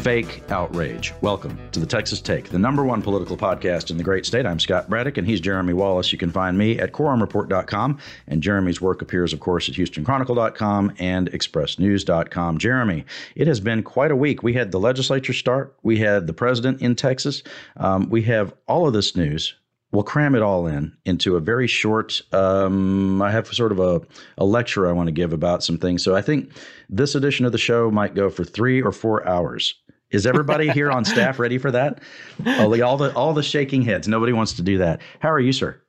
fake 0.00 0.42
outrage. 0.50 1.12
Welcome 1.20 1.58
to 1.72 1.80
the 1.80 1.86
Texas 1.86 2.20
Take, 2.20 2.48
the 2.48 2.58
number 2.58 2.84
one 2.84 3.02
political 3.02 3.36
podcast 3.36 3.90
in 3.90 3.96
the 3.96 4.02
great 4.02 4.24
state. 4.24 4.46
I'm 4.46 4.58
Scott 4.58 4.88
Braddock, 4.88 5.18
and 5.18 5.26
he's 5.26 5.40
Jeremy 5.40 5.72
Wallace. 5.72 6.10
You 6.10 6.18
can 6.18 6.30
find 6.30 6.56
me 6.56 6.78
at 6.78 6.92
quorumreport.com, 6.92 7.98
and 8.26 8.42
Jeremy's 8.42 8.80
work 8.80 9.02
appears, 9.02 9.32
of 9.32 9.40
course, 9.40 9.68
at 9.68 9.74
HoustonChronicle.com 9.74 10.94
and 10.98 11.30
ExpressNews.com. 11.30 12.58
Jeremy, 12.58 13.04
it 13.34 13.46
has 13.46 13.60
been 13.60 13.82
quite 13.82 14.10
a 14.10 14.16
week. 14.16 14.42
We 14.42 14.54
had 14.54 14.72
the 14.72 14.80
legislature 14.80 15.32
start, 15.32 15.76
we 15.82 15.98
had 15.98 16.26
the 16.26 16.32
president 16.32 16.80
in 16.80 16.94
Texas, 16.94 17.42
um, 17.76 18.08
we 18.08 18.22
have 18.22 18.54
all 18.68 18.86
of 18.86 18.92
this 18.94 19.14
news 19.14 19.54
we'll 19.92 20.02
cram 20.02 20.34
it 20.34 20.42
all 20.42 20.66
in 20.66 20.96
into 21.04 21.36
a 21.36 21.40
very 21.40 21.66
short 21.66 22.20
um, 22.32 23.20
i 23.22 23.30
have 23.30 23.46
sort 23.48 23.72
of 23.72 23.80
a, 23.80 24.00
a 24.38 24.44
lecture 24.44 24.88
i 24.88 24.92
want 24.92 25.06
to 25.06 25.12
give 25.12 25.32
about 25.32 25.62
some 25.62 25.78
things 25.78 26.02
so 26.02 26.14
i 26.14 26.22
think 26.22 26.50
this 26.88 27.14
edition 27.14 27.44
of 27.44 27.52
the 27.52 27.58
show 27.58 27.90
might 27.90 28.14
go 28.14 28.30
for 28.30 28.44
three 28.44 28.80
or 28.80 28.92
four 28.92 29.26
hours 29.28 29.74
is 30.10 30.26
everybody 30.26 30.68
here 30.72 30.90
on 30.90 31.04
staff 31.04 31.38
ready 31.38 31.58
for 31.58 31.70
that? 31.70 32.02
all 32.46 32.96
the 32.96 33.12
all 33.14 33.32
the 33.32 33.42
shaking 33.42 33.82
heads. 33.82 34.08
Nobody 34.08 34.32
wants 34.32 34.54
to 34.54 34.62
do 34.62 34.78
that. 34.78 35.00
How 35.20 35.30
are 35.30 35.40
you, 35.40 35.52
sir? 35.52 35.80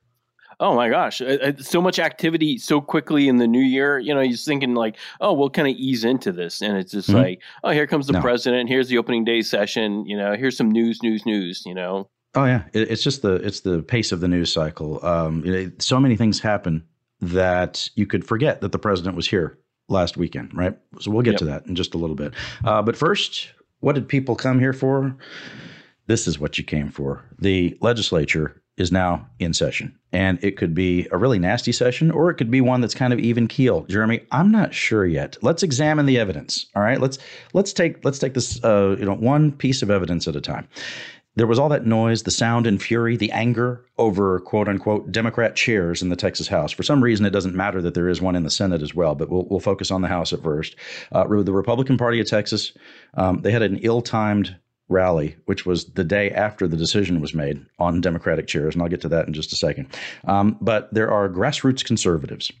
Oh 0.60 0.76
my 0.76 0.88
gosh, 0.88 1.20
so 1.58 1.82
much 1.82 1.98
activity 1.98 2.56
so 2.56 2.80
quickly 2.80 3.26
in 3.26 3.38
the 3.38 3.48
new 3.48 3.62
year. 3.62 3.98
You 3.98 4.14
know, 4.14 4.20
he's 4.20 4.44
thinking 4.44 4.74
like, 4.74 4.96
oh, 5.20 5.32
we'll 5.32 5.50
kind 5.50 5.66
of 5.66 5.74
ease 5.74 6.04
into 6.04 6.30
this, 6.30 6.62
and 6.62 6.76
it's 6.76 6.92
just 6.92 7.08
mm-hmm. 7.08 7.18
like, 7.18 7.42
oh, 7.64 7.70
here 7.70 7.88
comes 7.88 8.06
the 8.06 8.12
no. 8.12 8.20
president. 8.20 8.68
Here's 8.68 8.88
the 8.88 8.98
opening 8.98 9.24
day 9.24 9.42
session. 9.42 10.06
You 10.06 10.16
know, 10.16 10.36
here's 10.36 10.56
some 10.56 10.70
news, 10.70 11.02
news, 11.02 11.26
news. 11.26 11.64
You 11.66 11.74
know. 11.74 12.08
Oh 12.34 12.44
yeah, 12.44 12.64
it's 12.72 13.02
just 13.02 13.22
the 13.22 13.34
it's 13.34 13.60
the 13.60 13.82
pace 13.82 14.10
of 14.10 14.20
the 14.20 14.28
news 14.28 14.50
cycle. 14.52 15.04
Um, 15.04 15.44
you 15.44 15.52
know, 15.52 15.72
so 15.78 16.00
many 16.00 16.16
things 16.16 16.40
happen 16.40 16.82
that 17.20 17.88
you 17.94 18.06
could 18.06 18.26
forget 18.26 18.62
that 18.62 18.72
the 18.72 18.78
president 18.78 19.16
was 19.16 19.28
here 19.28 19.58
last 19.88 20.16
weekend, 20.16 20.54
right? 20.54 20.76
So 20.98 21.10
we'll 21.10 21.22
get 21.22 21.32
yep. 21.32 21.38
to 21.40 21.44
that 21.46 21.66
in 21.66 21.74
just 21.74 21.94
a 21.94 21.98
little 21.98 22.16
bit. 22.16 22.32
Uh, 22.64 22.80
but 22.80 22.96
first, 22.96 23.50
what 23.80 23.94
did 23.94 24.08
people 24.08 24.34
come 24.34 24.58
here 24.58 24.72
for? 24.72 25.14
This 26.06 26.26
is 26.26 26.38
what 26.38 26.56
you 26.56 26.64
came 26.64 26.88
for. 26.88 27.22
The 27.38 27.76
legislature 27.80 28.62
is 28.78 28.90
now 28.90 29.28
in 29.38 29.52
session, 29.52 29.96
and 30.10 30.42
it 30.42 30.56
could 30.56 30.74
be 30.74 31.06
a 31.12 31.18
really 31.18 31.38
nasty 31.38 31.72
session, 31.72 32.10
or 32.10 32.30
it 32.30 32.34
could 32.36 32.50
be 32.50 32.62
one 32.62 32.80
that's 32.80 32.94
kind 32.94 33.12
of 33.12 33.18
even 33.18 33.46
keel. 33.46 33.82
Jeremy, 33.82 34.22
I'm 34.32 34.50
not 34.50 34.72
sure 34.72 35.04
yet. 35.04 35.36
Let's 35.42 35.62
examine 35.62 36.06
the 36.06 36.18
evidence. 36.18 36.66
All 36.74 36.82
right, 36.82 36.98
let's 36.98 37.18
let's 37.52 37.74
take 37.74 38.02
let's 38.04 38.18
take 38.18 38.32
this 38.32 38.62
uh, 38.64 38.96
you 38.98 39.04
know 39.04 39.14
one 39.14 39.52
piece 39.52 39.82
of 39.82 39.90
evidence 39.90 40.26
at 40.26 40.34
a 40.34 40.40
time 40.40 40.66
there 41.34 41.46
was 41.46 41.58
all 41.58 41.68
that 41.70 41.86
noise, 41.86 42.22
the 42.22 42.30
sound 42.30 42.66
and 42.66 42.82
fury, 42.82 43.16
the 43.16 43.32
anger 43.32 43.84
over 43.98 44.40
quote 44.40 44.68
unquote 44.68 45.10
Democrat 45.10 45.56
chairs 45.56 46.02
in 46.02 46.08
the 46.08 46.16
Texas 46.16 46.48
House. 46.48 46.72
For 46.72 46.82
some 46.82 47.02
reason, 47.02 47.24
it 47.24 47.30
doesn't 47.30 47.54
matter 47.54 47.80
that 47.82 47.94
there 47.94 48.08
is 48.08 48.20
one 48.20 48.36
in 48.36 48.42
the 48.42 48.50
Senate 48.50 48.82
as 48.82 48.94
well, 48.94 49.14
but 49.14 49.30
we'll, 49.30 49.46
we'll 49.48 49.60
focus 49.60 49.90
on 49.90 50.02
the 50.02 50.08
House 50.08 50.32
at 50.32 50.42
first. 50.42 50.76
Uh, 51.10 51.24
the 51.26 51.52
Republican 51.52 51.96
Party 51.96 52.20
of 52.20 52.26
Texas, 52.26 52.72
um, 53.14 53.40
they 53.42 53.50
had 53.50 53.62
an 53.62 53.78
ill 53.78 54.02
timed 54.02 54.56
rally, 54.88 55.36
which 55.46 55.64
was 55.64 55.86
the 55.92 56.04
day 56.04 56.30
after 56.30 56.68
the 56.68 56.76
decision 56.76 57.20
was 57.20 57.32
made 57.32 57.64
on 57.78 58.00
Democratic 58.00 58.46
chairs, 58.46 58.74
and 58.74 58.82
I'll 58.82 58.90
get 58.90 59.00
to 59.02 59.08
that 59.08 59.26
in 59.26 59.32
just 59.32 59.52
a 59.52 59.56
second. 59.56 59.88
Um, 60.24 60.58
but 60.60 60.92
there 60.92 61.10
are 61.10 61.28
grassroots 61.28 61.84
conservatives 61.84 62.52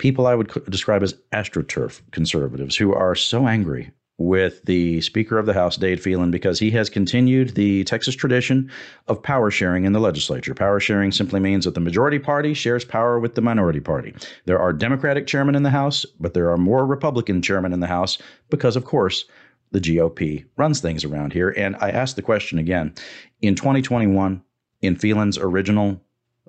people 0.00 0.26
I 0.26 0.34
would 0.34 0.50
describe 0.70 1.02
as 1.02 1.14
astroturf 1.32 2.00
conservatives 2.10 2.74
who 2.74 2.92
are 2.94 3.14
so 3.14 3.46
angry 3.46 3.92
with 4.20 4.62
the 4.66 5.00
Speaker 5.00 5.38
of 5.38 5.46
the 5.46 5.54
House, 5.54 5.78
Dade 5.78 6.00
Phelan, 6.00 6.30
because 6.30 6.58
he 6.58 6.70
has 6.72 6.90
continued 6.90 7.54
the 7.54 7.84
Texas 7.84 8.14
tradition 8.14 8.70
of 9.08 9.22
power 9.22 9.50
sharing 9.50 9.86
in 9.86 9.94
the 9.94 9.98
legislature. 9.98 10.54
Power 10.54 10.78
sharing 10.78 11.10
simply 11.10 11.40
means 11.40 11.64
that 11.64 11.72
the 11.74 11.80
majority 11.80 12.18
party 12.18 12.52
shares 12.52 12.84
power 12.84 13.18
with 13.18 13.34
the 13.34 13.40
minority 13.40 13.80
party. 13.80 14.14
There 14.44 14.58
are 14.58 14.74
Democratic 14.74 15.26
chairmen 15.26 15.54
in 15.54 15.62
the 15.62 15.70
House, 15.70 16.04
but 16.20 16.34
there 16.34 16.50
are 16.50 16.58
more 16.58 16.84
Republican 16.84 17.40
chairmen 17.40 17.72
in 17.72 17.80
the 17.80 17.86
House 17.86 18.18
because, 18.50 18.76
of 18.76 18.84
course, 18.84 19.24
the 19.72 19.80
GOP 19.80 20.44
runs 20.58 20.80
things 20.80 21.02
around 21.02 21.32
here. 21.32 21.54
And 21.56 21.74
I 21.76 21.88
ask 21.88 22.14
the 22.14 22.22
question 22.22 22.58
again 22.58 22.92
in 23.40 23.54
2021, 23.54 24.42
in 24.82 24.96
Phelan's 24.96 25.38
original 25.38 25.98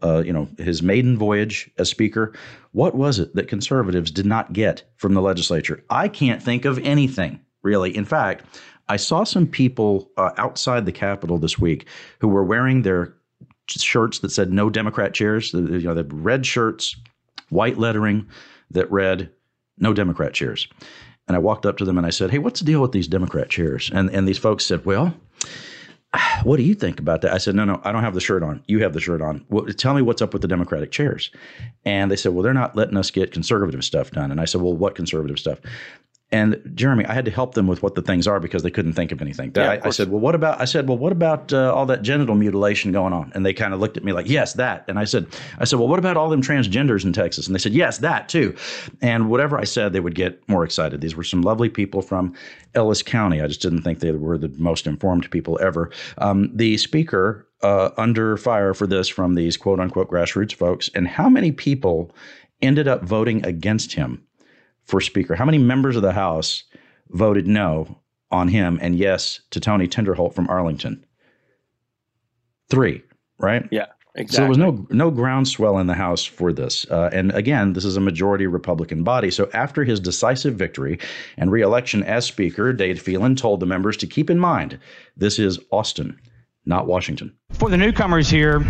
uh, 0.03 0.23
you 0.25 0.33
know, 0.33 0.49
his 0.57 0.81
maiden 0.81 1.15
voyage 1.15 1.69
as 1.77 1.87
Speaker. 1.87 2.33
What 2.71 2.95
was 2.95 3.19
it 3.19 3.35
that 3.35 3.47
conservatives 3.47 4.09
did 4.09 4.25
not 4.25 4.51
get 4.51 4.83
from 4.97 5.13
the 5.13 5.21
legislature? 5.21 5.83
I 5.91 6.07
can't 6.07 6.41
think 6.41 6.65
of 6.65 6.79
anything 6.79 7.39
really. 7.63 7.95
In 7.95 8.05
fact, 8.05 8.45
I 8.89 8.97
saw 8.97 9.23
some 9.23 9.47
people 9.47 10.09
uh, 10.17 10.31
outside 10.38 10.85
the 10.85 10.91
Capitol 10.91 11.38
this 11.38 11.57
week 11.57 11.88
who 12.19 12.27
were 12.27 12.44
wearing 12.44 12.81
their 12.81 13.13
shirts 13.67 14.19
that 14.19 14.31
said 14.31 14.51
"No 14.51 14.69
Democrat 14.69 15.13
chairs." 15.13 15.53
You 15.53 15.81
know, 15.81 15.94
the 15.94 16.03
red 16.03 16.45
shirts, 16.45 16.95
white 17.49 17.77
lettering 17.77 18.27
that 18.72 18.91
read 18.91 19.29
"No 19.77 19.94
Democrat 19.94 20.33
chairs." 20.33 20.67
And 21.27 21.38
I 21.38 21.39
walked 21.39 21.66
up 21.66 21.77
to 21.77 21.85
them 21.85 21.97
and 21.97 22.05
I 22.05 22.09
said, 22.09 22.31
"Hey, 22.31 22.39
what's 22.39 22.59
the 22.59 22.66
deal 22.66 22.81
with 22.81 22.91
these 22.91 23.07
Democrat 23.07 23.49
chairs?" 23.49 23.89
And 23.93 24.09
and 24.09 24.28
these 24.28 24.38
folks 24.38 24.66
said, 24.66 24.85
"Well." 24.85 25.13
What 26.43 26.57
do 26.57 26.63
you 26.63 26.73
think 26.73 26.99
about 26.99 27.22
that? 27.22 27.33
I 27.33 27.38
said, 27.38 27.55
no, 27.55 27.66
no, 27.66 27.79
I 27.83 27.91
don't 27.91 28.03
have 28.03 28.16
the 28.16 28.19
shirt 28.19 28.43
on. 28.43 28.63
You 28.67 28.81
have 28.81 28.93
the 28.93 28.99
shirt 28.99 29.22
on. 29.22 29.45
Well, 29.49 29.66
tell 29.66 29.93
me 29.93 30.01
what's 30.01 30.22
up 30.22 30.33
with 30.33 30.41
the 30.41 30.47
Democratic 30.47 30.91
chairs. 30.91 31.31
And 31.85 32.09
they 32.11 32.16
said, 32.16 32.33
well, 32.33 32.43
they're 32.43 32.53
not 32.53 32.75
letting 32.75 32.97
us 32.97 33.11
get 33.11 33.31
conservative 33.31 33.83
stuff 33.83 34.11
done. 34.11 34.31
And 34.31 34.41
I 34.41 34.45
said, 34.45 34.61
well, 34.61 34.73
what 34.73 34.95
conservative 34.95 35.39
stuff? 35.39 35.59
And 36.33 36.61
Jeremy, 36.75 37.05
I 37.05 37.13
had 37.13 37.25
to 37.25 37.31
help 37.31 37.55
them 37.55 37.67
with 37.67 37.83
what 37.83 37.95
the 37.95 38.01
things 38.01 38.25
are 38.25 38.39
because 38.39 38.63
they 38.63 38.71
couldn't 38.71 38.93
think 38.93 39.11
of 39.11 39.21
anything. 39.21 39.51
Yeah, 39.53 39.71
I, 39.71 39.75
of 39.75 39.87
I, 39.87 39.89
said, 39.89 40.09
"Well, 40.09 40.21
what 40.21 40.33
about?" 40.33 40.61
I 40.61 40.65
said, 40.65 40.87
"Well, 40.87 40.97
what 40.97 41.11
about 41.11 41.51
uh, 41.51 41.73
all 41.73 41.85
that 41.87 42.03
genital 42.03 42.35
mutilation 42.35 42.93
going 42.93 43.11
on?" 43.11 43.33
And 43.35 43.45
they 43.45 43.53
kind 43.53 43.73
of 43.73 43.81
looked 43.81 43.97
at 43.97 44.05
me 44.05 44.13
like, 44.13 44.29
"Yes, 44.29 44.53
that." 44.53 44.85
And 44.87 44.97
I 44.97 45.03
said, 45.03 45.27
"I 45.59 45.65
said, 45.65 45.77
well, 45.77 45.89
what 45.89 45.99
about 45.99 46.15
all 46.15 46.29
them 46.29 46.41
transgenders 46.41 47.03
in 47.03 47.11
Texas?" 47.11 47.47
And 47.47 47.55
they 47.55 47.59
said, 47.59 47.73
"Yes, 47.73 47.97
that 47.97 48.29
too." 48.29 48.55
And 49.01 49.29
whatever 49.29 49.59
I 49.59 49.65
said, 49.65 49.91
they 49.91 49.99
would 49.99 50.15
get 50.15 50.47
more 50.47 50.63
excited. 50.63 51.01
These 51.01 51.17
were 51.17 51.23
some 51.23 51.41
lovely 51.41 51.67
people 51.67 52.01
from 52.01 52.33
Ellis 52.75 53.03
County. 53.03 53.41
I 53.41 53.47
just 53.47 53.61
didn't 53.61 53.81
think 53.81 53.99
they 53.99 54.11
were 54.11 54.37
the 54.37 54.53
most 54.57 54.87
informed 54.87 55.29
people 55.31 55.59
ever. 55.61 55.91
Um, 56.17 56.49
the 56.55 56.77
speaker 56.77 57.45
uh, 57.61 57.89
under 57.97 58.37
fire 58.37 58.73
for 58.73 58.87
this 58.87 59.09
from 59.09 59.35
these 59.35 59.57
quote 59.57 59.81
unquote 59.81 60.09
grassroots 60.09 60.53
folks, 60.53 60.89
and 60.95 61.09
how 61.09 61.27
many 61.27 61.51
people 61.51 62.15
ended 62.61 62.87
up 62.87 63.03
voting 63.03 63.45
against 63.45 63.93
him 63.93 64.23
for 64.91 65.02
Speaker? 65.02 65.35
How 65.35 65.46
many 65.46 65.57
members 65.57 65.96
of 65.96 66.03
the 66.03 66.12
House 66.12 66.66
voted 67.09 67.47
no 67.47 67.97
on 68.29 68.50
him 68.50 68.78
and 68.81 68.96
yes 68.96 69.40
to 69.52 69.59
Tony 69.59 69.88
Tinderholt 69.88 70.35
from 70.35 70.50
Arlington? 70.50 71.03
Three, 72.69 73.02
right? 73.40 73.68
Yeah. 73.72 73.88
Exactly. 74.13 74.35
So 74.35 74.41
there 74.41 74.50
was 74.50 74.57
no 74.57 74.85
no 74.90 75.09
groundswell 75.09 75.78
in 75.78 75.88
the 75.88 75.94
House 75.94 76.25
for 76.25 76.52
this, 76.52 76.85
uh, 76.91 77.09
and 77.13 77.31
again, 77.31 77.72
this 77.72 77.85
is 77.85 77.96
a 77.96 78.02
majority 78.02 78.46
Republican 78.46 79.06
body. 79.06 79.31
So 79.31 79.50
after 79.53 79.85
his 79.85 80.02
decisive 80.02 80.56
victory 80.56 81.00
and 81.38 81.50
reelection 81.50 82.03
as 82.03 82.25
Speaker, 82.25 82.73
Dade 82.73 83.00
Phelan 83.00 83.38
told 83.38 83.62
the 83.62 83.66
members 83.66 83.96
to 83.96 84.08
keep 84.08 84.29
in 84.29 84.38
mind 84.38 84.78
this 85.16 85.40
is 85.40 85.62
Austin, 85.72 86.19
not 86.66 86.88
Washington. 86.88 87.34
For 87.53 87.69
the 87.69 87.78
newcomers 87.78 88.29
here, 88.29 88.62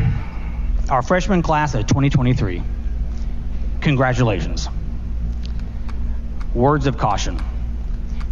our 0.92 1.02
freshman 1.02 1.42
class 1.42 1.74
of 1.74 1.88
2023, 1.88 2.62
congratulations 3.82 4.70
words 6.54 6.88
of 6.88 6.98
caution. 6.98 7.40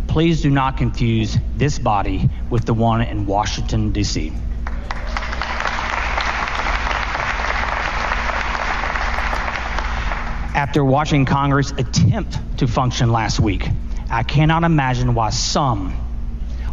Please 0.07 0.41
do 0.41 0.49
not 0.49 0.77
confuse 0.77 1.37
this 1.55 1.77
body 1.77 2.29
with 2.49 2.65
the 2.65 2.73
one 2.73 3.01
in 3.01 3.25
Washington, 3.25 3.91
D.C. 3.91 4.33
After 10.55 10.83
watching 10.83 11.25
Congress 11.25 11.71
attempt 11.71 12.37
to 12.57 12.67
function 12.67 13.11
last 13.11 13.39
week, 13.39 13.67
I 14.09 14.23
cannot 14.23 14.63
imagine 14.63 15.13
why 15.13 15.29
some 15.29 15.93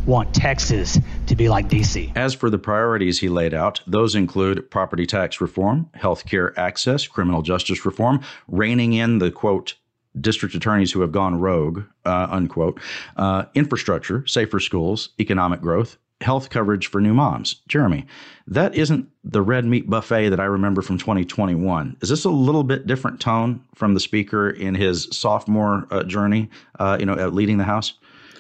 want 0.07 0.35
Texas 0.35 0.99
to 1.27 1.37
be 1.37 1.49
like 1.49 1.69
DC. 1.69 2.17
As 2.17 2.33
for 2.33 2.49
the 2.49 2.59
priorities 2.59 3.21
he 3.21 3.29
laid 3.29 3.53
out, 3.53 3.81
those 3.87 4.15
include 4.15 4.71
property 4.71 5.05
tax 5.05 5.41
reform, 5.41 5.91
health 5.95 6.27
care 6.27 6.59
access, 6.59 7.07
criminal 7.07 7.43
justice 7.43 7.85
reform, 7.85 8.21
reining 8.49 8.93
in 8.93 9.19
the 9.19 9.31
quote 9.31 9.75
district 10.21 10.55
attorneys 10.55 10.93
who 10.93 11.01
have 11.01 11.13
gone 11.13 11.39
rogue, 11.39 11.83
uh, 12.05 12.29
unquote, 12.31 12.81
uh, 13.17 13.45
infrastructure, 13.55 14.27
safer 14.27 14.61
schools, 14.61 15.11
economic 15.21 15.61
growth, 15.61 15.97
health 16.21 16.49
coverage 16.49 16.87
for 16.87 17.01
new 17.01 17.13
moms. 17.13 17.57
Jeremy, 17.69 18.07
that 18.47 18.75
isn't 18.75 19.09
the 19.23 19.43
red 19.43 19.65
meat 19.65 19.89
buffet 19.89 20.31
that 20.31 20.41
I 20.41 20.45
remember 20.45 20.81
from 20.81 20.99
2021. 20.99 21.97
Is 22.01 22.09
this 22.09 22.25
a 22.25 22.31
little 22.31 22.65
bit 22.65 22.87
different 22.87 23.21
tone 23.21 23.63
from 23.75 23.95
the 23.95 24.01
speaker 24.01 24.49
in 24.49 24.75
his 24.75 25.09
sophomore 25.11 25.87
uh, 25.91 26.05
journey, 26.05 26.49
uh, 26.79 26.97
you 26.99 27.07
know, 27.07 27.29
leading 27.29 27.59
the 27.59 27.65
House? 27.65 27.95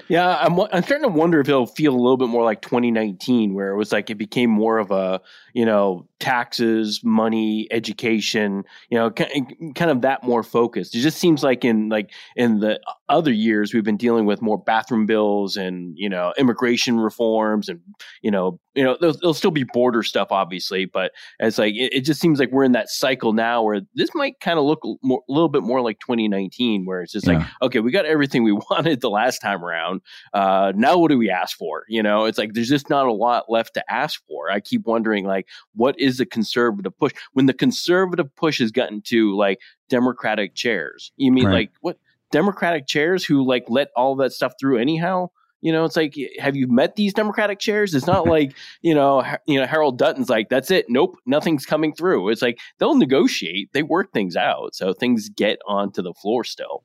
Yeah, 0.08 0.36
I'm, 0.36 0.58
I'm 0.60 0.82
starting 0.82 1.02
to 1.02 1.08
wonder 1.08 1.40
if 1.40 1.48
it'll 1.48 1.66
feel 1.66 1.94
a 1.94 1.96
little 1.96 2.16
bit 2.16 2.28
more 2.28 2.44
like 2.44 2.62
2019, 2.62 3.54
where 3.54 3.70
it 3.70 3.76
was 3.76 3.92
like 3.92 4.10
it 4.10 4.16
became 4.16 4.50
more 4.50 4.78
of 4.78 4.90
a 4.90 5.20
you 5.56 5.64
know, 5.64 6.06
taxes, 6.20 7.00
money, 7.02 7.66
education, 7.70 8.62
you 8.90 8.98
know, 8.98 9.10
kind 9.10 9.90
of 9.90 10.02
that 10.02 10.22
more 10.22 10.42
focused. 10.42 10.94
It 10.94 11.00
just 11.00 11.16
seems 11.16 11.42
like 11.42 11.64
in 11.64 11.88
like 11.88 12.10
in 12.36 12.60
the 12.60 12.78
other 13.08 13.32
years 13.32 13.72
we've 13.72 13.82
been 13.82 13.96
dealing 13.96 14.26
with 14.26 14.42
more 14.42 14.58
bathroom 14.58 15.06
bills 15.06 15.56
and 15.56 15.94
you 15.96 16.10
know 16.10 16.34
immigration 16.36 16.98
reforms 16.98 17.68
and 17.68 17.80
you 18.20 18.30
know 18.30 18.58
you 18.74 18.82
know 18.84 18.98
there'll, 19.00 19.16
there'll 19.18 19.32
still 19.32 19.50
be 19.50 19.64
border 19.72 20.02
stuff 20.02 20.28
obviously, 20.30 20.84
but 20.84 21.12
it's 21.40 21.56
like 21.56 21.74
it, 21.74 21.94
it, 21.94 22.00
just 22.02 22.20
seems 22.20 22.38
like 22.38 22.50
we're 22.50 22.64
in 22.64 22.72
that 22.72 22.90
cycle 22.90 23.32
now 23.32 23.62
where 23.62 23.80
this 23.94 24.10
might 24.14 24.38
kind 24.40 24.58
of 24.58 24.66
look 24.66 24.80
more, 25.02 25.22
a 25.26 25.32
little 25.32 25.48
bit 25.48 25.62
more 25.62 25.80
like 25.80 25.98
2019, 26.00 26.84
where 26.84 27.00
it's 27.00 27.12
just 27.12 27.26
yeah. 27.26 27.38
like 27.38 27.46
okay, 27.62 27.80
we 27.80 27.90
got 27.90 28.04
everything 28.04 28.42
we 28.42 28.52
wanted 28.70 29.00
the 29.00 29.08
last 29.08 29.38
time 29.38 29.64
around. 29.64 29.95
Uh, 30.34 30.72
now 30.74 30.98
what 30.98 31.10
do 31.10 31.18
we 31.18 31.30
ask 31.30 31.56
for? 31.56 31.84
You 31.88 32.02
know, 32.02 32.24
it's 32.24 32.38
like 32.38 32.52
there's 32.54 32.68
just 32.68 32.90
not 32.90 33.06
a 33.06 33.12
lot 33.12 33.44
left 33.48 33.74
to 33.74 33.92
ask 33.92 34.20
for. 34.26 34.50
I 34.50 34.60
keep 34.60 34.86
wondering 34.86 35.24
like 35.24 35.36
like 35.36 35.48
what 35.74 35.98
is 35.98 36.18
the 36.18 36.26
conservative 36.26 36.96
push 36.98 37.12
when 37.32 37.46
the 37.46 37.54
conservative 37.54 38.34
push 38.36 38.58
has 38.58 38.72
gotten 38.72 39.00
to 39.02 39.36
like 39.36 39.58
democratic 39.88 40.54
chairs 40.54 41.12
you 41.16 41.30
mean 41.30 41.46
right. 41.46 41.52
like 41.52 41.70
what 41.80 41.98
democratic 42.32 42.86
chairs 42.86 43.24
who 43.24 43.46
like 43.46 43.64
let 43.68 43.88
all 43.96 44.16
that 44.16 44.32
stuff 44.32 44.54
through 44.58 44.78
anyhow 44.78 45.28
you 45.62 45.72
know, 45.72 45.84
it's 45.84 45.96
like, 45.96 46.14
have 46.38 46.54
you 46.54 46.68
met 46.68 46.94
these 46.94 47.14
Democratic 47.14 47.58
chairs? 47.58 47.92
It's 47.94 48.06
not 48.06 48.28
like, 48.28 48.52
you 48.82 48.94
know, 48.94 49.24
you 49.46 49.58
know, 49.58 49.66
Harold 49.66 49.98
Dutton's 49.98 50.28
like, 50.28 50.48
that's 50.48 50.70
it. 50.70 50.84
Nope, 50.88 51.16
nothing's 51.24 51.64
coming 51.64 51.92
through. 51.94 52.28
It's 52.28 52.42
like 52.42 52.60
they'll 52.78 52.94
negotiate, 52.94 53.70
they 53.72 53.82
work 53.82 54.12
things 54.12 54.36
out, 54.36 54.76
so 54.76 54.92
things 54.92 55.30
get 55.30 55.58
onto 55.66 56.02
the 56.02 56.12
floor 56.12 56.44
still. 56.44 56.84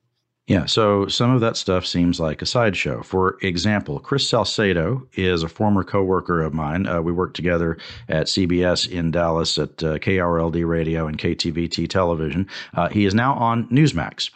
Yeah, 0.52 0.66
so 0.66 1.06
some 1.06 1.30
of 1.30 1.40
that 1.40 1.56
stuff 1.56 1.86
seems 1.86 2.20
like 2.20 2.42
a 2.42 2.46
sideshow. 2.46 3.02
For 3.02 3.38
example, 3.40 3.98
Chris 3.98 4.28
Salcedo 4.28 5.08
is 5.14 5.42
a 5.42 5.48
former 5.48 5.82
coworker 5.82 6.42
of 6.42 6.52
mine. 6.52 6.86
Uh, 6.86 7.00
we 7.00 7.10
worked 7.10 7.36
together 7.36 7.78
at 8.10 8.26
CBS 8.26 8.86
in 8.86 9.10
Dallas 9.10 9.56
at 9.56 9.82
uh, 9.82 9.96
KRLD 9.96 10.68
Radio 10.68 11.06
and 11.06 11.16
KTVT 11.16 11.88
Television. 11.88 12.46
Uh, 12.74 12.90
he 12.90 13.06
is 13.06 13.14
now 13.14 13.32
on 13.32 13.66
Newsmax. 13.68 14.30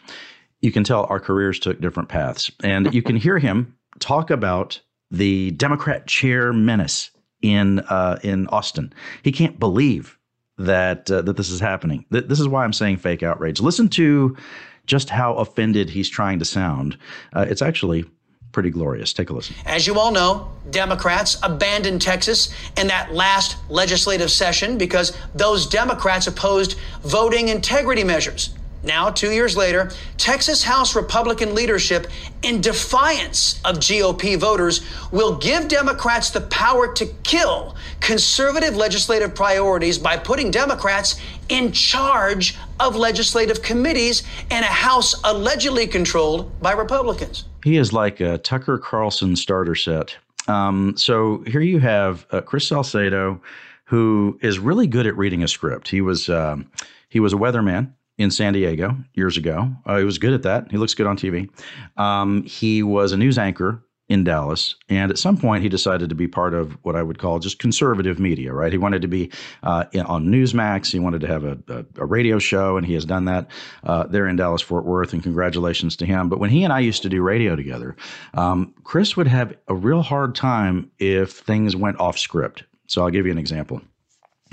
You 0.63 0.73
can 0.73 0.85
tell 0.85 1.05
our 1.11 1.21
careers 1.21 1.59
took 1.59 1.83
different 1.83 2.09
paths, 2.09 2.51
and 2.65 2.95
you 2.95 3.03
can 3.03 3.17
hear 3.17 3.39
him 3.39 3.77
talk 3.99 4.31
about 4.31 4.81
the 5.11 5.51
Democrat 5.51 6.07
chair 6.07 6.51
menace 6.51 7.11
in 7.43 7.81
uh, 7.81 8.19
in 8.23 8.47
Austin. 8.49 8.91
He 9.23 9.33
can't 9.33 9.59
believe 9.61 10.19
that 10.57 11.11
uh, 11.11 11.21
that 11.23 11.37
this 11.37 11.51
is 11.51 11.61
happening. 11.61 12.07
Th- 12.11 12.25
this 12.25 12.41
is 12.41 12.49
why 12.49 12.65
I'm 12.65 12.73
saying 12.73 12.97
fake 12.97 13.23
outrage. 13.23 13.61
Listen 13.61 13.89
to 13.91 14.35
just 14.87 15.11
how 15.11 15.35
offended 15.35 15.91
he's 15.91 16.09
trying 16.09 16.39
to 16.39 16.45
sound. 16.45 16.97
Uh, 17.33 17.47
it's 17.49 17.63
actually 17.63 18.05
pretty 18.53 18.71
glorious. 18.71 19.13
Take 19.13 19.29
a 19.29 19.35
listen. 19.35 19.55
As 19.67 19.87
you 19.87 19.99
all 19.99 20.11
know, 20.11 20.51
Democrats 20.71 21.39
abandoned 21.43 22.01
Texas 22.01 22.55
in 22.79 22.87
that 22.87 23.13
last 23.13 23.57
legislative 23.69 24.31
session 24.31 24.79
because 24.79 25.17
those 25.35 25.67
Democrats 25.67 26.27
opposed 26.27 26.79
voting 27.03 27.49
integrity 27.49 28.03
measures. 28.03 28.55
Now, 28.87 29.11
two 29.11 29.33
years 29.33 29.57
later, 29.57 29.91
Texas 30.17 30.63
House 30.63 30.95
Republican 30.95 31.55
leadership, 31.57 32.07
in 32.43 32.61
defiance 32.61 33.61
of 33.65 33.79
GOP 33.79 34.39
voters, 34.39 34.87
will 35.11 35.37
give 35.37 35.67
Democrats 35.67 36.31
the 36.31 36.43
power 36.43 36.93
to 36.95 37.07
kill 37.25 37.75
conservative 38.01 38.77
legislative 38.77 39.35
priorities 39.35 39.99
by 39.99 40.17
putting 40.17 40.53
Democrats 40.53 41.21
in 41.49 41.73
charge 41.73 42.57
of 42.79 42.95
legislative 42.95 43.61
committees 43.61 44.23
in 44.51 44.63
a 44.63 44.67
House 44.67 45.21
allegedly 45.25 45.89
controlled 45.89 46.61
by 46.63 46.73
Republicans. 46.73 47.45
He 47.65 47.79
is 47.79 47.93
like 47.93 48.21
a 48.21 48.39
Tucker 48.39 48.79
Carlson 48.79 49.35
starter 49.35 49.75
set. 49.75 50.17
Um, 50.47 50.97
so 50.97 51.43
here 51.49 51.61
you 51.61 51.81
have 51.81 52.25
uh, 52.31 52.41
Chris 52.41 52.69
Salcedo, 52.69 53.41
who 53.85 54.39
is 54.43 54.61
really 54.61 54.87
good 54.87 55.09
at 55.09 55.17
reading 55.17 55.43
a 55.43 55.49
script. 55.49 55.89
He 55.89 56.01
was 56.01 56.29
um, 56.29 56.71
he 57.09 57.19
was 57.19 57.33
a 57.33 57.37
weatherman 57.37 57.91
in 58.19 58.31
San 58.31 58.53
Diego 58.53 58.97
years 59.15 59.37
ago. 59.37 59.71
Uh, 59.85 59.99
he 59.99 60.05
was 60.05 60.19
good 60.19 60.33
at 60.33 60.43
that. 60.43 60.71
He 60.71 60.79
looks 60.79 60.95
good 60.95 61.07
on 61.07 61.17
TV. 61.17 61.51
Um, 61.97 62.45
he 62.45 62.83
was 62.83 63.13
a 63.13 63.17
news 63.17 63.39
anchor 63.39 63.83
in 64.09 64.23
Dallas, 64.23 64.77
and 64.89 65.11
at 65.11 65.19
some 65.19 65.37
point 65.37 65.65
he 65.65 65.69
decided 65.69 66.09
to 66.09 66.15
be 66.15 66.29
part 66.29 66.55
of 66.55 66.79
what 66.83 66.95
I 66.95 67.03
would 67.03 67.19
call 67.19 67.41
just 67.41 67.59
conservative 67.59 68.21
media. 68.21 68.53
Right? 68.53 68.71
He 68.71 68.79
wanted 68.79 69.03
to 69.03 69.09
be 69.09 69.31
uh, 69.65 69.85
on 70.07 70.27
Newsmax. 70.27 70.93
He 70.93 71.01
wanted 71.01 71.21
to 71.23 71.27
have 71.27 71.45
a, 71.45 71.59
a, 71.69 71.85
a 71.97 72.07
radio 72.07 72.39
show, 72.39 72.77
and 72.77 72.87
he 72.87 72.95
has 72.95 73.05
done 73.05 73.25
that 73.25 73.49
uh, 73.83 74.07
there 74.07 74.29
in 74.29 74.37
Dallas 74.37 74.63
Fort 74.63 74.85
Worth. 74.85 75.13
And 75.13 75.23
congratulations 75.23 75.97
to 75.97 76.07
him. 76.07 76.29
But 76.29 76.39
when 76.39 76.51
he 76.51 76.63
and 76.63 76.73
I 76.73 76.81
used 76.81 77.03
to 77.03 77.09
do 77.09 77.21
radio 77.21 77.57
together, 77.57 77.97
um, 78.35 78.73
Chris 78.85 79.17
would 79.17 79.27
have 79.27 79.55
a 79.67 79.75
real 79.75 80.03
hard 80.03 80.37
time 80.37 80.91
if 80.99 81.33
things 81.33 81.75
went 81.75 81.99
off 81.99 82.17
script. 82.17 82.63
So 82.87 83.03
I'll 83.03 83.11
give 83.11 83.27
you 83.27 83.33
an 83.33 83.39
example. 83.39 83.83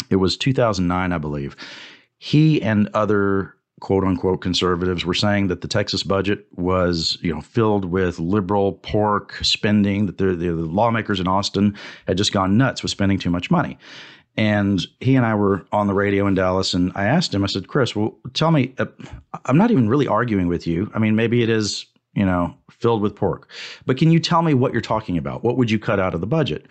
It 0.09 0.15
was 0.15 0.35
2009, 0.35 1.11
I 1.11 1.17
believe 1.19 1.55
he 2.23 2.61
and 2.61 2.89
other 2.93 3.53
quote 3.81 4.05
unquote 4.05 4.39
conservatives 4.39 5.03
were 5.03 5.13
saying 5.13 5.47
that 5.47 5.59
the 5.59 5.67
Texas 5.67 6.03
budget 6.03 6.47
was, 6.55 7.17
you 7.21 7.33
know, 7.33 7.41
filled 7.41 7.83
with 7.83 8.17
liberal 8.17 8.71
pork 8.75 9.35
spending, 9.41 10.05
that 10.05 10.17
the, 10.19 10.33
the, 10.33 10.53
lawmakers 10.53 11.19
in 11.19 11.27
Austin 11.27 11.77
had 12.07 12.15
just 12.15 12.31
gone 12.31 12.57
nuts 12.57 12.81
with 12.81 12.91
spending 12.91 13.19
too 13.19 13.29
much 13.29 13.51
money. 13.51 13.77
And 14.37 14.79
he 15.01 15.17
and 15.17 15.25
I 15.25 15.35
were 15.35 15.65
on 15.73 15.87
the 15.87 15.93
radio 15.93 16.25
in 16.25 16.33
Dallas, 16.33 16.73
and 16.73 16.93
I 16.95 17.07
asked 17.07 17.33
him, 17.33 17.43
I 17.43 17.47
said, 17.47 17.67
Chris, 17.67 17.93
well, 17.93 18.17
tell 18.33 18.51
me, 18.51 18.73
uh, 18.77 18.85
I'm 19.43 19.57
not 19.57 19.71
even 19.71 19.89
really 19.89 20.07
arguing 20.07 20.47
with 20.47 20.65
you. 20.65 20.89
I 20.95 20.99
mean, 20.99 21.17
maybe 21.17 21.43
it 21.43 21.49
is, 21.49 21.85
you 22.13 22.25
know, 22.25 22.55
filled 22.71 23.01
with 23.01 23.17
pork, 23.17 23.49
but 23.85 23.97
can 23.97 24.11
you 24.11 24.21
tell 24.21 24.43
me 24.43 24.53
what 24.53 24.71
you're 24.71 24.81
talking 24.81 25.17
about? 25.17 25.43
What 25.43 25.57
would 25.57 25.69
you 25.69 25.77
cut 25.77 25.99
out 25.99 26.13
of 26.13 26.21
the 26.21 26.27
budget? 26.27 26.67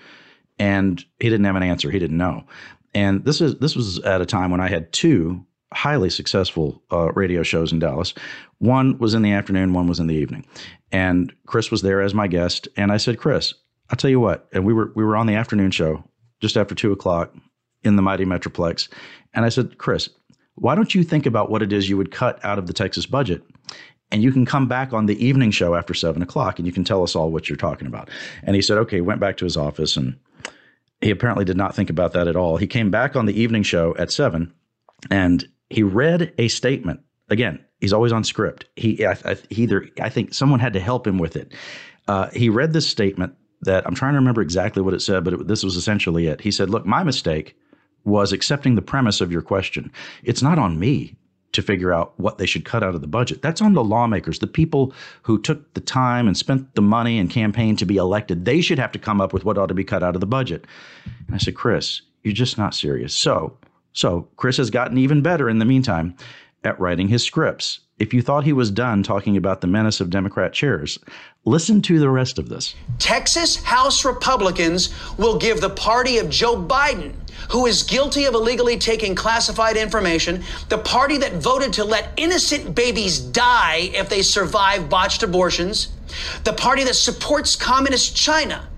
And 0.58 1.04
he 1.20 1.28
didn't 1.28 1.44
have 1.44 1.56
an 1.56 1.62
answer. 1.62 1.90
He 1.90 1.98
didn't 1.98 2.16
know. 2.16 2.44
And 2.94 3.24
this 3.24 3.40
is 3.40 3.56
this 3.56 3.74
was 3.74 3.98
at 4.00 4.20
a 4.20 4.26
time 4.26 4.50
when 4.50 4.60
I 4.60 4.68
had 4.68 4.92
two 4.92 5.44
highly 5.72 6.10
successful 6.10 6.82
uh, 6.92 7.10
radio 7.12 7.42
shows 7.42 7.72
in 7.72 7.78
Dallas. 7.78 8.14
One 8.58 8.98
was 8.98 9.14
in 9.14 9.22
the 9.22 9.32
afternoon, 9.32 9.72
one 9.72 9.88
was 9.88 10.00
in 10.00 10.06
the 10.06 10.14
evening, 10.14 10.46
and 10.90 11.32
Chris 11.46 11.70
was 11.70 11.82
there 11.82 12.02
as 12.02 12.14
my 12.14 12.26
guest. 12.26 12.68
And 12.76 12.92
I 12.92 12.98
said, 12.98 13.18
Chris, 13.18 13.54
I'll 13.90 13.96
tell 13.96 14.10
you 14.10 14.20
what. 14.20 14.48
And 14.52 14.64
we 14.64 14.72
were 14.72 14.92
we 14.94 15.04
were 15.04 15.16
on 15.16 15.26
the 15.26 15.34
afternoon 15.34 15.70
show 15.70 16.04
just 16.40 16.56
after 16.56 16.74
two 16.74 16.92
o'clock 16.92 17.34
in 17.82 17.96
the 17.96 18.02
mighty 18.02 18.24
Metroplex, 18.24 18.88
and 19.34 19.44
I 19.44 19.48
said, 19.48 19.78
Chris, 19.78 20.08
why 20.54 20.74
don't 20.74 20.94
you 20.94 21.02
think 21.02 21.26
about 21.26 21.50
what 21.50 21.62
it 21.62 21.72
is 21.72 21.88
you 21.88 21.96
would 21.96 22.10
cut 22.10 22.44
out 22.44 22.58
of 22.58 22.66
the 22.66 22.72
Texas 22.72 23.06
budget? 23.06 23.42
And 24.10 24.22
you 24.22 24.30
can 24.30 24.44
come 24.44 24.68
back 24.68 24.92
on 24.92 25.06
the 25.06 25.24
evening 25.24 25.50
show 25.50 25.74
after 25.74 25.94
seven 25.94 26.20
o'clock 26.20 26.58
and 26.58 26.66
you 26.66 26.72
can 26.72 26.84
tell 26.84 27.02
us 27.02 27.16
all 27.16 27.30
what 27.30 27.48
you're 27.48 27.56
talking 27.56 27.86
about. 27.86 28.10
And 28.42 28.54
he 28.54 28.60
said, 28.60 28.76
okay, 28.78 29.00
went 29.00 29.20
back 29.20 29.38
to 29.38 29.46
his 29.46 29.56
office 29.56 29.96
and 29.96 30.18
he 31.02 31.10
apparently 31.10 31.44
did 31.44 31.56
not 31.56 31.74
think 31.74 31.90
about 31.90 32.12
that 32.12 32.28
at 32.28 32.36
all. 32.36 32.56
He 32.56 32.66
came 32.66 32.90
back 32.90 33.16
on 33.16 33.26
the 33.26 33.38
evening 33.38 33.62
show 33.62 33.94
at 33.98 34.12
seven 34.12 34.52
and 35.10 35.46
he 35.68 35.82
read 35.82 36.32
a 36.38 36.48
statement. 36.48 37.00
Again, 37.28 37.64
he's 37.80 37.92
always 37.92 38.12
on 38.12 38.24
script. 38.24 38.66
He, 38.76 39.04
I, 39.04 39.16
I, 39.24 39.36
he 39.50 39.64
either, 39.64 39.88
I 40.00 40.08
think 40.08 40.34
someone 40.34 40.60
had 40.60 40.74
to 40.74 40.80
help 40.80 41.06
him 41.06 41.18
with 41.18 41.36
it. 41.36 41.52
Uh, 42.08 42.28
he 42.30 42.48
read 42.48 42.72
this 42.72 42.88
statement 42.88 43.34
that 43.62 43.86
I'm 43.86 43.94
trying 43.94 44.12
to 44.12 44.18
remember 44.18 44.42
exactly 44.42 44.82
what 44.82 44.94
it 44.94 45.02
said, 45.02 45.24
but 45.24 45.34
it, 45.34 45.48
this 45.48 45.62
was 45.62 45.76
essentially 45.76 46.26
it. 46.26 46.40
He 46.40 46.50
said, 46.50 46.68
Look, 46.68 46.84
my 46.84 47.02
mistake 47.04 47.56
was 48.04 48.32
accepting 48.32 48.74
the 48.74 48.82
premise 48.82 49.20
of 49.20 49.30
your 49.30 49.42
question. 49.42 49.92
It's 50.24 50.42
not 50.42 50.58
on 50.58 50.78
me 50.78 51.16
to 51.52 51.62
figure 51.62 51.92
out 51.92 52.18
what 52.18 52.38
they 52.38 52.46
should 52.46 52.64
cut 52.64 52.82
out 52.82 52.94
of 52.94 53.00
the 53.00 53.06
budget. 53.06 53.42
That's 53.42 53.62
on 53.62 53.74
the 53.74 53.84
lawmakers, 53.84 54.38
the 54.38 54.46
people 54.46 54.92
who 55.22 55.40
took 55.40 55.74
the 55.74 55.80
time 55.80 56.26
and 56.26 56.36
spent 56.36 56.74
the 56.74 56.82
money 56.82 57.18
and 57.18 57.30
campaigned 57.30 57.78
to 57.80 57.86
be 57.86 57.96
elected. 57.96 58.44
They 58.44 58.60
should 58.60 58.78
have 58.78 58.92
to 58.92 58.98
come 58.98 59.20
up 59.20 59.32
with 59.32 59.44
what 59.44 59.58
ought 59.58 59.66
to 59.66 59.74
be 59.74 59.84
cut 59.84 60.02
out 60.02 60.14
of 60.14 60.20
the 60.20 60.26
budget. 60.26 60.66
And 61.26 61.34
I 61.34 61.38
said, 61.38 61.54
Chris, 61.54 62.02
you're 62.22 62.34
just 62.34 62.58
not 62.58 62.74
serious. 62.74 63.14
So 63.14 63.56
so 63.92 64.28
Chris 64.36 64.56
has 64.56 64.70
gotten 64.70 64.98
even 64.98 65.22
better 65.22 65.48
in 65.48 65.58
the 65.58 65.64
meantime 65.64 66.16
at 66.64 66.78
writing 66.80 67.08
his 67.08 67.22
scripts. 67.22 67.80
If 67.98 68.14
you 68.14 68.22
thought 68.22 68.44
he 68.44 68.52
was 68.52 68.70
done 68.70 69.02
talking 69.02 69.36
about 69.36 69.60
the 69.60 69.66
menace 69.66 70.00
of 70.00 70.10
Democrat 70.10 70.52
chairs, 70.52 70.98
listen 71.44 71.82
to 71.82 71.98
the 71.98 72.10
rest 72.10 72.38
of 72.38 72.48
this. 72.48 72.74
Texas 72.98 73.56
House 73.62 74.04
Republicans 74.04 74.90
will 75.18 75.38
give 75.38 75.60
the 75.60 75.70
party 75.70 76.18
of 76.18 76.28
Joe 76.28 76.56
Biden, 76.56 77.12
who 77.50 77.66
is 77.66 77.82
guilty 77.82 78.24
of 78.24 78.34
illegally 78.34 78.78
taking 78.78 79.14
classified 79.14 79.76
information, 79.76 80.42
the 80.68 80.78
party 80.78 81.18
that 81.18 81.34
voted 81.34 81.72
to 81.74 81.84
let 81.84 82.12
innocent 82.16 82.74
babies 82.74 83.20
die 83.20 83.90
if 83.94 84.08
they 84.08 84.22
survive 84.22 84.88
botched 84.88 85.22
abortions, 85.22 85.88
the 86.44 86.52
party 86.52 86.84
that 86.84 86.94
supports 86.94 87.56
communist 87.56 88.16
China 88.16 88.68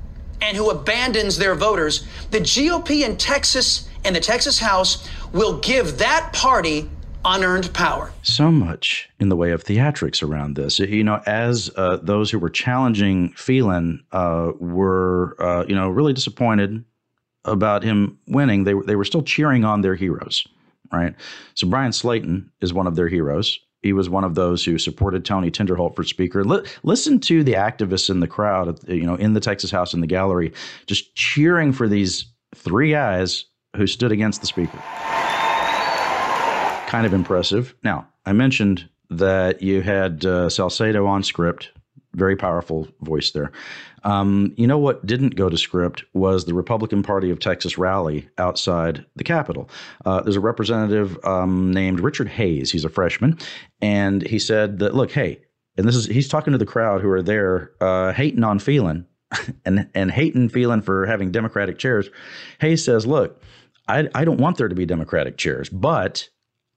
and 0.40 0.56
who 0.56 0.70
abandons 0.70 1.38
their 1.38 1.54
voters, 1.54 2.06
the 2.30 2.40
GOP 2.40 3.04
in 3.04 3.16
Texas 3.16 3.88
and 4.04 4.14
the 4.14 4.20
Texas 4.20 4.58
House 4.58 5.08
will 5.32 5.58
give 5.61 5.99
that 5.99 6.32
party 6.32 6.88
unearned 7.25 7.73
power. 7.73 8.12
So 8.23 8.50
much 8.50 9.08
in 9.18 9.28
the 9.28 9.37
way 9.37 9.50
of 9.52 9.64
theatrics 9.64 10.23
around 10.23 10.56
this. 10.56 10.78
You 10.78 11.04
know, 11.04 11.23
as 11.26 11.70
uh, 11.76 11.96
those 12.02 12.30
who 12.30 12.38
were 12.38 12.50
challenging 12.50 13.30
Phelan 13.30 14.04
uh, 14.12 14.52
were, 14.58 15.37
uh, 15.38 15.64
you 15.66 15.75
know, 15.75 15.88
really 15.88 16.12
disappointed 16.12 16.84
about 17.45 17.83
him 17.83 18.19
winning, 18.27 18.65
they, 18.65 18.75
they 18.87 18.97
were 18.97 19.05
still 19.05 19.23
cheering 19.23 19.65
on 19.65 19.81
their 19.83 19.95
heroes, 19.95 20.47
right? 20.93 21.15
So 21.55 21.67
Bryan 21.69 21.93
Slaton 21.93 22.49
is 22.61 22.73
one 22.73 22.87
of 22.87 22.97
their 22.97 23.09
heroes. 23.09 23.59
he 23.83 23.93
was 23.93 24.09
one 24.09 24.25
of 24.25 24.35
those 24.35 24.65
who 24.65 24.79
supported 24.79 25.25
Tony 25.27 25.51
Tinderholt 25.51 25.95
for 25.95 26.05
Speaker. 26.05 26.41
L- 26.41 26.65
listen 26.85 27.21
to 27.21 27.45
the 27.45 27.53
activists 27.53 28.09
in 28.09 28.21
the 28.21 28.27
crowd, 28.27 28.81
you 28.89 29.05
know, 29.05 29.15
in 29.17 29.35
the 29.35 29.41
Texas 29.41 29.71
House 29.71 29.93
in 29.93 30.01
the 30.01 30.07
gallery, 30.07 30.53
just 30.87 31.15
cheering 31.15 31.71
for 31.71 31.87
these 31.87 32.25
three 32.55 32.93
guys 32.93 33.45
who 33.77 33.87
stood 33.87 34.11
against 34.11 34.41
the 34.41 34.47
Speaker. 34.47 34.79
Kind 36.89 37.07
of 37.07 37.13
impressive. 37.13 37.75
Now, 37.83 38.09
I 38.25 38.33
mentioned 38.33 38.89
that 39.11 39.61
you 39.61 39.83
had 39.83 40.25
uh, 40.25 40.49
Salcedo 40.49 41.07
on 41.07 41.23
script, 41.23 41.71
very 42.14 42.37
powerful 42.37 42.88
voice 43.00 43.30
there. 43.33 43.52
Um, 44.04 44.52
you 44.56 44.66
know 44.66 44.78
what 44.78 45.04
didn't 45.06 45.35
go 45.35 45.49
to 45.49 45.56
script 45.56 46.04
was 46.12 46.44
the 46.44 46.54
Republican 46.54 47.02
Party 47.02 47.30
of 47.30 47.40
Texas 47.40 47.78
rally 47.78 48.28
outside 48.38 49.04
the 49.16 49.25
Capitol. 49.25 49.68
Uh, 50.04 50.21
there's 50.21 50.37
a 50.37 50.40
representative 50.40 51.18
um, 51.25 51.73
named 51.73 52.00
Richard 52.00 52.28
Hayes. 52.28 52.71
He's 52.71 52.85
a 52.85 52.90
freshman, 52.90 53.38
and 53.80 54.26
he 54.26 54.38
said 54.38 54.78
that 54.80 54.94
look, 54.94 55.11
hey, 55.11 55.40
and 55.76 55.88
this 55.88 55.97
is 55.97 56.06
he's 56.06 56.28
talking 56.28 56.52
to 56.52 56.59
the 56.59 56.66
crowd 56.66 57.00
who 57.00 57.11
are 57.11 57.23
there, 57.23 57.73
uh, 57.80 58.12
hating 58.12 58.44
on 58.44 58.59
Phelan, 58.59 59.06
and 59.64 59.88
and 59.94 60.11
hating 60.11 60.49
Phelan 60.49 60.83
for 60.83 61.06
having 61.06 61.33
Democratic 61.33 61.78
chairs. 61.78 62.11
Hayes 62.61 62.85
says, 62.85 63.06
look, 63.06 63.42
I 63.88 64.09
I 64.14 64.25
don't 64.25 64.38
want 64.38 64.59
there 64.59 64.68
to 64.68 64.75
be 64.75 64.87
Democratic 64.87 65.37
chairs, 65.37 65.68
but 65.68 66.28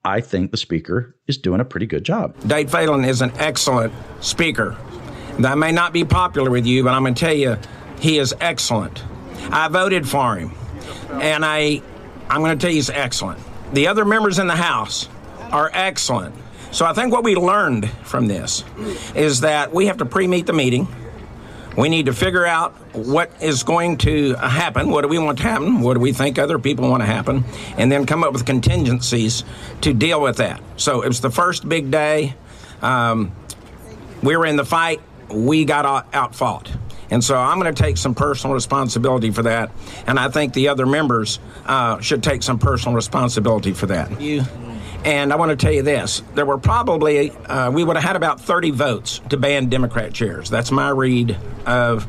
I 0.03 0.21
think 0.21 0.51
the 0.51 0.57
speaker 0.57 1.15
is 1.27 1.37
doing 1.37 1.59
a 1.59 1.65
pretty 1.65 1.85
good 1.85 2.05
job. 2.05 2.35
Dade 2.47 2.71
Phelan 2.71 3.03
is 3.03 3.21
an 3.21 3.31
excellent 3.37 3.93
speaker. 4.21 4.77
That 5.39 5.57
may 5.57 5.71
not 5.71 5.93
be 5.93 6.03
popular 6.03 6.49
with 6.49 6.65
you, 6.65 6.83
but 6.83 6.93
I'm 6.93 7.03
going 7.03 7.13
to 7.13 7.19
tell 7.19 7.33
you, 7.33 7.57
he 7.99 8.17
is 8.17 8.33
excellent. 8.39 9.03
I 9.51 9.67
voted 9.67 10.07
for 10.07 10.35
him, 10.35 10.51
and 11.11 11.45
I, 11.45 11.81
I'm 12.29 12.41
going 12.41 12.57
to 12.57 12.61
tell 12.61 12.71
you, 12.71 12.77
he's 12.77 12.89
excellent. 12.89 13.39
The 13.73 13.87
other 13.87 14.05
members 14.05 14.39
in 14.39 14.47
the 14.47 14.55
House 14.55 15.07
are 15.51 15.69
excellent. 15.73 16.35
So 16.71 16.85
I 16.85 16.93
think 16.93 17.13
what 17.13 17.23
we 17.23 17.35
learned 17.35 17.89
from 18.03 18.27
this 18.27 18.63
is 19.15 19.41
that 19.41 19.73
we 19.73 19.85
have 19.87 19.97
to 19.97 20.05
pre-meet 20.05 20.45
the 20.45 20.53
meeting. 20.53 20.87
We 21.77 21.89
need 21.89 22.07
to 22.07 22.13
figure 22.13 22.45
out 22.45 22.73
what 22.95 23.31
is 23.41 23.61
going 23.61 23.97
to 23.97 24.33
happen. 24.33 24.89
What 24.89 25.03
do 25.03 25.07
we 25.07 25.19
want 25.19 25.37
to 25.37 25.43
happen? 25.43 25.81
What 25.81 25.93
do 25.93 25.99
we 25.99 26.11
think 26.11 26.39
other 26.39 26.57
people 26.57 26.89
want 26.89 27.03
to 27.03 27.07
happen? 27.07 27.45
And 27.77 27.91
then 27.91 28.07
come 28.07 28.23
up 28.23 28.33
with 28.33 28.45
contingencies 28.45 29.43
to 29.81 29.93
deal 29.93 30.19
with 30.19 30.37
that. 30.37 30.59
So 30.77 31.03
it 31.03 31.07
was 31.07 31.21
the 31.21 31.29
first 31.29 31.69
big 31.69 31.91
day. 31.91 32.33
Um, 32.81 33.31
we 34.23 34.35
were 34.35 34.47
in 34.47 34.55
the 34.55 34.65
fight 34.65 35.01
we 35.29 35.65
got 35.65 35.85
out, 35.85 36.07
outfought. 36.13 36.71
And 37.09 37.23
so 37.23 37.37
I'm 37.37 37.59
going 37.59 37.73
to 37.73 37.83
take 37.83 37.97
some 37.97 38.13
personal 38.15 38.53
responsibility 38.53 39.31
for 39.31 39.43
that. 39.43 39.71
And 40.05 40.19
I 40.19 40.29
think 40.29 40.53
the 40.53 40.67
other 40.67 40.85
members 40.85 41.39
uh, 41.65 41.99
should 42.01 42.21
take 42.21 42.43
some 42.43 42.59
personal 42.59 42.95
responsibility 42.95 43.73
for 43.73 43.85
that. 43.87 44.19
You. 44.19 44.43
And 45.05 45.31
I 45.31 45.37
want 45.37 45.51
to 45.51 45.55
tell 45.55 45.71
you 45.71 45.83
this 45.83 46.21
there 46.35 46.45
were 46.45 46.57
probably, 46.57 47.31
uh, 47.31 47.71
we 47.71 47.83
would 47.83 47.95
have 47.95 48.03
had 48.03 48.15
about 48.15 48.41
30 48.41 48.71
votes 48.71 49.21
to 49.29 49.37
ban 49.37 49.69
Democrat 49.69 50.13
chairs. 50.13 50.49
That's 50.49 50.71
my 50.71 50.89
read 50.89 51.37
of 51.65 52.07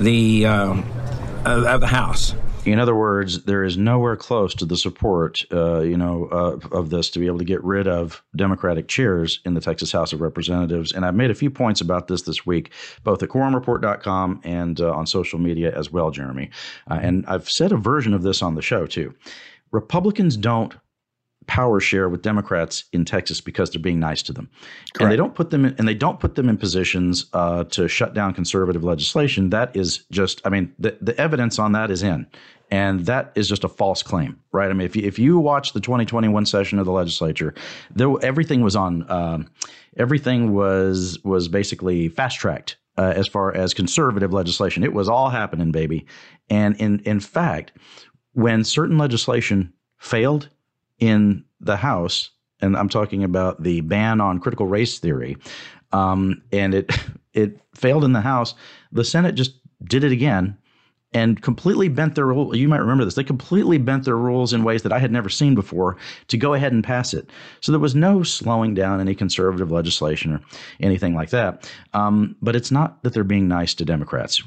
the, 0.00 0.46
of, 0.46 0.84
of 1.44 1.80
the 1.80 1.86
House. 1.86 2.34
In 2.64 2.78
other 2.78 2.94
words, 2.94 3.42
there 3.42 3.64
is 3.64 3.76
nowhere 3.76 4.16
close 4.16 4.54
to 4.54 4.64
the 4.64 4.76
support, 4.76 5.44
uh, 5.52 5.80
you 5.80 5.96
know, 5.96 6.28
uh, 6.30 6.58
of 6.70 6.90
this 6.90 7.10
to 7.10 7.18
be 7.18 7.26
able 7.26 7.38
to 7.38 7.44
get 7.44 7.62
rid 7.64 7.88
of 7.88 8.22
Democratic 8.36 8.86
chairs 8.86 9.40
in 9.44 9.54
the 9.54 9.60
Texas 9.60 9.90
House 9.90 10.12
of 10.12 10.20
Representatives. 10.20 10.92
And 10.92 11.04
I've 11.04 11.16
made 11.16 11.32
a 11.32 11.34
few 11.34 11.50
points 11.50 11.80
about 11.80 12.06
this 12.06 12.22
this 12.22 12.46
week, 12.46 12.70
both 13.02 13.20
at 13.22 13.30
quorumreport.com 13.30 14.42
and 14.44 14.80
uh, 14.80 14.92
on 14.92 15.06
social 15.08 15.40
media 15.40 15.76
as 15.76 15.90
well, 15.90 16.12
Jeremy. 16.12 16.50
Uh, 16.88 17.00
and 17.02 17.26
I've 17.26 17.50
said 17.50 17.72
a 17.72 17.76
version 17.76 18.14
of 18.14 18.22
this 18.22 18.42
on 18.42 18.54
the 18.54 18.62
show 18.62 18.86
too. 18.86 19.12
Republicans 19.72 20.36
don't 20.36 20.74
power 21.46 21.80
share 21.80 22.08
with 22.08 22.22
Democrats 22.22 22.84
in 22.92 23.04
Texas 23.04 23.40
because 23.40 23.70
they're 23.70 23.82
being 23.82 24.00
nice 24.00 24.22
to 24.24 24.32
them, 24.32 24.48
Correct. 24.94 25.00
and 25.00 25.12
they 25.12 25.16
don't 25.16 25.34
put 25.34 25.50
them 25.50 25.64
in, 25.64 25.74
and 25.78 25.88
they 25.88 25.94
don't 25.94 26.20
put 26.20 26.34
them 26.34 26.48
in 26.48 26.56
positions 26.56 27.26
uh, 27.32 27.64
to 27.64 27.88
shut 27.88 28.14
down 28.14 28.34
conservative 28.34 28.84
legislation. 28.84 29.50
That 29.50 29.74
is 29.76 30.04
just, 30.10 30.40
I 30.44 30.50
mean, 30.50 30.72
the 30.78 30.96
the 31.00 31.18
evidence 31.20 31.58
on 31.58 31.72
that 31.72 31.90
is 31.90 32.02
in, 32.02 32.26
and 32.70 33.00
that 33.06 33.32
is 33.34 33.48
just 33.48 33.64
a 33.64 33.68
false 33.68 34.02
claim, 34.02 34.40
right? 34.52 34.70
I 34.70 34.72
mean, 34.72 34.86
if 34.86 34.96
you, 34.96 35.02
if 35.06 35.18
you 35.18 35.38
watch 35.38 35.74
the 35.74 35.80
2021 35.80 36.46
session 36.46 36.78
of 36.78 36.86
the 36.86 36.92
legislature, 36.92 37.54
there 37.94 38.10
everything 38.22 38.62
was 38.62 38.76
on, 38.76 39.10
um, 39.10 39.48
everything 39.98 40.54
was 40.54 41.18
was 41.24 41.48
basically 41.48 42.08
fast 42.08 42.38
tracked. 42.38 42.76
Uh, 42.98 43.12
as 43.16 43.26
far 43.26 43.56
as 43.56 43.72
conservative 43.72 44.34
legislation, 44.34 44.84
it 44.84 44.92
was 44.92 45.08
all 45.08 45.30
happening, 45.30 45.72
baby. 45.72 46.04
And 46.50 46.76
in 46.76 47.00
in 47.00 47.20
fact, 47.20 47.72
when 48.32 48.64
certain 48.64 48.98
legislation 48.98 49.72
failed, 49.98 50.48
in 51.02 51.44
the 51.58 51.76
House, 51.76 52.30
and 52.60 52.76
I'm 52.76 52.88
talking 52.88 53.24
about 53.24 53.60
the 53.60 53.80
ban 53.80 54.20
on 54.20 54.38
critical 54.38 54.68
race 54.68 55.00
theory, 55.00 55.36
um, 55.90 56.40
and 56.52 56.74
it 56.74 56.92
it 57.34 57.60
failed 57.74 58.04
in 58.04 58.12
the 58.12 58.20
House. 58.20 58.54
The 58.92 59.04
Senate 59.04 59.34
just 59.34 59.56
did 59.84 60.04
it 60.04 60.12
again 60.12 60.56
and 61.12 61.42
completely 61.42 61.88
bent 61.88 62.14
their 62.14 62.26
rules. 62.26 62.56
You 62.56 62.68
might 62.68 62.78
remember 62.78 63.04
this. 63.04 63.16
They 63.16 63.24
completely 63.24 63.78
bent 63.78 64.04
their 64.04 64.16
rules 64.16 64.52
in 64.52 64.62
ways 64.62 64.84
that 64.84 64.92
I 64.92 65.00
had 65.00 65.10
never 65.10 65.28
seen 65.28 65.56
before 65.56 65.96
to 66.28 66.38
go 66.38 66.54
ahead 66.54 66.72
and 66.72 66.84
pass 66.84 67.12
it. 67.12 67.28
So 67.60 67.72
there 67.72 67.80
was 67.80 67.96
no 67.96 68.22
slowing 68.22 68.72
down 68.72 69.00
any 69.00 69.16
conservative 69.16 69.72
legislation 69.72 70.32
or 70.32 70.40
anything 70.78 71.16
like 71.16 71.30
that. 71.30 71.68
Um, 71.94 72.36
but 72.40 72.54
it's 72.54 72.70
not 72.70 73.02
that 73.02 73.12
they're 73.12 73.24
being 73.24 73.48
nice 73.48 73.74
to 73.74 73.84
Democrats. 73.84 74.40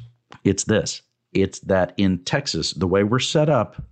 It's 0.45 0.63
this. 0.63 1.01
It's 1.33 1.59
that 1.59 1.93
in 1.97 2.23
Texas, 2.23 2.71
the 2.71 2.87
way 2.87 3.03
we're 3.03 3.19
set 3.19 3.49
up, 3.49 3.83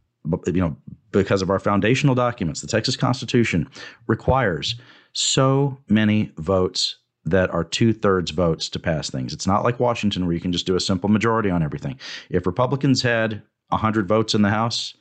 you 0.48 0.54
know, 0.54 0.78
because 1.14 1.42
of 1.42 1.50
our 1.50 1.60
foundational 1.60 2.16
documents, 2.16 2.60
the 2.60 2.68
Texas 2.68 2.98
Constitution 2.98 3.70
requires 4.08 4.76
so 5.14 5.78
many 5.88 6.32
votes 6.38 6.98
that 7.26 7.50
are 7.52 7.64
two 7.64 7.94
thirds 7.94 8.32
votes 8.32 8.68
to 8.70 8.80
pass 8.80 9.10
things. 9.10 9.34
It's 9.34 9.48
not 9.48 9.64
like 9.64 9.80
Washington 9.80 10.26
where 10.26 10.34
you 10.34 10.42
can 10.42 10.52
just 10.52 10.66
do 10.66 10.76
a 10.76 10.82
simple 10.82 11.10
majority 11.10 11.50
on 11.50 11.64
everything. 11.64 11.98
If 12.30 12.46
Republicans 12.46 13.02
had 13.02 13.42
100 13.70 14.08
votes 14.08 14.34
in 14.34 14.42
the 14.42 14.50
House 14.50 14.94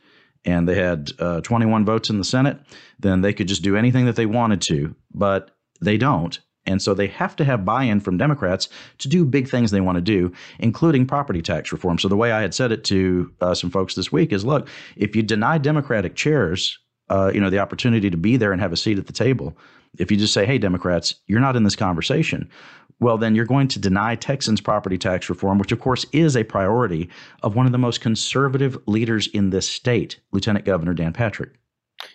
and 0.44 0.68
they 0.68 0.76
had 0.76 1.10
uh, 1.18 1.40
21 1.40 1.84
votes 1.84 2.10
in 2.10 2.18
the 2.18 2.24
Senate, 2.24 2.60
then 3.00 3.22
they 3.22 3.32
could 3.32 3.48
just 3.48 3.62
do 3.62 3.76
anything 3.76 4.06
that 4.06 4.16
they 4.16 4.26
wanted 4.26 4.60
to, 4.62 4.94
but 5.12 5.50
they 5.80 5.96
don't. 5.96 6.38
And 6.66 6.80
so 6.80 6.94
they 6.94 7.08
have 7.08 7.34
to 7.36 7.44
have 7.44 7.64
buy 7.64 7.84
in 7.84 8.00
from 8.00 8.18
Democrats 8.18 8.68
to 8.98 9.08
do 9.08 9.24
big 9.24 9.48
things 9.48 9.70
they 9.70 9.80
want 9.80 9.96
to 9.96 10.02
do, 10.02 10.32
including 10.58 11.06
property 11.06 11.42
tax 11.42 11.72
reform. 11.72 11.98
So 11.98 12.08
the 12.08 12.16
way 12.16 12.32
I 12.32 12.40
had 12.40 12.54
said 12.54 12.72
it 12.72 12.84
to 12.84 13.32
uh, 13.40 13.54
some 13.54 13.70
folks 13.70 13.94
this 13.94 14.12
week 14.12 14.32
is 14.32 14.44
look, 14.44 14.68
if 14.96 15.16
you 15.16 15.22
deny 15.22 15.58
Democratic 15.58 16.14
chairs, 16.14 16.78
uh, 17.08 17.30
you 17.34 17.40
know, 17.40 17.50
the 17.50 17.58
opportunity 17.58 18.10
to 18.10 18.16
be 18.16 18.36
there 18.36 18.52
and 18.52 18.60
have 18.60 18.72
a 18.72 18.76
seat 18.76 18.98
at 18.98 19.06
the 19.06 19.12
table, 19.12 19.56
if 19.98 20.10
you 20.10 20.16
just 20.16 20.32
say, 20.32 20.46
hey, 20.46 20.58
Democrats, 20.58 21.16
you're 21.26 21.40
not 21.40 21.56
in 21.56 21.64
this 21.64 21.76
conversation, 21.76 22.48
well, 23.00 23.18
then 23.18 23.34
you're 23.34 23.44
going 23.44 23.68
to 23.68 23.80
deny 23.80 24.14
Texans 24.14 24.60
property 24.60 24.96
tax 24.96 25.28
reform, 25.28 25.58
which, 25.58 25.72
of 25.72 25.80
course, 25.80 26.06
is 26.12 26.36
a 26.36 26.44
priority 26.44 27.10
of 27.42 27.56
one 27.56 27.66
of 27.66 27.72
the 27.72 27.78
most 27.78 28.00
conservative 28.00 28.78
leaders 28.86 29.26
in 29.26 29.50
this 29.50 29.68
state, 29.68 30.20
Lieutenant 30.30 30.64
Governor 30.64 30.94
Dan 30.94 31.12
Patrick. 31.12 31.50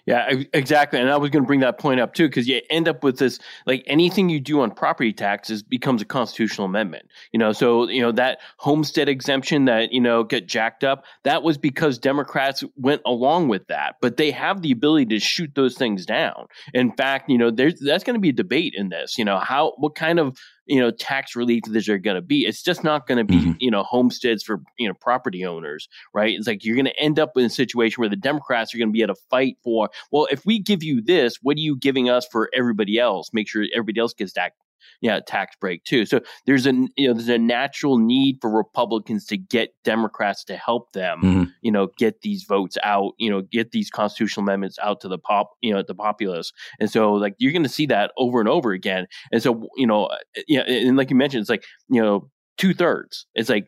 Yeah, 0.06 0.30
exactly. 0.54 1.00
And 1.00 1.10
I 1.10 1.18
was 1.18 1.30
going 1.30 1.44
to 1.44 1.48
bring 1.48 1.62
that 1.62 1.78
point 1.78 2.00
up 2.00 2.14
too, 2.14 2.28
because 2.28 2.48
you 2.48 2.62
end 2.70 2.88
up 2.88 3.04
with 3.04 3.20
this 3.20 3.40
like 3.66 3.84
anything 3.88 4.30
you 4.30 4.40
do 4.40 4.62
on 4.62 4.72
property 4.72 5.14
taxes 5.14 5.64
becomes 5.64 6.02
a 6.02 6.06
constitutional 6.06 6.66
amendment. 6.66 7.10
You 7.32 7.40
know, 7.40 7.54
so, 7.54 7.88
you 7.90 8.02
know, 8.02 8.12
that 8.12 8.40
homestead 8.58 9.10
exemption 9.10 9.66
that, 9.66 9.94
you 9.94 10.02
know, 10.02 10.24
get 10.24 10.48
jacked 10.48 10.84
up, 10.84 11.06
that 11.24 11.44
was 11.44 11.58
because 11.58 11.98
Democrats 11.98 12.64
went 12.76 13.02
along 13.06 13.48
with 13.48 13.68
that. 13.68 13.96
But 14.02 14.18
they 14.18 14.32
have 14.32 14.62
the 14.62 14.72
ability 14.72 15.06
to 15.08 15.20
shoot 15.20 15.52
those 15.56 15.78
things 15.78 16.06
down. 16.06 16.48
In 16.74 16.92
fact, 16.92 17.30
you 17.30 17.38
know, 17.38 17.52
there's 17.52 17.80
that's 17.80 18.04
going 18.04 18.16
to 18.16 18.20
be 18.22 18.30
a 18.30 18.34
debate 18.34 18.74
in 18.76 18.90
this. 18.90 19.18
You 19.18 19.26
know, 19.26 19.40
how, 19.40 19.74
what 19.78 19.96
kind 19.96 20.20
of 20.20 20.38
you 20.68 20.80
know 20.80 20.92
tax 20.92 21.36
relief 21.36 21.64
that 21.68 21.86
they're 21.86 21.98
going 21.98 22.16
to 22.16 22.22
be. 22.22 22.46
It's 22.46 22.62
just 22.62 22.84
not 22.84 23.08
going 23.08 23.18
to 23.18 23.24
be 23.24 23.40
mm-hmm. 23.40 23.52
you 23.60 23.72
know 23.72 23.84
homesteads 23.84 24.44
for 24.44 24.62
you 24.78 24.88
know 24.88 24.94
property 25.00 25.46
owners, 25.46 25.88
right? 26.14 26.36
It's 26.38 26.48
like 26.48 26.64
you're 26.64 26.76
going 26.76 26.86
to 26.86 27.00
end 27.00 27.20
up 27.20 27.32
in 27.36 27.46
a 27.46 27.50
situation 27.50 28.02
where 28.02 28.10
the 28.10 28.16
Democrats 28.16 28.74
are 28.74 28.78
going 28.78 28.90
to 28.90 28.94
be 28.94 29.04
at 29.04 29.10
a 29.10 29.16
fight 29.30 29.58
for 29.64 29.90
well, 30.12 30.28
if 30.32 30.46
we 30.46 30.60
give 30.60 30.84
you 30.84 31.02
this, 31.02 31.38
what 31.42 31.58
are 31.58 31.62
you 31.62 31.78
giving 31.78 32.10
us 32.10 32.28
for 32.32 32.50
everybody 32.54 33.00
else? 33.00 33.30
Make 33.34 33.48
sure 33.48 33.66
everybody 33.74 34.00
else 34.00 34.14
gets 34.14 34.34
that 34.34 34.54
yeah 35.02 35.20
tax 35.26 35.56
break 35.60 35.84
too. 35.84 36.06
So 36.06 36.22
there's 36.46 36.66
a 36.66 36.74
you 36.96 37.08
know 37.08 37.14
there's 37.14 37.30
a 37.30 37.38
natural 37.38 37.98
need 37.98 38.38
for 38.42 38.50
Republicans 38.50 39.26
to 39.28 39.38
get 39.38 39.70
Democrats 39.84 40.44
to 40.46 40.58
help 40.58 40.92
them 40.94 41.22
mm-hmm. 41.22 41.44
you 41.62 41.72
know 41.72 41.90
get 41.98 42.22
these 42.22 42.44
votes 42.44 42.78
out 42.84 43.14
you 43.18 43.30
know 43.30 43.42
get 43.42 43.72
these 43.72 43.90
constitutional 43.90 44.44
amendments 44.44 44.78
out 44.82 45.02
to 45.02 45.08
the 45.08 45.18
pop 45.18 45.52
you 45.62 45.74
know 45.74 45.84
the 45.86 45.96
populace. 45.96 46.52
And 46.80 46.90
so 46.90 47.14
like 47.14 47.36
you're 47.38 47.52
going 47.52 47.64
to 47.64 47.70
see 47.70 47.86
that 47.88 48.12
over 48.18 48.40
and 48.40 48.50
over 48.50 48.72
again. 48.72 49.08
And 49.32 49.42
so 49.42 49.68
you 49.76 49.88
know 49.88 50.10
yeah 50.48 50.62
and 50.62 50.98
like 50.98 51.10
you 51.10 51.16
mentioned 51.16 51.42
it's 51.42 51.50
like 51.50 51.66
you 51.90 52.02
know 52.02 52.30
two 52.58 52.74
thirds. 52.74 53.26
It's 53.36 53.50
like 53.50 53.68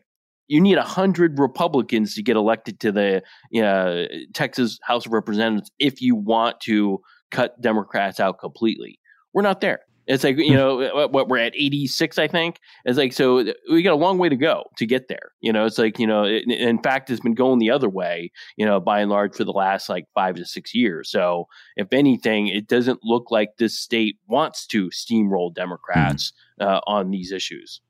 you 0.50 0.60
need 0.60 0.76
100 0.76 1.38
Republicans 1.38 2.16
to 2.16 2.22
get 2.22 2.36
elected 2.36 2.80
to 2.80 2.90
the 2.90 3.22
uh, 3.62 4.06
Texas 4.34 4.80
House 4.82 5.06
of 5.06 5.12
Representatives 5.12 5.70
if 5.78 6.02
you 6.02 6.16
want 6.16 6.60
to 6.62 7.00
cut 7.30 7.60
Democrats 7.60 8.18
out 8.18 8.40
completely. 8.40 8.98
We're 9.32 9.42
not 9.42 9.60
there 9.60 9.80
It's 10.10 10.24
like 10.24 10.38
you 10.38 10.54
know 10.54 11.08
what 11.08 11.28
we're 11.28 11.38
at 11.38 11.54
86, 11.54 12.18
I 12.18 12.26
think. 12.26 12.58
It's 12.84 12.98
like 12.98 13.12
so 13.12 13.44
we 13.70 13.82
got 13.82 13.92
a 13.92 13.94
long 13.94 14.18
way 14.18 14.28
to 14.28 14.36
go 14.36 14.64
to 14.76 14.84
get 14.84 15.06
there. 15.06 15.30
You 15.40 15.52
know, 15.52 15.66
it's 15.66 15.78
like 15.78 16.00
you 16.00 16.06
know, 16.06 16.24
it, 16.24 16.50
in 16.50 16.82
fact, 16.82 17.10
it's 17.10 17.20
been 17.20 17.34
going 17.34 17.60
the 17.60 17.70
other 17.70 17.88
way. 17.88 18.32
You 18.56 18.66
know, 18.66 18.80
by 18.80 19.00
and 19.00 19.10
large 19.10 19.36
for 19.36 19.44
the 19.44 19.52
last 19.52 19.88
like 19.88 20.06
five 20.12 20.34
to 20.34 20.44
six 20.44 20.74
years. 20.74 21.10
So 21.10 21.46
if 21.76 21.92
anything, 21.92 22.48
it 22.48 22.66
doesn't 22.66 22.98
look 23.04 23.30
like 23.30 23.50
this 23.58 23.78
state 23.78 24.16
wants 24.26 24.66
to 24.68 24.88
steamroll 24.88 25.54
Democrats 25.54 26.32
mm. 26.60 26.66
uh, 26.66 26.80
on 26.88 27.10
these 27.10 27.30
issues. 27.30 27.80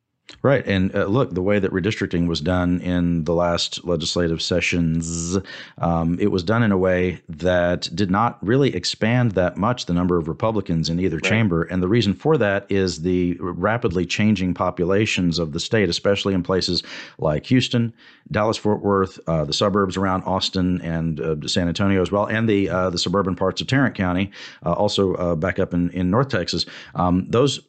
Right. 0.42 0.66
And 0.66 0.94
uh, 0.94 1.04
look, 1.06 1.34
the 1.34 1.42
way 1.42 1.58
that 1.58 1.70
redistricting 1.70 2.26
was 2.26 2.40
done 2.40 2.80
in 2.80 3.24
the 3.24 3.34
last 3.34 3.84
legislative 3.84 4.40
sessions, 4.40 5.38
um, 5.78 6.18
it 6.18 6.28
was 6.28 6.42
done 6.42 6.62
in 6.62 6.72
a 6.72 6.78
way 6.78 7.20
that 7.28 7.88
did 7.94 8.10
not 8.10 8.38
really 8.44 8.74
expand 8.74 9.32
that 9.32 9.56
much 9.56 9.86
the 9.86 9.92
number 9.92 10.16
of 10.16 10.28
Republicans 10.28 10.88
in 10.88 10.98
either 10.98 11.16
right. 11.16 11.24
chamber. 11.24 11.64
And 11.64 11.82
the 11.82 11.88
reason 11.88 12.14
for 12.14 12.38
that 12.38 12.66
is 12.70 13.02
the 13.02 13.36
rapidly 13.40 14.06
changing 14.06 14.54
populations 14.54 15.38
of 15.38 15.52
the 15.52 15.60
state, 15.60 15.88
especially 15.88 16.32
in 16.32 16.42
places 16.42 16.82
like 17.18 17.46
Houston, 17.46 17.92
Dallas, 18.30 18.56
Fort 18.56 18.82
Worth, 18.82 19.20
uh, 19.26 19.44
the 19.44 19.52
suburbs 19.52 19.96
around 19.96 20.22
Austin 20.22 20.80
and 20.80 21.20
uh, 21.20 21.36
San 21.46 21.68
Antonio 21.68 22.00
as 22.00 22.10
well, 22.10 22.26
and 22.26 22.48
the 22.48 22.68
uh, 22.68 22.90
the 22.90 22.98
suburban 22.98 23.36
parts 23.36 23.60
of 23.60 23.66
Tarrant 23.66 23.94
County, 23.94 24.30
uh, 24.64 24.72
also 24.72 25.14
uh, 25.14 25.34
back 25.34 25.58
up 25.58 25.74
in, 25.74 25.90
in 25.90 26.10
North 26.10 26.28
Texas. 26.28 26.64
Um, 26.94 27.26
those 27.28 27.60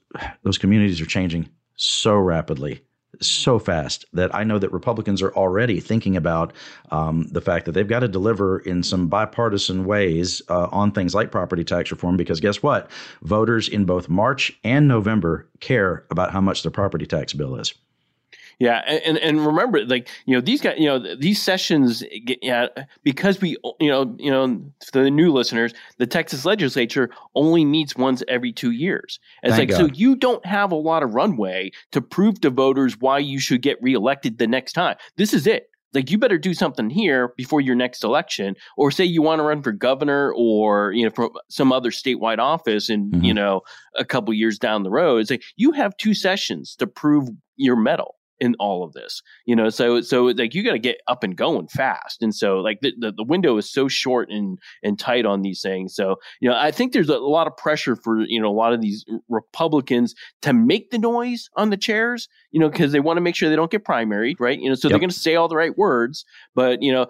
those 0.44 0.58
communities 0.58 1.02
are 1.02 1.06
changing 1.06 1.50
so 1.82 2.16
rapidly 2.16 2.82
so 3.20 3.60
fast 3.60 4.06
that 4.14 4.34
I 4.34 4.44
know 4.44 4.58
that 4.60 4.72
Republicans 4.72 5.22
are 5.22 5.34
already 5.34 5.80
thinking 5.80 6.16
about 6.16 6.54
um, 6.92 7.24
the 7.32 7.42
fact 7.42 7.66
that 7.66 7.74
they've 7.74 7.88
got 7.88 8.00
to 8.00 8.08
deliver 8.08 8.60
in 8.60 8.84
some 8.84 9.08
bipartisan 9.08 9.86
ways 9.86 10.42
uh, 10.50 10.68
on 10.72 10.92
things 10.92 11.14
like 11.14 11.32
property 11.32 11.64
tax 11.64 11.92
reform. 11.92 12.18
Because 12.18 12.40
guess 12.40 12.64
what? 12.64 12.90
Voters 13.22 13.68
in 13.68 13.86
both 13.86 14.10
March 14.10 14.58
and 14.64 14.88
November 14.88 15.48
care 15.60 16.06
about 16.10 16.32
how 16.32 16.42
much 16.42 16.64
their 16.64 16.72
property 16.72 17.06
tax 17.06 17.34
bill 17.34 17.56
is. 17.56 17.74
Yeah, 18.62 18.82
and 18.86 19.18
and 19.18 19.44
remember, 19.44 19.84
like 19.86 20.08
you 20.28 20.36
know, 20.36 20.42
these 20.42 20.62
guys, 20.62 20.76
you 20.78 20.86
know, 20.86 21.16
these 21.16 21.42
sessions, 21.42 22.04
yeah, 22.44 22.68
because 23.02 23.42
we, 23.42 23.58
you 23.80 23.90
know, 23.90 24.16
you 24.20 24.30
know, 24.30 24.62
for 24.92 25.02
the 25.04 25.10
new 25.10 25.32
listeners, 25.32 25.74
the 25.98 26.06
Texas 26.06 26.46
legislature 26.46 27.10
only 27.34 27.66
meets 27.66 27.96
once 27.96 28.22
every 28.28 28.52
two 28.52 28.70
years. 28.70 29.20
it's 29.42 29.56
Thank 29.56 29.72
like 29.72 29.80
God. 29.80 29.90
so 29.90 29.96
you 29.96 30.16
don't 30.16 30.46
have 30.46 30.72
a 30.72 30.76
lot 30.76 31.02
of 31.02 31.16
runway 31.16 31.72
to 31.92 32.02
prove 32.02 32.40
to 32.42 32.52
voters 32.52 33.00
why 33.00 33.18
you 33.18 33.40
should 33.40 33.64
get 33.64 33.82
reelected 33.82 34.38
the 34.38 34.46
next 34.46 34.74
time. 34.74 34.96
This 35.18 35.34
is 35.34 35.48
it 35.48 35.72
like 35.94 36.12
you 36.12 36.20
better 36.20 36.38
do 36.38 36.54
something 36.54 36.92
here 36.92 37.34
before 37.38 37.62
your 37.62 37.76
next 37.76 38.04
election 38.04 38.56
or 38.78 38.92
say 38.92 39.04
you 39.04 39.24
want 39.24 39.40
to 39.40 39.44
run 39.44 39.64
for 39.64 39.72
governor 39.72 40.32
or 40.38 40.92
you 40.92 41.04
know 41.04 41.10
for 41.10 41.32
some 41.50 41.72
other 41.72 41.90
statewide 41.90 42.38
office 42.38 42.90
and 42.90 43.12
mm-hmm. 43.12 43.24
you 43.24 43.34
know 43.34 43.62
a 43.96 44.06
couple 44.06 44.32
years 44.36 44.60
down 44.60 44.84
the 44.84 44.92
road 44.92 45.18
it's 45.18 45.32
like 45.32 45.44
you 45.56 45.72
have 45.72 45.98
two 45.98 46.14
sessions 46.14 46.76
to 46.76 46.86
prove 46.86 47.28
your 47.58 47.76
mettle 47.76 48.16
in 48.42 48.56
all 48.60 48.84
of 48.84 48.92
this 48.92 49.22
you 49.46 49.56
know? 49.56 49.70
So 49.70 50.02
so 50.02 50.26
like 50.26 50.54
you 50.54 50.64
got 50.64 50.74
to 50.74 50.80
get 50.80 50.98
up 51.08 51.24
and 51.24 51.36
going 51.36 51.68
fast. 51.68 52.22
And 52.22 52.34
so 52.36 52.58
like 52.58 52.80
the, 52.82 52.94
the, 52.98 53.12
the 53.12 53.24
window 53.24 53.58
is 53.58 53.72
so 53.72 53.88
short 53.88 54.30
and 54.30 54.58
and 54.84 55.00
tight 55.00 55.26
on 55.26 55.42
these 55.42 55.62
things. 55.62 55.96
So 55.96 56.18
you 56.40 56.50
know 56.50 56.56
i 56.56 56.72
think 56.72 56.94
there's 56.94 57.10
a 57.10 57.18
lot 57.18 57.48
of 57.48 57.56
pressure 57.56 57.96
for 57.96 58.22
you 58.22 58.42
know 58.42 58.50
a 58.50 58.54
lot 58.54 58.74
of 58.74 58.82
these 58.82 59.06
republicans 59.30 60.16
to 60.42 60.54
make 60.54 60.90
the 60.92 60.98
noise 60.98 61.50
on 61.56 61.70
the 61.70 61.78
chairs 61.78 62.28
you 62.52 62.60
know 62.60 62.70
because 62.70 62.92
they 62.92 63.00
want 63.00 63.18
to 63.18 63.22
make 63.22 63.36
sure 63.36 63.50
they 63.50 63.56
don't 63.56 63.72
get 63.72 63.86
primaried 63.86 64.36
right? 64.40 64.60
You 64.60 64.70
know 64.70 64.76
so 64.76 64.88
yep. 64.88 64.92
they're 64.92 65.00
going 65.00 65.10
to 65.10 65.20
say 65.20 65.36
all 65.36 65.48
the 65.48 65.56
right 65.56 65.78
words 65.78 66.26
but 66.56 66.82
you 66.82 66.92
know 66.92 67.08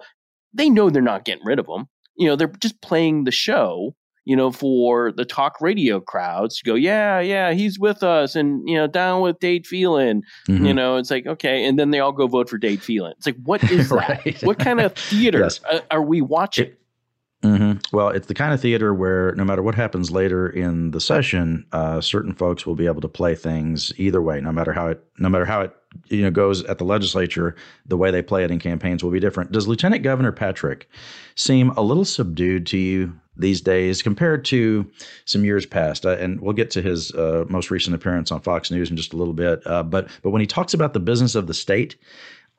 they 0.52 0.68
know 0.68 0.90
they're 0.90 1.02
not 1.02 1.24
getting 1.24 1.44
rid 1.44 1.58
of 1.58 1.66
them 1.66 1.88
you 2.16 2.26
know 2.26 2.36
they're 2.36 2.52
just 2.60 2.80
playing 2.82 3.24
the 3.24 3.30
show 3.30 3.94
you 4.24 4.36
know, 4.36 4.52
for 4.52 5.12
the 5.12 5.24
talk 5.24 5.60
radio 5.60 6.00
crowds 6.00 6.58
to 6.58 6.64
go, 6.64 6.74
yeah, 6.74 7.20
yeah, 7.20 7.52
he's 7.52 7.78
with 7.78 8.02
us 8.02 8.36
and, 8.36 8.66
you 8.68 8.76
know, 8.76 8.86
down 8.86 9.20
with 9.20 9.38
Dade 9.40 9.66
Phelan. 9.66 10.22
Mm-hmm. 10.48 10.64
You 10.64 10.74
know, 10.74 10.96
it's 10.96 11.10
like, 11.10 11.26
okay. 11.26 11.64
And 11.64 11.78
then 11.78 11.90
they 11.90 11.98
all 11.98 12.12
go 12.12 12.26
vote 12.26 12.48
for 12.48 12.58
Dade 12.58 12.82
Phelan. 12.82 13.14
It's 13.16 13.26
like, 13.26 13.36
what 13.42 13.62
is 13.64 13.88
that? 13.90 14.38
What 14.42 14.58
kind 14.58 14.80
of 14.80 14.94
theater 14.94 15.40
yes. 15.40 15.60
are 15.90 16.02
we 16.02 16.20
watching? 16.20 16.68
It, 16.68 16.78
Mm-hmm. 17.42 17.96
Well, 17.96 18.10
it's 18.10 18.28
the 18.28 18.34
kind 18.34 18.54
of 18.54 18.60
theater 18.60 18.94
where 18.94 19.34
no 19.34 19.44
matter 19.44 19.62
what 19.62 19.74
happens 19.74 20.12
later 20.12 20.48
in 20.48 20.92
the 20.92 21.00
session, 21.00 21.66
uh, 21.72 22.00
certain 22.00 22.34
folks 22.34 22.64
will 22.64 22.76
be 22.76 22.86
able 22.86 23.00
to 23.00 23.08
play 23.08 23.34
things 23.34 23.92
either 23.96 24.22
way. 24.22 24.40
No 24.40 24.52
matter 24.52 24.72
how 24.72 24.86
it, 24.86 25.02
no 25.18 25.28
matter 25.28 25.44
how 25.44 25.62
it, 25.62 25.74
you 26.06 26.22
know, 26.22 26.30
goes 26.30 26.62
at 26.64 26.78
the 26.78 26.84
legislature, 26.84 27.56
the 27.84 27.96
way 27.96 28.12
they 28.12 28.22
play 28.22 28.44
it 28.44 28.52
in 28.52 28.60
campaigns 28.60 29.02
will 29.02 29.10
be 29.10 29.18
different. 29.18 29.50
Does 29.50 29.66
Lieutenant 29.66 30.04
Governor 30.04 30.30
Patrick 30.30 30.88
seem 31.34 31.70
a 31.70 31.82
little 31.82 32.04
subdued 32.04 32.64
to 32.68 32.78
you 32.78 33.12
these 33.36 33.60
days 33.60 34.02
compared 34.02 34.44
to 34.44 34.90
some 35.24 35.44
years 35.44 35.66
past. 35.66 36.04
Uh, 36.04 36.16
and 36.18 36.40
we'll 36.40 36.52
get 36.52 36.70
to 36.72 36.82
his 36.82 37.12
uh, 37.12 37.44
most 37.48 37.70
recent 37.70 37.94
appearance 37.94 38.30
on 38.30 38.40
Fox 38.40 38.70
News 38.70 38.90
in 38.90 38.96
just 38.96 39.12
a 39.12 39.16
little 39.16 39.34
bit. 39.34 39.66
Uh, 39.66 39.82
but 39.82 40.08
but 40.22 40.30
when 40.30 40.40
he 40.40 40.46
talks 40.46 40.74
about 40.74 40.92
the 40.92 41.00
business 41.00 41.34
of 41.34 41.46
the 41.46 41.54
state, 41.54 41.96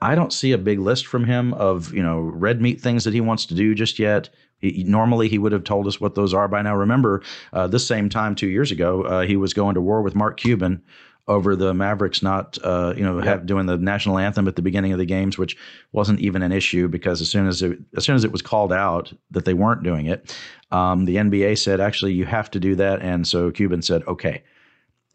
I 0.01 0.15
don't 0.15 0.34
see 0.34 0.51
a 0.51 0.58
big 0.58 0.80
list 0.80 1.06
from 1.08 1.25
him 1.25 1.53
of 1.53 1.94
you 1.94 2.03
know 2.03 2.20
red 2.20 2.62
meat 2.62 2.82
things 2.82 3.03
that 3.03 3.13
he 3.13 3.22
wants 3.22 3.46
to 3.48 3.56
do 3.56 3.75
just 3.75 4.00
yet. 4.00 4.30
Normally, 4.62 5.27
he 5.27 5.38
would 5.38 5.51
have 5.51 5.65
told 5.65 5.88
us 5.88 6.00
what 6.00 6.15
those 6.15 6.34
are 6.34 6.48
by 6.48 6.62
now. 6.62 6.74
Remember, 6.74 7.22
uh, 7.51 7.68
this 7.68 7.86
same 7.86 8.08
time 8.08 8.34
two 8.34 8.48
years 8.48 8.72
ago, 8.72 9.03
uh, 9.03 9.24
he 9.24 9.36
was 9.36 9.53
going 9.53 9.75
to 9.75 9.82
war 9.82 10.01
with 10.01 10.15
Mark 10.15 10.38
Cuban 10.38 10.82
over 11.27 11.56
the 11.56 11.74
Mavericks 11.74 12.22
not, 12.22 12.58
uh, 12.63 12.93
you 12.98 13.04
know, 13.04 13.17
yep. 13.17 13.26
have, 13.26 13.45
doing 13.45 13.65
the 13.65 13.78
national 13.78 14.17
anthem 14.17 14.48
at 14.48 14.56
the 14.56 14.62
beginning 14.62 14.91
of 14.91 15.00
the 15.00 15.06
games, 15.06 15.38
which 15.38 15.56
wasn't 15.93 16.19
even 16.19 16.43
an 16.43 16.52
issue 16.52 16.88
because 16.88 17.21
as 17.21 17.30
soon 17.30 17.48
as 17.48 17.62
it, 17.62 17.80
as 17.95 18.04
soon 18.04 18.15
as 18.15 18.24
it 18.24 18.32
was 18.32 18.41
called 18.41 18.74
out 18.74 19.13
that 19.32 19.45
they 19.45 19.54
weren't 19.54 19.84
doing 19.84 20.06
it, 20.06 20.36
um, 20.71 21.06
the 21.06 21.15
NBA 21.15 21.58
said 21.58 21.80
actually 21.80 22.13
you 22.13 22.26
have 22.26 22.52
to 22.52 22.60
do 22.60 22.76
that, 22.76 23.02
and 23.02 23.28
so 23.28 23.52
Cuban 23.52 23.82
said 23.82 24.04
okay, 24.08 24.43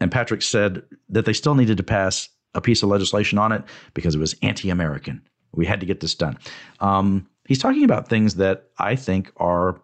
and 0.00 0.10
Patrick 0.10 0.42
said 0.42 0.82
that 1.10 1.24
they 1.24 1.32
still 1.32 1.54
needed 1.54 1.76
to 1.76 1.82
pass 1.82 2.28
a 2.54 2.60
piece 2.60 2.82
of 2.82 2.88
legislation 2.88 3.38
on 3.38 3.52
it 3.52 3.62
because 3.92 4.14
it 4.14 4.18
was 4.18 4.34
anti-American. 4.42 5.20
We 5.52 5.66
had 5.66 5.80
to 5.80 5.86
get 5.86 6.00
this 6.00 6.14
done. 6.14 6.38
Um, 6.80 7.28
he's 7.46 7.58
talking 7.58 7.84
about 7.84 8.08
things 8.08 8.36
that 8.36 8.68
I 8.78 8.96
think 8.96 9.32
are 9.36 9.80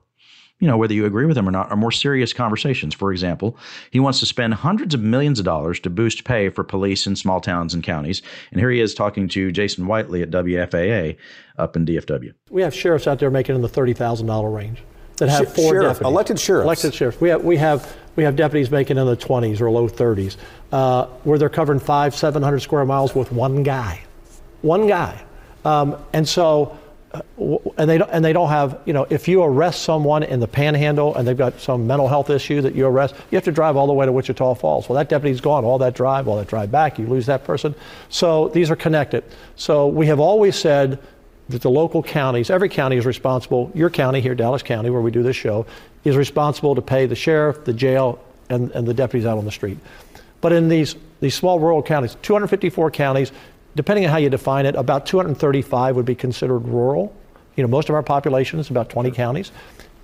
you 0.60 0.68
know, 0.68 0.76
whether 0.76 0.94
you 0.94 1.04
agree 1.04 1.26
with 1.26 1.36
him 1.36 1.48
or 1.48 1.50
not, 1.50 1.70
are 1.70 1.76
more 1.76 1.90
serious 1.90 2.32
conversations. 2.32 2.94
For 2.94 3.12
example, 3.12 3.56
he 3.90 4.00
wants 4.00 4.20
to 4.20 4.26
spend 4.26 4.54
hundreds 4.54 4.94
of 4.94 5.00
millions 5.00 5.38
of 5.38 5.44
dollars 5.44 5.80
to 5.80 5.90
boost 5.90 6.24
pay 6.24 6.48
for 6.48 6.62
police 6.62 7.06
in 7.06 7.16
small 7.16 7.40
towns 7.40 7.74
and 7.74 7.82
counties. 7.82 8.22
And 8.50 8.60
here 8.60 8.70
he 8.70 8.80
is 8.80 8.94
talking 8.94 9.28
to 9.28 9.50
Jason 9.50 9.86
Whitely 9.86 10.22
at 10.22 10.30
WFAA 10.30 11.16
up 11.58 11.76
in 11.76 11.84
DFW. 11.84 12.32
We 12.50 12.62
have 12.62 12.74
sheriffs 12.74 13.06
out 13.06 13.18
there 13.18 13.30
making 13.30 13.56
in 13.56 13.62
the 13.62 13.68
$30,000 13.68 14.54
range 14.54 14.82
that 15.16 15.28
have 15.28 15.54
four 15.54 15.72
Sheriff, 15.72 15.98
deputies. 15.98 16.12
Elected 16.12 16.40
sheriffs. 16.40 16.64
Elected 16.64 16.94
sheriffs. 16.94 17.20
We 17.20 17.28
have, 17.28 17.44
we 17.44 17.56
have, 17.56 17.96
we 18.16 18.24
have 18.24 18.36
deputies 18.36 18.70
making 18.70 18.96
in 18.96 19.06
the 19.06 19.16
20s 19.16 19.60
or 19.60 19.70
low 19.70 19.88
30s, 19.88 20.36
uh, 20.72 21.06
where 21.24 21.38
they're 21.38 21.48
covering 21.48 21.80
five, 21.80 22.14
700 22.14 22.60
square 22.60 22.84
miles 22.84 23.14
with 23.14 23.32
one 23.32 23.62
guy. 23.62 24.02
One 24.62 24.86
guy. 24.86 25.24
Um, 25.64 25.96
and 26.12 26.28
so 26.28 26.78
Uh, 27.14 27.20
and 27.78 27.88
they 27.88 27.96
don't, 27.96 28.10
and 28.10 28.24
they 28.24 28.32
don't 28.32 28.48
have 28.48 28.80
you 28.86 28.92
know 28.92 29.06
if 29.08 29.28
you 29.28 29.42
arrest 29.42 29.82
someone 29.82 30.24
in 30.24 30.40
the 30.40 30.48
panhandle 30.48 31.14
and 31.14 31.28
they've 31.28 31.38
got 31.38 31.60
some 31.60 31.86
mental 31.86 32.08
health 32.08 32.28
issue 32.28 32.60
that 32.60 32.74
you 32.74 32.86
arrest 32.86 33.14
you 33.30 33.36
have 33.36 33.44
to 33.44 33.52
drive 33.52 33.76
all 33.76 33.86
the 33.86 33.92
way 33.92 34.04
to 34.04 34.10
wichita 34.10 34.54
falls. 34.54 34.88
Well 34.88 34.96
that 34.96 35.08
deputy's 35.08 35.40
gone. 35.40 35.64
All 35.64 35.78
that 35.78 35.94
drive 35.94 36.26
all 36.26 36.36
that 36.38 36.48
drive 36.48 36.72
back 36.72 36.98
you 36.98 37.06
lose 37.06 37.26
that 37.26 37.44
person. 37.44 37.74
So 38.08 38.48
these 38.48 38.68
are 38.70 38.76
connected. 38.76 39.22
So 39.54 39.86
we 39.86 40.06
have 40.08 40.18
always 40.18 40.56
said 40.56 40.98
that 41.50 41.62
the 41.62 41.70
local 41.70 42.02
counties 42.02 42.50
every 42.50 42.68
county 42.68 42.96
is 42.96 43.06
responsible 43.06 43.70
your 43.74 43.90
county 43.90 44.20
here 44.20 44.34
dallas 44.34 44.62
county 44.62 44.90
where 44.90 45.02
we 45.02 45.10
do 45.10 45.22
this 45.22 45.36
show 45.36 45.66
is 46.02 46.16
responsible 46.16 46.74
to 46.74 46.82
pay 46.82 47.06
the 47.06 47.14
sheriff 47.14 47.64
the 47.64 47.72
jail 47.72 48.18
and, 48.50 48.70
and 48.72 48.88
the 48.88 48.94
deputies 48.94 49.26
out 49.26 49.38
on 49.38 49.44
the 49.44 49.52
street. 49.52 49.78
But 50.40 50.52
in 50.52 50.68
these 50.68 50.96
these 51.20 51.34
small 51.34 51.60
rural 51.60 51.82
counties 51.82 52.16
254 52.22 52.90
counties 52.90 53.30
depending 53.76 54.04
on 54.04 54.10
how 54.10 54.18
you 54.18 54.30
define 54.30 54.66
it, 54.66 54.74
about 54.74 55.06
235 55.06 55.96
would 55.96 56.06
be 56.06 56.14
considered 56.14 56.60
rural. 56.60 57.14
You 57.56 57.62
know, 57.62 57.68
most 57.68 57.88
of 57.88 57.94
our 57.94 58.02
population 58.02 58.58
is 58.58 58.70
about 58.70 58.90
20 58.90 59.10
counties. 59.10 59.52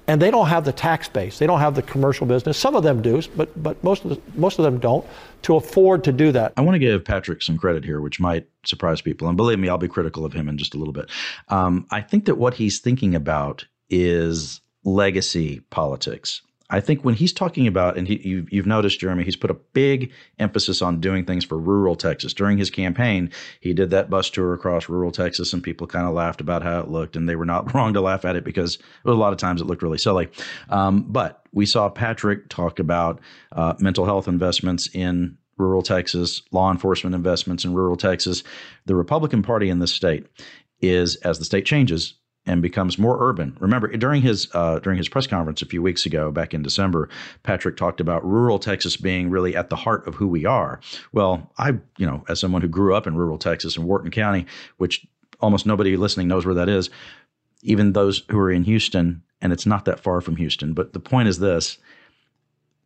And 0.07 0.21
they 0.21 0.33
don't 0.33 0.49
have 0.49 0.65
the 0.65 0.73
tax 0.73 1.09
base. 1.09 1.39
They 1.39 1.47
don't 1.47 1.61
have 1.61 1.77
the 1.77 1.83
commercial 1.83 2.27
business. 2.27 2.59
Some 2.59 2.75
of 2.75 2.83
them 2.83 3.01
do, 3.01 3.23
but 3.37 3.63
but 3.63 3.83
most 3.85 4.05
of 4.05 4.11
the, 4.11 4.21
most 4.35 4.59
of 4.59 4.65
them 4.65 4.81
don't 4.81 5.07
to 5.43 5.55
afford 5.55 6.03
to 6.05 6.11
do 6.11 6.33
that. 6.33 6.53
I 6.57 6.63
want 6.63 6.75
to 6.75 6.81
give 6.81 7.05
Patrick 7.05 7.43
some 7.43 7.57
credit 7.57 7.85
here, 7.85 8.01
which 8.01 8.19
might 8.19 8.49
surprise 8.65 9.01
people. 9.01 9.29
And 9.29 9.37
believe 9.37 9.61
me, 9.61 9.69
I'll 9.69 9.79
be 9.79 9.87
critical 9.87 10.25
of 10.25 10.33
him 10.33 10.49
in 10.49 10.59
just 10.59 10.75
a 10.75 10.79
little 10.79 10.93
bit. 10.93 11.11
Um, 11.49 11.87
I 11.93 12.01
think 12.01 12.25
that 12.25 12.37
what 12.39 12.55
he's 12.55 12.81
thinking 12.81 13.15
about 13.15 13.67
is 13.89 14.61
legacy 14.85 15.61
politics. 15.71 16.43
I 16.71 16.81
think 16.81 17.05
when 17.05 17.15
he's 17.15 17.33
talking 17.33 17.67
about, 17.67 17.99
and 17.99 18.07
he, 18.07 18.17
you, 18.27 18.47
you've 18.51 18.67
noticed, 18.67 19.01
Jeremy, 19.01 19.25
he's 19.25 19.37
put 19.37 19.51
a 19.51 19.55
big 19.55 20.13
emphasis 20.39 20.81
on 20.81 21.01
doing 21.01 21.25
things 21.25 21.45
for 21.45 21.59
rural 21.59 21.97
Texas. 21.97 22.33
During 22.33 22.59
his 22.59 22.71
campaign, 22.71 23.31
he 23.61 23.75
did 23.75 23.91
that 23.91 24.09
bus 24.09 24.31
tour 24.31 24.55
across 24.55 24.89
rural 24.89 25.11
Texas, 25.11 25.53
and 25.53 25.63
people 25.63 25.87
kind 25.87 26.07
of 26.07 26.15
laughed 26.15 26.41
about 26.41 26.63
how 26.63 26.81
it 26.81 26.89
looked, 26.89 27.17
and 27.17 27.29
they 27.29 27.37
were 27.37 27.45
not 27.45 27.75
wrong 27.75 27.93
to 27.95 28.01
laugh 28.01 28.25
at 28.25 28.37
it 28.37 28.45
because 28.45 28.79
a 29.05 29.11
lot 29.11 29.33
of 29.33 29.39
times 29.39 29.61
it 29.61 29.67
looked 29.67 29.83
really 29.83 29.99
silly. 29.99 30.29
Um, 30.69 31.03
but 31.09 31.45
we 31.53 31.67
saw 31.67 31.89
Patrick 31.89 32.49
talk 32.49 32.79
about 32.79 33.21
uh, 33.53 33.75
mental 33.81 34.05
health 34.05 34.29
investments 34.29 34.89
in 34.95 35.37
rural 35.59 35.83
Texas, 35.83 36.43
law 36.53 36.71
enforcement 36.71 37.15
investments 37.15 37.65
in 37.65 37.75
rural 37.75 37.97
Texas. 37.97 38.43
The 38.87 38.95
Republican 38.95 39.43
Party 39.43 39.69
in 39.69 39.79
this 39.79 39.93
state 39.93 40.27
is, 40.81 41.17
as 41.17 41.39
the 41.39 41.45
state 41.45 41.67
changes, 41.67 42.15
and 42.51 42.63
becomes 42.63 42.99
more 42.99 43.17
urban. 43.21 43.57
Remember, 43.61 43.87
during 43.97 44.23
his 44.23 44.49
uh, 44.55 44.81
during 44.81 44.99
his 44.99 45.09
press 45.09 45.29
conference 45.29 45.63
a 45.63 45.67
few 45.67 45.81
weeks 45.81 46.05
ago, 46.05 46.33
back 46.33 46.53
in 46.53 46.63
December, 46.63 47.09
Patrick 47.45 47.77
talked 47.77 48.01
about 48.01 48.27
rural 48.27 48.59
Texas 48.59 48.97
being 48.97 49.31
really 49.31 49.55
at 49.55 49.71
the 49.71 49.77
heart 49.77 50.05
of 50.09 50.17
who 50.17 50.27
we 50.27 50.45
are. 50.45 50.81
Well, 51.13 51.49
I, 51.59 51.69
you 51.97 52.07
know, 52.07 52.25
as 52.29 52.41
someone 52.41 52.61
who 52.61 52.69
grew 52.69 52.93
up 52.93 53.07
in 53.07 53.15
rural 53.15 53.39
Texas 53.39 53.77
in 53.77 53.85
Wharton 53.85 54.11
County, 54.11 54.47
which 54.79 55.07
almost 55.39 55.65
nobody 55.65 55.97
listening 55.97 56.27
knows 56.27 56.45
where 56.45 56.57
that 56.57 56.69
is, 56.69 56.91
even 57.63 57.93
those 57.93 58.25
who 58.29 58.39
are 58.41 58.51
in 58.51 58.65
Houston, 58.65 59.23
and 59.41 59.53
it's 59.53 59.67
not 59.67 59.85
that 59.85 60.01
far 60.01 60.21
from 60.21 60.35
Houston. 60.35 60.75
But 60.75 60.93
the 60.93 61.01
point 61.01 61.29
is 61.29 61.39
this 61.39 61.79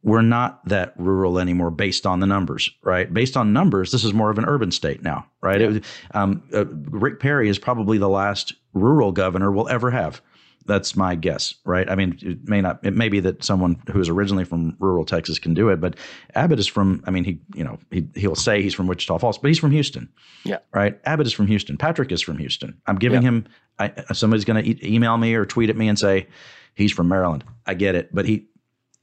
we're 0.04 0.22
not 0.22 0.62
that 0.68 0.92
rural 0.98 1.38
anymore 1.38 1.70
based 1.70 2.06
on 2.06 2.20
the 2.20 2.26
numbers, 2.26 2.70
right? 2.82 3.12
Based 3.12 3.36
on 3.38 3.54
numbers, 3.54 3.90
this 3.90 4.04
is 4.04 4.12
more 4.12 4.30
of 4.30 4.38
an 4.38 4.44
urban 4.44 4.70
state 4.70 5.02
now, 5.02 5.26
right? 5.40 5.60
Yeah. 5.60 5.70
It, 5.70 5.84
um, 6.12 6.42
uh, 6.52 6.66
Rick 6.66 7.20
Perry 7.20 7.48
is 7.48 7.58
probably 7.58 7.96
the 7.96 8.08
last 8.08 8.52
rural 8.74 9.12
governor 9.12 9.50
we'll 9.50 9.68
ever 9.68 9.90
have. 9.90 10.20
That's 10.66 10.94
my 10.94 11.14
guess, 11.14 11.54
right? 11.64 11.90
I 11.90 11.94
mean, 11.94 12.18
it 12.22 12.48
may 12.48 12.60
not. 12.60 12.80
It 12.84 12.94
may 12.94 13.10
be 13.10 13.20
that 13.20 13.44
someone 13.44 13.82
who 13.90 14.00
is 14.00 14.08
originally 14.08 14.44
from 14.44 14.76
rural 14.78 15.04
Texas 15.04 15.38
can 15.38 15.52
do 15.52 15.68
it, 15.68 15.78
but 15.78 15.96
Abbott 16.34 16.58
is 16.58 16.66
from. 16.66 17.02
I 17.06 17.10
mean, 17.10 17.24
he, 17.24 17.38
you 17.54 17.64
know, 17.64 17.78
he 17.90 18.06
he'll 18.14 18.34
say 18.34 18.62
he's 18.62 18.72
from 18.72 18.86
Wichita 18.86 19.18
Falls, 19.18 19.36
but 19.36 19.48
he's 19.48 19.58
from 19.58 19.72
Houston. 19.72 20.08
Yeah. 20.44 20.58
Right. 20.72 20.98
Abbott 21.04 21.26
is 21.26 21.34
from 21.34 21.48
Houston. 21.48 21.76
Patrick 21.76 22.12
is 22.12 22.22
from 22.22 22.38
Houston. 22.38 22.80
I'm 22.86 22.96
giving 22.96 23.22
yeah. 23.22 23.28
him. 23.28 23.48
I, 23.78 23.92
somebody's 24.14 24.46
going 24.46 24.64
to 24.64 24.70
e- 24.70 24.94
email 24.94 25.18
me 25.18 25.34
or 25.34 25.44
tweet 25.44 25.68
at 25.68 25.76
me 25.76 25.88
and 25.88 25.98
say 25.98 26.28
he's 26.74 26.92
from 26.92 27.08
Maryland. 27.08 27.44
I 27.66 27.74
get 27.74 27.94
it, 27.94 28.14
but 28.14 28.24
he 28.24 28.46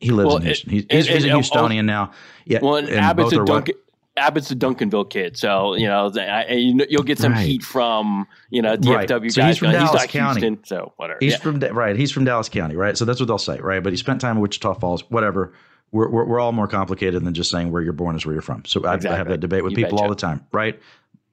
he 0.02 0.12
lives 0.12 0.28
well, 0.28 0.38
in 0.38 0.44
Houston. 0.44 0.72
He's, 0.72 0.86
he's, 0.90 1.26
a 1.26 1.30
Houstonian 1.30 1.86
now. 1.86 2.12
Yeah. 2.46 2.60
Well, 2.62 2.76
and 2.76 2.90
Abbott's 2.90 3.34
a 3.34 3.46
Duncan. 3.46 3.76
Abbott's 4.18 4.52
a 4.52 4.56
Duncanville 4.56 5.10
kid, 5.10 5.38
so 5.38 5.74
you 5.76 5.88
know 5.88 6.12
I, 6.18 6.46
you'll 6.52 7.04
get 7.04 7.18
some 7.18 7.32
right. 7.32 7.46
heat 7.46 7.64
from 7.64 8.28
you 8.50 8.62
know 8.62 8.76
DFW 8.76 8.96
right. 8.96 9.08
so 9.08 9.20
guys. 9.20 9.34
He's 9.34 9.58
from 9.58 9.72
Dallas 9.72 10.02
he's 10.02 10.12
County, 10.12 10.42
Houston, 10.42 10.66
so 10.66 10.94
whatever. 10.98 11.20
He's 11.22 11.34
yeah. 11.34 11.38
from 11.38 11.60
right. 11.60 11.96
He's 11.96 12.12
from 12.12 12.26
Dallas 12.26 12.50
County, 12.50 12.76
right? 12.76 12.98
So 12.98 13.06
that's 13.06 13.22
what 13.22 13.28
they'll 13.28 13.38
say, 13.38 13.60
right? 13.60 13.82
But 13.82 13.94
he 13.94 13.98
spent 13.98 14.20
time 14.20 14.36
in 14.38 14.42
Wichita 14.42 14.74
Falls, 14.76 15.10
whatever. 15.10 15.54
We're, 15.94 16.10
we're, 16.10 16.24
we're 16.24 16.40
all 16.40 16.54
more 16.54 16.70
complicated 16.70 17.26
than 17.26 17.34
just 17.34 17.52
saying 17.52 17.70
where 17.70 17.82
you're 17.82 17.92
born 17.92 18.16
is 18.16 18.26
where 18.26 18.32
you're 18.32 18.42
from. 18.42 18.64
So 18.64 18.86
I, 18.86 18.96
exactly. 18.96 19.14
I 19.14 19.18
have 19.18 19.28
that 19.28 19.42
debate 19.42 19.62
with 19.62 19.72
you 19.72 19.78
people 19.78 19.98
betcha. 19.98 20.04
all 20.04 20.10
the 20.10 20.16
time, 20.16 20.46
right? 20.54 20.80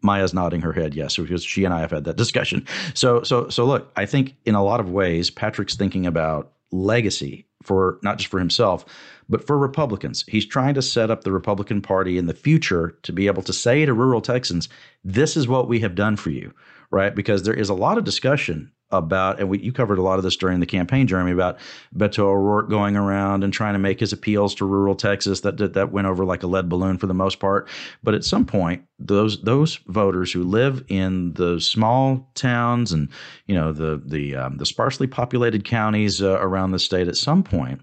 Maya's 0.03 0.35
nodding 0.35 0.61
her 0.63 0.73
head 0.73 0.95
yes 0.95 1.17
because 1.17 1.45
she 1.45 1.65
and 1.65 1.75
I 1.75 1.81
have 1.81 1.91
had 1.91 2.05
that 2.05 2.17
discussion. 2.17 2.67
So 2.95 3.23
so 3.23 3.49
so 3.49 3.65
look, 3.65 3.91
I 3.97 4.07
think 4.07 4.37
in 4.45 4.55
a 4.55 4.63
lot 4.63 4.79
of 4.81 4.91
ways 4.91 5.31
Patrick's 5.31 5.75
thinking 5.75 6.07
about 6.07 6.53
legacy 6.71 7.48
for 7.69 7.99
not 8.03 8.17
just 8.17 8.31
for 8.31 8.41
himself, 8.41 8.85
but 9.29 9.47
for 9.47 9.59
Republicans. 9.59 10.25
He's 10.27 10.47
trying 10.47 10.75
to 10.75 10.83
set 10.83 11.11
up 11.11 11.23
the 11.23 11.33
Republican 11.33 11.83
Party 11.83 12.17
in 12.17 12.27
the 12.27 12.35
future 12.35 12.99
to 13.03 13.13
be 13.13 13.27
able 13.27 13.43
to 13.43 13.53
say 13.53 13.85
to 13.85 13.93
rural 13.93 14.23
Texans, 14.23 14.69
this 15.05 15.37
is 15.37 15.47
what 15.47 15.69
we 15.69 15.79
have 15.81 15.95
done 15.95 16.17
for 16.17 16.31
you, 16.31 16.53
right? 16.91 17.15
Because 17.15 17.43
there 17.43 17.55
is 17.55 17.69
a 17.69 17.75
lot 17.75 17.99
of 17.99 18.05
discussion 18.05 18.73
about, 18.91 19.39
and 19.39 19.49
we, 19.49 19.59
you 19.59 19.73
covered 19.73 19.99
a 19.99 20.03
lot 20.03 20.19
of 20.19 20.25
this 20.25 20.37
during 20.37 20.61
the 20.61 20.67
campaign, 20.67 21.07
Jeremy, 21.07 21.33
about 21.33 21.59
Beto 21.95 22.21
O'Rourke 22.21 22.71
going 22.71 22.97
around 22.97 23.45
and 23.45 23.53
trying 23.53 23.75
to 23.75 23.79
make 23.79 24.01
his 24.01 24.13
appeals 24.13 24.55
to 24.57 24.65
rural 24.65 24.95
Texas. 24.95 25.41
That, 25.41 25.59
that 25.59 25.75
that 25.75 25.93
went 25.93 26.07
over 26.07 26.25
like 26.25 26.43
a 26.43 26.47
lead 26.47 26.69
balloon 26.69 26.99
for 26.99 27.07
the 27.07 27.15
most 27.15 27.39
part. 27.39 27.69
But 28.03 28.15
at 28.15 28.25
some 28.25 28.47
point, 28.47 28.85
those 28.99 29.43
those 29.43 29.77
voters 29.87 30.33
who 30.33 30.43
live 30.43 30.85
in 30.89 31.35
the 31.35 31.61
small 31.61 32.31
towns 32.35 32.93
and 32.93 33.09
you 33.47 33.55
know 33.55 33.73
the 33.73 34.03
the 34.05 34.37
um, 34.37 34.57
the 34.57 34.67
sparsely 34.67 35.07
populated 35.07 35.65
counties 35.65 36.23
uh, 36.23 36.39
around 36.41 36.73
the 36.73 36.79
state, 36.79 37.09
at 37.09 37.17
some 37.17 37.43
point 37.43 37.81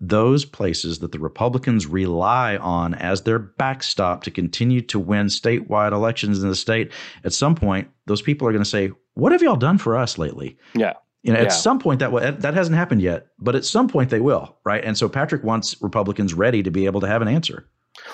those 0.00 0.44
places 0.44 1.00
that 1.00 1.12
the 1.12 1.18
Republicans 1.18 1.86
rely 1.86 2.56
on 2.56 2.94
as 2.94 3.22
their 3.22 3.38
backstop 3.38 4.22
to 4.24 4.30
continue 4.30 4.80
to 4.82 4.98
win 4.98 5.26
statewide 5.26 5.92
elections 5.92 6.42
in 6.42 6.48
the 6.48 6.54
state, 6.54 6.92
at 7.24 7.32
some 7.32 7.54
point, 7.54 7.88
those 8.06 8.22
people 8.22 8.46
are 8.46 8.52
going 8.52 8.62
to 8.62 8.68
say, 8.68 8.90
What 9.14 9.32
have 9.32 9.42
y'all 9.42 9.56
done 9.56 9.78
for 9.78 9.96
us 9.96 10.18
lately? 10.18 10.56
Yeah. 10.74 10.94
You 11.22 11.32
know, 11.32 11.40
yeah. 11.40 11.46
at 11.46 11.52
some 11.52 11.80
point 11.80 11.98
that 11.98 12.40
that 12.40 12.54
hasn't 12.54 12.76
happened 12.76 13.02
yet, 13.02 13.26
but 13.38 13.56
at 13.56 13.64
some 13.64 13.88
point 13.88 14.10
they 14.10 14.20
will, 14.20 14.56
right? 14.64 14.84
And 14.84 14.96
so 14.96 15.08
Patrick 15.08 15.42
wants 15.42 15.76
Republicans 15.82 16.32
ready 16.32 16.62
to 16.62 16.70
be 16.70 16.86
able 16.86 17.00
to 17.00 17.08
have 17.08 17.22
an 17.22 17.28
answer. 17.28 17.66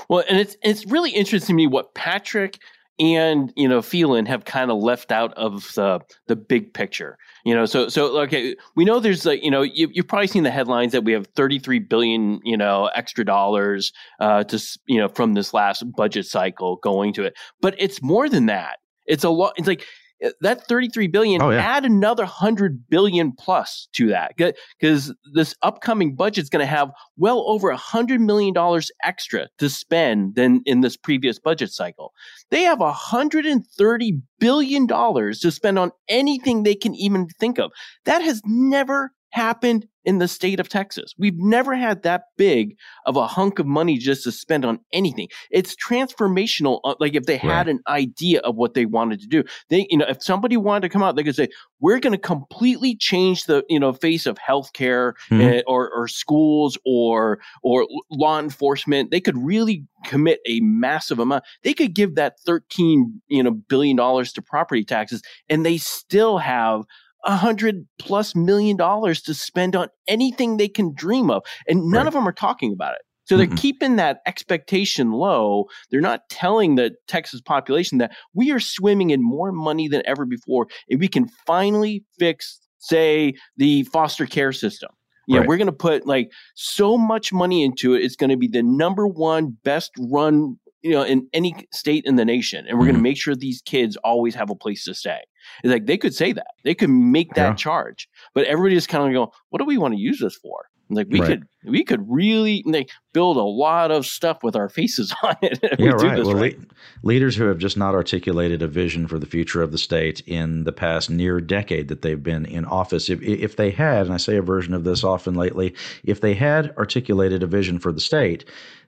Well, 0.08 0.24
and 0.28 0.38
it's 0.38 0.56
it's 0.62 0.86
really 0.86 1.10
interesting 1.10 1.54
to 1.54 1.56
me 1.56 1.66
what 1.66 1.94
Patrick 1.94 2.58
and 2.98 3.52
you 3.56 3.68
know 3.68 3.82
Phelan 3.82 4.26
have 4.26 4.44
kind 4.44 4.70
of 4.70 4.78
left 4.78 5.10
out 5.10 5.34
of 5.34 5.72
the 5.74 6.00
the 6.26 6.36
big 6.36 6.72
picture. 6.74 7.18
You 7.44 7.54
know, 7.54 7.66
so 7.66 7.88
so 7.88 8.18
okay, 8.22 8.54
we 8.76 8.84
know 8.84 9.00
there's 9.00 9.26
like 9.26 9.42
you 9.42 9.50
know 9.50 9.62
you, 9.62 9.88
you've 9.92 10.08
probably 10.08 10.26
seen 10.26 10.44
the 10.44 10.50
headlines 10.50 10.92
that 10.92 11.04
we 11.04 11.12
have 11.12 11.26
33 11.34 11.80
billion 11.80 12.40
you 12.44 12.56
know 12.56 12.90
extra 12.94 13.24
dollars 13.24 13.92
uh, 14.20 14.44
to 14.44 14.78
you 14.86 14.98
know 14.98 15.08
from 15.08 15.34
this 15.34 15.52
last 15.52 15.82
budget 15.96 16.26
cycle 16.26 16.76
going 16.76 17.12
to 17.14 17.24
it, 17.24 17.34
but 17.60 17.74
it's 17.78 18.02
more 18.02 18.28
than 18.28 18.46
that. 18.46 18.78
It's 19.06 19.24
a 19.24 19.30
lot. 19.30 19.54
It's 19.56 19.68
like 19.68 19.84
Uh, 20.24 20.30
that 20.40 20.66
33 20.66 21.08
billion 21.08 21.42
oh, 21.42 21.50
yeah. 21.50 21.58
add 21.58 21.84
another 21.84 22.24
100 22.24 22.88
billion 22.88 23.32
plus 23.32 23.88
to 23.92 24.08
that. 24.08 24.36
Because 24.36 25.14
this 25.32 25.54
upcoming 25.62 26.14
budget 26.14 26.44
is 26.44 26.50
going 26.50 26.60
to 26.60 26.66
have 26.66 26.90
well 27.16 27.44
over 27.46 27.68
100 27.68 28.20
million 28.20 28.52
dollars 28.52 28.90
extra 29.02 29.48
to 29.58 29.68
spend 29.68 30.34
than 30.34 30.62
in 30.66 30.80
this 30.80 30.96
previous 30.96 31.38
budget 31.38 31.70
cycle. 31.70 32.12
They 32.50 32.62
have 32.62 32.80
130 32.80 34.20
billion 34.38 34.86
dollars 34.86 35.40
to 35.40 35.50
spend 35.50 35.78
on 35.78 35.90
anything 36.08 36.62
they 36.62 36.74
can 36.74 36.94
even 36.94 37.28
think 37.40 37.58
of. 37.58 37.70
That 38.04 38.22
has 38.22 38.42
never 38.44 39.12
happened 39.34 39.84
in 40.04 40.18
the 40.18 40.28
state 40.28 40.60
of 40.60 40.68
Texas. 40.68 41.12
We've 41.18 41.36
never 41.36 41.74
had 41.74 42.04
that 42.04 42.26
big 42.36 42.76
of 43.04 43.16
a 43.16 43.26
hunk 43.26 43.58
of 43.58 43.66
money 43.66 43.98
just 43.98 44.22
to 44.24 44.32
spend 44.32 44.64
on 44.64 44.78
anything. 44.92 45.26
It's 45.50 45.74
transformational. 45.74 46.78
Uh, 46.84 46.94
like 47.00 47.16
if 47.16 47.24
they 47.24 47.36
had 47.36 47.66
right. 47.66 47.74
an 47.74 47.80
idea 47.88 48.38
of 48.40 48.54
what 48.54 48.74
they 48.74 48.86
wanted 48.86 49.20
to 49.22 49.26
do, 49.26 49.42
they, 49.70 49.88
you 49.90 49.98
know, 49.98 50.04
if 50.08 50.22
somebody 50.22 50.56
wanted 50.56 50.82
to 50.82 50.88
come 50.88 51.02
out, 51.02 51.16
they 51.16 51.24
could 51.24 51.34
say, 51.34 51.48
we're 51.80 51.98
going 51.98 52.12
to 52.12 52.18
completely 52.18 52.94
change 52.94 53.44
the, 53.46 53.64
you 53.68 53.80
know, 53.80 53.92
face 53.92 54.24
of 54.26 54.38
healthcare 54.38 55.14
mm-hmm. 55.28 55.58
uh, 55.58 55.62
or, 55.66 55.90
or 55.90 56.06
schools 56.06 56.78
or, 56.86 57.40
or 57.64 57.88
law 58.12 58.38
enforcement. 58.38 59.10
They 59.10 59.20
could 59.20 59.36
really 59.36 59.84
commit 60.04 60.38
a 60.46 60.60
massive 60.60 61.18
amount. 61.18 61.42
They 61.64 61.74
could 61.74 61.92
give 61.92 62.14
that 62.14 62.38
13, 62.46 63.20
you 63.26 63.42
know, 63.42 63.50
billion 63.50 63.96
dollars 63.96 64.32
to 64.34 64.42
property 64.42 64.84
taxes 64.84 65.22
and 65.48 65.66
they 65.66 65.78
still 65.78 66.38
have 66.38 66.84
a 67.24 67.36
hundred 67.36 67.86
plus 67.98 68.34
million 68.34 68.76
dollars 68.76 69.22
to 69.22 69.34
spend 69.34 69.74
on 69.74 69.88
anything 70.06 70.56
they 70.56 70.68
can 70.68 70.94
dream 70.94 71.30
of. 71.30 71.42
And 71.68 71.84
none 71.84 71.92
right. 71.92 72.06
of 72.06 72.12
them 72.12 72.28
are 72.28 72.32
talking 72.32 72.72
about 72.72 72.94
it. 72.94 73.02
So 73.26 73.36
they're 73.36 73.46
mm-hmm. 73.46 73.56
keeping 73.56 73.96
that 73.96 74.18
expectation 74.26 75.12
low. 75.12 75.66
They're 75.90 76.00
not 76.00 76.28
telling 76.28 76.74
the 76.74 76.94
Texas 77.08 77.40
population 77.40 77.98
that 77.98 78.14
we 78.34 78.50
are 78.50 78.60
swimming 78.60 79.10
in 79.10 79.22
more 79.22 79.50
money 79.50 79.88
than 79.88 80.02
ever 80.04 80.26
before 80.26 80.68
and 80.90 81.00
we 81.00 81.08
can 81.08 81.28
finally 81.46 82.04
fix, 82.18 82.60
say, 82.78 83.34
the 83.56 83.84
foster 83.84 84.26
care 84.26 84.52
system. 84.52 84.90
Yeah, 85.26 85.38
right. 85.38 85.48
we're 85.48 85.56
going 85.56 85.68
to 85.68 85.72
put 85.72 86.06
like 86.06 86.30
so 86.54 86.98
much 86.98 87.32
money 87.32 87.64
into 87.64 87.94
it. 87.94 88.02
It's 88.02 88.16
going 88.16 88.28
to 88.28 88.36
be 88.36 88.48
the 88.48 88.62
number 88.62 89.06
one 89.06 89.56
best 89.64 89.90
run, 89.98 90.58
you 90.82 90.90
know, 90.90 91.02
in 91.02 91.26
any 91.32 91.54
state 91.72 92.04
in 92.04 92.16
the 92.16 92.26
nation. 92.26 92.66
And 92.68 92.78
we're 92.78 92.84
mm-hmm. 92.84 92.92
going 92.92 92.96
to 92.96 93.02
make 93.02 93.16
sure 93.16 93.34
these 93.34 93.62
kids 93.62 93.96
always 94.04 94.34
have 94.34 94.50
a 94.50 94.54
place 94.54 94.84
to 94.84 94.94
stay. 94.94 95.20
It's 95.62 95.72
like 95.72 95.86
they 95.86 95.98
could 95.98 96.14
say 96.14 96.32
that 96.32 96.46
they 96.64 96.74
could 96.74 96.90
make 96.90 97.34
that 97.34 97.50
yeah. 97.50 97.54
charge, 97.54 98.08
but 98.34 98.46
everybody 98.46 98.74
just 98.74 98.88
kind 98.88 99.06
of 99.06 99.12
go, 99.12 99.32
"What 99.50 99.58
do 99.58 99.64
we 99.64 99.78
want 99.78 99.94
to 99.94 100.00
use 100.00 100.20
this 100.20 100.36
for?" 100.36 100.66
Like 100.90 101.08
we 101.10 101.20
right. 101.20 101.28
could 101.28 101.48
we 101.64 101.82
could 101.82 102.04
really 102.08 102.62
like 102.66 102.90
build 103.12 103.36
a 103.36 103.42
lot 103.42 103.90
of 103.90 104.06
stuff 104.06 104.42
with 104.42 104.54
our 104.54 104.68
faces 104.68 105.14
on 105.22 105.34
it. 105.42 105.58
yeah, 105.78 105.94
we 105.96 106.08
right. 106.08 106.24
Well, 106.24 106.34
right. 106.34 106.58
Le- 106.58 106.66
leaders 107.02 107.36
who 107.36 107.44
have 107.44 107.58
just 107.58 107.76
not 107.76 107.94
articulated 107.94 108.62
a 108.62 108.68
vision 108.68 109.06
for 109.06 109.18
the 109.18 109.26
future 109.26 109.62
of 109.62 109.72
the 109.72 109.78
state 109.78 110.20
in 110.26 110.64
the 110.64 110.72
past 110.72 111.10
near 111.10 111.40
decade 111.40 111.88
that 111.88 112.02
they've 112.02 112.22
been 112.22 112.44
in 112.46 112.64
office, 112.64 113.08
if 113.08 113.22
if 113.22 113.56
they 113.56 113.70
had, 113.70 114.06
and 114.06 114.14
I 114.14 114.18
say 114.18 114.36
a 114.36 114.42
version 114.42 114.74
of 114.74 114.84
this 114.84 115.04
often 115.04 115.34
lately, 115.34 115.74
if 116.04 116.20
they 116.20 116.34
had 116.34 116.74
articulated 116.76 117.42
a 117.42 117.46
vision 117.46 117.78
for 117.78 117.92
the 117.92 118.00
state, 118.00 118.44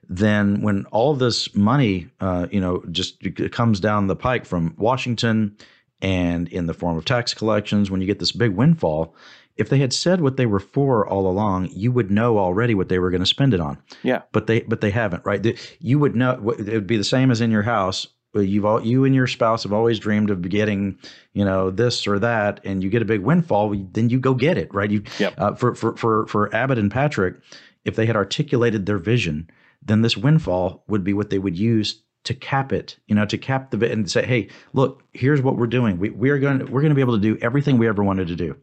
then 0.07 0.61
when 0.61 0.85
all 0.87 1.15
this 1.15 1.53
money, 1.55 2.07
uh, 2.21 2.47
you 2.51 2.61
know, 2.61 2.83
just 2.91 3.17
comes 3.51 3.79
down 3.79 4.07
the 4.07 4.15
pike 4.15 4.45
from 4.45 4.75
Washington 4.77 5.57
and 6.01 6.47
in 6.49 6.67
the 6.67 6.73
form 6.73 6.97
of 6.97 7.05
tax 7.05 7.33
collections, 7.33 7.89
when 7.89 8.01
you 8.01 8.07
get 8.07 8.19
this 8.19 8.31
big 8.31 8.51
windfall, 8.51 9.15
if 9.55 9.69
they 9.69 9.79
had 9.79 9.93
said 9.93 10.21
what 10.21 10.37
they 10.37 10.45
were 10.45 10.59
for 10.59 11.07
all 11.07 11.27
along, 11.27 11.69
you 11.71 11.91
would 11.91 12.11
know 12.11 12.37
already 12.37 12.75
what 12.75 12.89
they 12.89 12.99
were 12.99 13.09
going 13.09 13.21
to 13.21 13.25
spend 13.25 13.53
it 13.53 13.59
on. 13.59 13.77
Yeah. 14.03 14.21
But 14.31 14.47
they 14.47 14.61
but 14.61 14.81
they 14.81 14.91
haven't, 14.91 15.25
right? 15.25 15.59
You 15.79 15.99
would 15.99 16.15
know 16.15 16.31
it 16.31 16.41
would 16.43 16.87
be 16.87 16.97
the 16.97 17.03
same 17.03 17.31
as 17.31 17.41
in 17.41 17.51
your 17.51 17.63
house. 17.63 18.07
You've 18.35 18.65
all 18.65 18.85
you 18.85 19.03
and 19.03 19.15
your 19.15 19.25
spouse 19.25 19.63
have 19.63 19.73
always 19.73 19.97
dreamed 19.97 20.29
of 20.29 20.47
getting, 20.47 20.99
you 21.33 21.43
know, 21.43 21.71
this 21.71 22.05
or 22.05 22.19
that, 22.19 22.59
and 22.63 22.83
you 22.83 22.89
get 22.91 23.01
a 23.01 23.05
big 23.05 23.21
windfall, 23.21 23.75
then 23.93 24.09
you 24.09 24.19
go 24.19 24.35
get 24.35 24.59
it, 24.59 24.71
right? 24.71 24.91
You 24.91 25.01
yep. 25.17 25.33
uh, 25.39 25.55
for 25.55 25.73
for 25.73 25.95
for 25.97 26.27
for 26.27 26.53
Abbott 26.53 26.77
and 26.77 26.91
Patrick, 26.91 27.37
if 27.83 27.95
they 27.95 28.05
had 28.05 28.15
articulated 28.15 28.85
their 28.85 28.99
vision, 28.99 29.49
then 29.81 30.03
this 30.03 30.15
windfall 30.15 30.83
would 30.87 31.03
be 31.03 31.13
what 31.13 31.31
they 31.31 31.39
would 31.39 31.57
use 31.57 32.03
to 32.27 32.33
cap 32.33 32.73
it, 32.73 32.97
you 33.07 33.15
know, 33.15 33.25
to 33.25 33.37
cap 33.37 33.71
the 33.71 33.77
bit 33.77 33.89
and 33.91 34.11
say, 34.11 34.25
hey, 34.25 34.49
look, 34.73 35.01
here's 35.13 35.41
what 35.41 35.55
we're 35.55 35.65
doing. 35.65 35.97
We 35.97 36.09
we 36.09 36.29
are 36.29 36.37
going 36.37 36.59
to, 36.59 36.65
we're 36.65 36.81
going 36.81 36.91
to 36.91 36.95
be 36.95 37.01
able 37.01 37.15
to 37.15 37.21
do 37.21 37.37
everything 37.41 37.77
we 37.77 37.87
ever 37.87 38.03
wanted 38.03 38.27
to 38.27 38.35
do. 38.35 38.53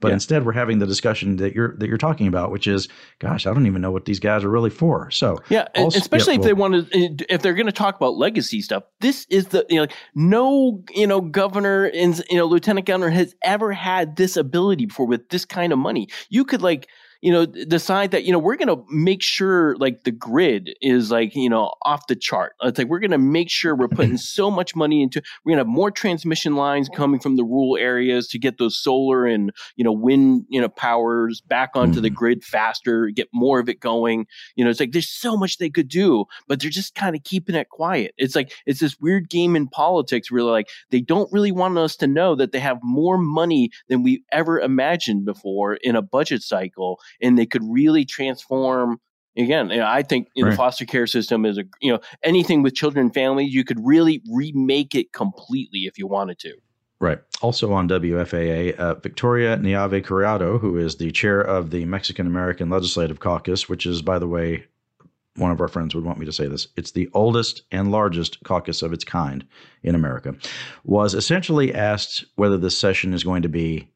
But 0.00 0.08
yeah. 0.08 0.14
instead, 0.14 0.46
we're 0.46 0.52
having 0.52 0.78
the 0.78 0.86
discussion 0.86 1.36
that 1.38 1.52
you're 1.52 1.76
that 1.78 1.88
you're 1.88 1.98
talking 1.98 2.28
about, 2.28 2.52
which 2.52 2.68
is, 2.68 2.88
gosh, 3.18 3.44
I 3.44 3.52
don't 3.52 3.66
even 3.66 3.82
know 3.82 3.90
what 3.90 4.04
these 4.04 4.20
guys 4.20 4.44
are 4.44 4.48
really 4.48 4.70
for. 4.70 5.10
So 5.10 5.42
yeah, 5.48 5.66
also, 5.76 5.98
especially 5.98 6.34
yeah, 6.34 6.38
if 6.38 6.56
well, 6.56 6.70
they 6.70 6.78
want 6.78 6.92
to, 6.92 7.34
if 7.34 7.42
they're 7.42 7.54
going 7.54 7.66
to 7.66 7.72
talk 7.72 7.96
about 7.96 8.14
legacy 8.14 8.62
stuff, 8.62 8.84
this 9.00 9.26
is 9.28 9.48
the 9.48 9.66
you 9.68 9.80
know, 9.80 9.88
no 10.14 10.84
you 10.94 11.08
know 11.08 11.20
governor 11.20 11.86
and 11.86 12.22
you 12.30 12.36
know 12.36 12.46
lieutenant 12.46 12.86
governor 12.86 13.10
has 13.10 13.34
ever 13.42 13.72
had 13.72 14.14
this 14.14 14.36
ability 14.36 14.86
before 14.86 15.06
with 15.06 15.28
this 15.30 15.44
kind 15.44 15.72
of 15.72 15.80
money. 15.80 16.08
You 16.28 16.44
could 16.44 16.62
like 16.62 16.88
you 17.20 17.32
know, 17.32 17.46
decide 17.46 18.12
that, 18.12 18.24
you 18.24 18.32
know, 18.32 18.38
we're 18.38 18.56
going 18.56 18.68
to 18.68 18.84
make 18.90 19.22
sure 19.22 19.76
like 19.78 20.04
the 20.04 20.12
grid 20.12 20.70
is 20.80 21.10
like, 21.10 21.34
you 21.34 21.50
know, 21.50 21.74
off 21.82 22.06
the 22.06 22.14
chart. 22.14 22.52
It's 22.62 22.78
like 22.78 22.86
we're 22.86 23.00
going 23.00 23.10
to 23.10 23.18
make 23.18 23.50
sure 23.50 23.74
we're 23.74 23.88
putting 23.88 24.16
so 24.18 24.50
much 24.50 24.76
money 24.76 25.02
into, 25.02 25.20
we're 25.44 25.50
going 25.50 25.64
to 25.64 25.68
have 25.68 25.74
more 25.74 25.90
transmission 25.90 26.54
lines 26.54 26.88
coming 26.88 27.18
from 27.18 27.36
the 27.36 27.42
rural 27.42 27.76
areas 27.76 28.28
to 28.28 28.38
get 28.38 28.58
those 28.58 28.78
solar 28.78 29.26
and, 29.26 29.50
you 29.74 29.82
know, 29.82 29.92
wind, 29.92 30.44
you 30.48 30.60
know, 30.60 30.68
powers 30.68 31.40
back 31.40 31.70
onto 31.74 31.98
mm. 31.98 32.02
the 32.02 32.10
grid 32.10 32.44
faster, 32.44 33.08
get 33.08 33.28
more 33.32 33.58
of 33.58 33.68
it 33.68 33.80
going. 33.80 34.26
You 34.54 34.64
know, 34.64 34.70
it's 34.70 34.78
like 34.78 34.92
there's 34.92 35.10
so 35.10 35.36
much 35.36 35.58
they 35.58 35.70
could 35.70 35.88
do, 35.88 36.24
but 36.46 36.60
they're 36.60 36.70
just 36.70 36.94
kind 36.94 37.16
of 37.16 37.24
keeping 37.24 37.56
it 37.56 37.68
quiet. 37.68 38.14
It's 38.16 38.36
like, 38.36 38.52
it's 38.64 38.78
this 38.78 38.96
weird 39.00 39.28
game 39.28 39.56
in 39.56 39.66
politics 39.66 40.30
where 40.30 40.44
like 40.44 40.68
they 40.90 41.00
don't 41.00 41.32
really 41.32 41.52
want 41.52 41.78
us 41.78 41.96
to 41.96 42.06
know 42.06 42.36
that 42.36 42.52
they 42.52 42.60
have 42.60 42.78
more 42.82 43.18
money 43.18 43.70
than 43.88 44.04
we 44.04 44.22
ever 44.30 44.60
imagined 44.60 45.24
before 45.24 45.74
in 45.74 45.96
a 45.96 46.02
budget 46.02 46.42
cycle 46.42 47.00
and 47.20 47.38
they 47.38 47.46
could 47.46 47.62
really 47.64 48.04
transform 48.04 49.00
again 49.36 49.70
you 49.70 49.78
know, 49.78 49.86
i 49.86 50.02
think 50.02 50.28
right. 50.36 50.50
the 50.50 50.56
foster 50.56 50.84
care 50.84 51.06
system 51.06 51.44
is 51.44 51.58
a 51.58 51.64
you 51.80 51.92
know 51.92 52.00
anything 52.22 52.62
with 52.62 52.74
children 52.74 53.06
and 53.06 53.14
families 53.14 53.52
you 53.52 53.64
could 53.64 53.78
really 53.84 54.22
remake 54.32 54.94
it 54.94 55.12
completely 55.12 55.80
if 55.80 55.98
you 55.98 56.06
wanted 56.06 56.38
to 56.38 56.54
Right. 57.00 57.20
Also 57.42 57.72
on 57.72 57.88
WFAA, 57.88 58.74
uh, 58.74 58.94
Victoria 58.94 59.56
Neave 59.56 60.02
Criado, 60.02 60.58
who 60.58 60.76
is 60.76 60.96
the 60.96 61.12
chair 61.12 61.40
of 61.40 61.70
the 61.70 61.84
Mexican 61.84 62.26
American 62.26 62.70
Legislative 62.70 63.20
Caucus, 63.20 63.68
which 63.68 63.86
is, 63.86 64.02
by 64.02 64.18
the 64.18 64.26
way, 64.26 64.64
one 65.36 65.52
of 65.52 65.60
our 65.60 65.68
friends 65.68 65.94
would 65.94 66.04
want 66.04 66.18
me 66.18 66.26
to 66.26 66.32
say 66.32 66.48
this. 66.48 66.68
It's 66.76 66.90
the 66.90 67.08
oldest 67.14 67.62
and 67.70 67.92
largest 67.92 68.42
caucus 68.42 68.82
of 68.82 68.92
its 68.92 69.04
kind 69.04 69.46
in 69.84 69.94
America, 69.94 70.34
was 70.84 71.14
essentially 71.14 71.72
asked 71.72 72.24
whether 72.34 72.58
this 72.58 72.76
session 72.76 73.14
is 73.14 73.22
going 73.22 73.42
to 73.42 73.48
be 73.48 73.88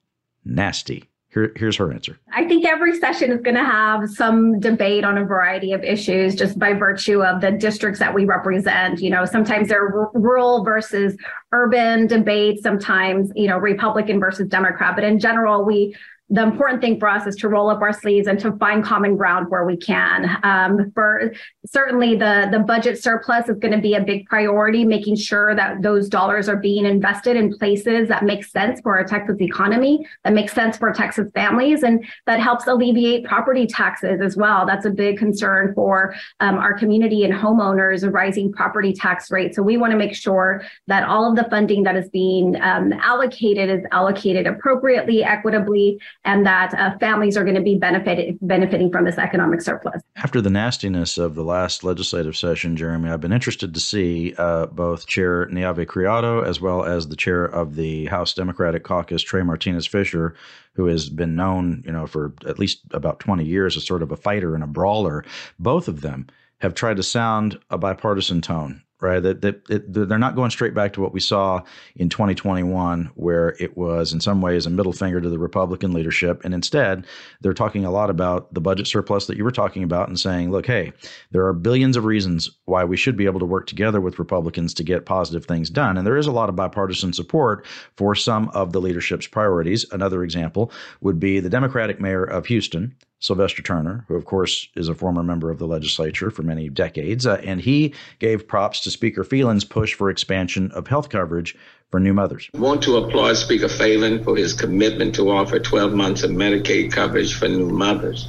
nasty. 0.44 1.05
Here, 1.33 1.51
here's 1.57 1.77
her 1.77 1.90
answer. 1.90 2.18
I 2.35 2.47
think 2.47 2.66
every 2.66 2.99
session 2.99 3.33
is 3.33 3.40
going 3.40 3.55
to 3.55 3.64
have 3.64 4.11
some 4.11 4.61
debate 4.61 5.03
on 5.03 5.16
a 5.16 5.25
variety 5.25 5.73
of 5.73 5.83
issues 5.83 6.35
just 6.35 6.59
by 6.59 6.75
virtue 6.75 7.23
of 7.23 7.40
the 7.40 7.51
districts 7.53 7.99
that 8.01 8.14
we 8.14 8.27
represent. 8.27 9.01
You 9.01 9.11
know, 9.11 9.25
sometimes 9.25 9.68
there 9.68 9.83
are 9.83 10.11
rural 10.12 10.62
versus 10.62 11.16
urban 11.53 12.07
debates, 12.07 12.62
sometimes, 12.62 13.33
you 13.35 13.49
know, 13.49 13.57
Republican 13.57 14.21
versus 14.21 14.47
Democrat. 14.49 14.95
But 14.95 15.05
in 15.05 15.18
general, 15.18 15.64
we 15.64 15.97
the 16.33 16.42
important 16.42 16.81
thing 16.81 16.99
for 16.99 17.09
us 17.09 17.27
is 17.27 17.37
to 17.37 17.49
roll 17.49 17.68
up 17.68 17.83
our 17.83 17.92
sleeves 17.92 18.27
and 18.27 18.40
to 18.40 18.53
find 18.53 18.83
common 18.83 19.16
ground 19.16 19.51
where 19.51 19.66
we 19.66 19.77
can. 19.77 20.38
Um, 20.42 20.90
for 20.95 21.35
certainly 21.66 22.16
the 22.16 22.49
the 22.51 22.59
budget 22.59 23.03
surplus 23.03 23.51
is 23.51 23.59
going 23.59 23.75
to 23.75 23.81
be 23.81 23.95
a 23.95 24.01
big 24.01 24.25
priority, 24.27 24.83
making 24.87 25.16
sure 25.16 25.55
that 25.55 25.83
those 25.83 26.09
dollars 26.09 26.49
are 26.49 26.57
being 26.57 26.87
invested 26.87 27.37
in 27.37 27.55
places 27.59 28.09
that 28.09 28.25
make 28.25 28.45
sense 28.45 28.81
for 28.81 28.97
our 28.97 29.05
Texas 29.05 29.42
economy, 29.42 30.07
that 30.25 30.33
makes 30.33 30.55
sense 30.55 30.79
for 30.79 30.90
Texas 30.90 31.29
families, 31.35 31.83
and 31.83 32.03
that 32.27 32.40
helps 32.40 32.66
alleviate 32.66 33.27
property 33.27 33.66
taxes 33.66 34.23
as 34.23 34.35
well. 34.35 34.64
That's 34.64 34.87
a 34.87 34.90
big 34.90 35.18
concern 35.18 35.75
for 35.75 36.14
um, 36.40 36.57
our 36.57 36.73
community 36.73 37.25
and 37.25 37.35
homeowners, 37.35 38.05
a 38.05 38.11
rising 38.11 38.51
property 38.53 38.95
tax 38.95 39.31
rate. 39.31 39.55
So 39.55 39.62
we 39.62 39.77
want 39.77 39.90
to 39.90 39.99
make 39.99 40.14
sure 40.14 40.64
that 40.87 41.07
all 41.07 41.29
of 41.29 41.37
the 41.37 41.45
funding 41.51 41.83
that 41.83 41.95
is 41.95 42.09
being 42.09 42.59
um, 42.62 42.95
allocated 42.95 43.68
is 43.68 43.85
allocated 43.92 44.47
appropriately, 44.47 45.23
equitably, 45.23 45.99
and 46.24 46.46
that 46.46 46.72
uh, 46.74 46.96
families 46.98 47.37
are 47.37 47.42
going 47.42 47.56
to 47.56 47.62
be 47.62 47.76
benefited, 47.76 48.38
benefiting 48.40 48.90
from 48.90 49.04
this 49.04 49.18
economic 49.18 49.61
surplus. 49.61 50.02
After 50.16 50.40
the 50.40 50.50
nastiness 50.50 51.18
of 51.18 51.35
the 51.35 51.42
last 51.42 51.82
legislative 51.82 52.37
session, 52.37 52.76
Jeremy, 52.76 53.11
I've 53.11 53.20
been 53.20 53.32
interested 53.32 53.74
to 53.74 53.80
see 53.80 54.35
uh, 54.38 54.66
both 54.66 55.06
Chair 55.06 55.46
Neave 55.46 55.87
Criado 55.88 56.42
as 56.42 56.61
well 56.61 56.85
as 56.85 57.08
the 57.08 57.16
chair 57.16 57.44
of 57.44 57.74
the 57.74 58.06
House 58.06 58.35
Democratic 58.35 58.85
Caucus, 58.85 59.22
Trey 59.22 59.42
Martinez 59.42 59.87
Fischer, 59.87 60.35
who 60.74 60.87
has 60.87 61.08
been 61.08 61.35
known, 61.35 61.82
you 61.85 61.92
know, 61.92 62.06
for 62.06 62.32
at 62.46 62.58
least 62.58 62.82
about 62.92 63.20
20 63.20 63.44
years 63.44 63.76
as 63.76 63.85
sort 63.85 64.02
of 64.02 64.12
a 64.12 64.16
fighter 64.16 64.54
and 64.54 64.62
a 64.62 64.68
brawler. 64.68 65.24
Both 65.58 65.88
of 65.88 66.02
them 66.02 66.28
have 66.61 66.74
tried 66.74 66.96
to 66.96 67.02
sound 67.02 67.58
a 67.70 67.78
bipartisan 67.78 68.40
tone 68.40 68.82
right? 69.03 69.21
That, 69.21 69.43
that 69.43 69.69
it, 69.69 69.93
they're 69.93 70.19
not 70.19 70.37
going 70.37 70.51
straight 70.51 70.75
back 70.75 70.93
to 70.95 71.01
what 71.01 71.12
we 71.12 71.21
saw 71.21 71.62
in 71.97 72.09
2021, 72.09 73.11
where 73.15 73.57
it 73.59 73.77
was 73.77 74.12
in 74.12 74.21
some 74.21 74.41
ways 74.41 74.67
a 74.67 74.71
middle 74.71 74.93
finger 74.93 75.21
to 75.21 75.29
the 75.29 75.38
Republican 75.38 75.93
leadership. 75.93 76.41
And 76.45 76.55
instead, 76.55 77.07
they're 77.41 77.53
talking 77.53 77.85
a 77.85 77.91
lot 77.91 78.11
about 78.11 78.53
the 78.55 78.61
budget 78.61 78.87
surplus 78.87 79.27
that 79.27 79.37
you 79.37 79.45
were 79.45 79.51
talking 79.51 79.83
about 79.83 80.09
and 80.09 80.19
saying, 80.19 80.51
look, 80.51 80.67
hey, 80.67 80.93
there 81.33 81.47
are 81.47 81.53
billions 81.53 81.97
of 81.97 82.05
reasons 82.05 82.51
why 82.65 82.85
we 82.85 82.97
should 82.97 83.17
be 83.17 83.27
able 83.27 83.41
to 83.41 83.47
work 83.47 83.67
together 83.67 84.01
with 84.01 84.19
Republicans 84.19 84.73
to 84.75 84.85
get 84.85 85.07
positive 85.07 85.45
things 85.45 85.69
done. 85.69 85.97
And 85.97 86.07
there 86.07 86.17
is 86.17 86.27
a 86.27 86.33
lot 86.33 86.49
of 86.49 86.57
bipartisan 86.57 87.12
support 87.12 87.67
for 87.97 88.15
some 88.15 88.49
of 88.51 88.73
the 88.73 88.81
leadership's 88.81 89.27
priorities. 89.27 89.85
Another 89.91 90.23
example 90.23 90.73
would 91.01 91.19
be 91.19 91.41
the 91.41 91.51
Democratic 91.51 92.01
mayor 92.01 92.25
of 92.25 92.47
Houston, 92.47 92.95
Sylvester 93.22 93.62
Turner, 93.62 94.04
who, 94.08 94.16
of 94.16 94.24
course, 94.24 94.68
is 94.74 94.88
a 94.88 94.96
former 94.96 95.22
member 95.22 95.48
of 95.48 95.61
the 95.61 95.66
legislature 95.66 96.28
for 96.28 96.42
many 96.42 96.68
decades. 96.68 97.24
Uh, 97.24 97.40
and 97.44 97.61
he 97.61 97.94
gave 98.18 98.48
props 98.48 98.80
to 98.80 98.90
Speaker 98.90 99.22
Phelan's 99.22 99.64
push 99.64 99.94
for 99.94 100.11
expansion 100.11 100.72
of 100.72 100.88
health 100.88 101.08
coverage 101.08 101.56
for 101.92 102.00
new 102.00 102.12
mothers. 102.12 102.50
I 102.52 102.58
want 102.58 102.82
to 102.82 102.96
applaud 102.96 103.37
Speaker 103.37 103.68
Phelan 103.68 104.24
for 104.24 104.37
his 104.37 104.52
commitment 104.52 105.14
to 105.14 105.30
offer 105.30 105.61
12 105.61 105.92
months 105.92 106.24
of 106.24 106.32
Medicaid 106.32 106.90
coverage 106.90 107.38
for 107.38 107.46
new 107.46 107.70
mothers. 107.70 108.28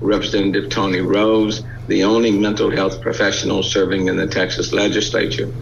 Representative 0.00 0.70
Toni 0.70 1.00
Rose, 1.00 1.64
the 1.88 2.04
only 2.04 2.30
mental 2.30 2.70
health 2.70 3.02
professional 3.02 3.64
serving 3.64 4.06
in 4.06 4.16
the 4.16 4.28
Texas 4.28 4.72
legislature, 4.72 5.52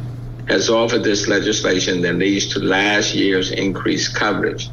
has 0.48 0.68
offered 0.68 1.02
this 1.02 1.28
legislation 1.28 2.02
that 2.02 2.16
leads 2.16 2.52
to 2.52 2.60
last 2.60 3.14
year's 3.14 3.52
increased 3.52 4.14
coverage. 4.14 4.68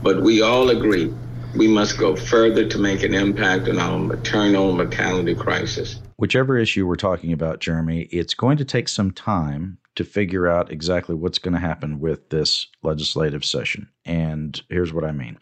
But 0.00 0.22
we 0.22 0.42
all 0.42 0.70
agree 0.70 1.12
we 1.54 1.68
must 1.68 1.98
go 1.98 2.14
further 2.16 2.66
to 2.68 2.78
make 2.78 3.02
an 3.02 3.14
impact 3.14 3.68
on 3.68 3.78
our 3.78 3.98
maternal 3.98 4.72
mortality 4.72 5.34
crisis. 5.34 6.00
Whichever 6.16 6.58
issue 6.58 6.86
we're 6.86 6.96
talking 6.96 7.32
about, 7.32 7.60
Jeremy, 7.60 8.02
it's 8.10 8.34
going 8.34 8.56
to 8.58 8.64
take 8.64 8.88
some 8.88 9.10
time 9.10 9.78
to 9.94 10.04
figure 10.04 10.46
out 10.46 10.70
exactly 10.70 11.14
what's 11.14 11.38
going 11.38 11.54
to 11.54 11.60
happen 11.60 12.00
with 12.00 12.30
this 12.30 12.68
legislative 12.82 13.44
session. 13.44 13.88
And 14.04 14.60
here's 14.68 14.92
what 14.92 15.04
I 15.04 15.12
mean 15.12 15.38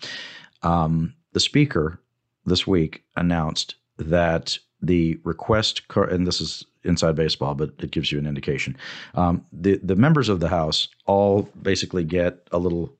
um, 0.62 1.14
the 1.32 1.40
Speaker 1.40 2.00
this 2.46 2.66
week 2.66 3.02
announced 3.16 3.74
that 3.98 4.58
the 4.80 5.18
request, 5.24 5.82
and 5.94 6.26
this 6.26 6.40
is 6.40 6.64
inside 6.84 7.16
baseball, 7.16 7.54
but 7.54 7.72
it 7.78 7.90
gives 7.90 8.10
you 8.12 8.18
an 8.18 8.26
indication. 8.26 8.76
Um, 9.14 9.44
the 9.52 9.78
the 9.82 9.96
members 9.96 10.28
of 10.28 10.40
the 10.40 10.48
House 10.48 10.88
all 11.04 11.42
basically 11.60 12.04
get 12.04 12.48
a 12.52 12.58
little 12.58 12.95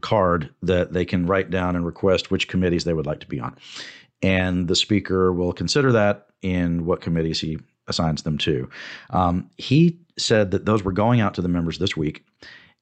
card 0.00 0.50
that 0.62 0.92
they 0.92 1.04
can 1.04 1.26
write 1.26 1.50
down 1.50 1.76
and 1.76 1.86
request 1.86 2.30
which 2.30 2.48
committees 2.48 2.84
they 2.84 2.92
would 2.92 3.06
like 3.06 3.20
to 3.20 3.26
be 3.26 3.40
on. 3.40 3.56
And 4.22 4.68
the 4.68 4.76
speaker 4.76 5.32
will 5.32 5.52
consider 5.52 5.92
that 5.92 6.28
in 6.42 6.86
what 6.86 7.00
committees 7.00 7.40
he 7.40 7.58
assigns 7.88 8.22
them 8.22 8.38
to. 8.38 8.68
Um, 9.10 9.50
he 9.56 9.98
said 10.18 10.50
that 10.52 10.66
those 10.66 10.84
were 10.84 10.92
going 10.92 11.20
out 11.20 11.34
to 11.34 11.42
the 11.42 11.48
members 11.48 11.78
this 11.78 11.96
week. 11.96 12.24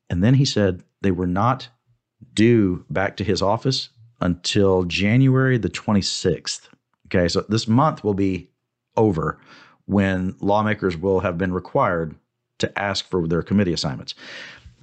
And 0.08 0.22
then 0.22 0.34
he 0.34 0.44
said 0.44 0.82
they 1.00 1.10
were 1.10 1.26
not 1.26 1.68
due 2.34 2.84
back 2.90 3.16
to 3.16 3.24
his 3.24 3.40
office 3.40 3.88
until 4.20 4.84
January 4.84 5.56
the 5.56 5.70
26th. 5.70 6.68
Okay, 7.06 7.28
so 7.28 7.44
this 7.48 7.66
month 7.66 8.04
will 8.04 8.14
be 8.14 8.50
over 8.96 9.38
when 9.86 10.36
lawmakers 10.40 10.96
will 10.96 11.20
have 11.20 11.38
been 11.38 11.52
required 11.52 12.14
to 12.58 12.78
ask 12.78 13.08
for 13.08 13.26
their 13.26 13.42
committee 13.42 13.72
assignments. 13.72 14.14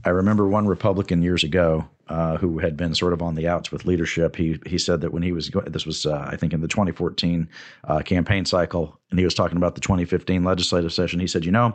I 0.06 0.10
remember 0.10 0.48
one 0.48 0.68
Republican 0.68 1.22
years 1.22 1.44
ago 1.44 1.88
uh, 2.10 2.38
who 2.38 2.60
had 2.60 2.78
been 2.78 2.96
sort 2.96 3.14
of 3.14 3.22
on 3.22 3.36
the 3.36 3.48
outs 3.48 3.72
with 3.72 3.86
leadership. 3.86 4.36
He 4.36 4.60
he 4.66 4.78
said 4.78 5.02
that 5.02 5.12
when 5.12 5.24
he 5.24 5.32
was 5.32 5.52
this 5.68 5.86
was 5.86 6.06
uh, 6.06 6.28
I 6.32 6.36
think 6.38 6.54
in 6.54 6.62
the 6.62 6.68
2014 6.68 7.50
uh, 7.84 8.00
campaign 8.00 8.46
cycle, 8.46 9.00
and 9.10 9.20
he 9.20 9.26
was 9.26 9.34
talking 9.34 9.58
about 9.58 9.76
the 9.76 9.82
2015 9.82 10.44
legislative 10.44 10.94
session. 10.94 11.20
He 11.20 11.28
said, 11.28 11.46
you 11.46 11.52
know, 11.52 11.74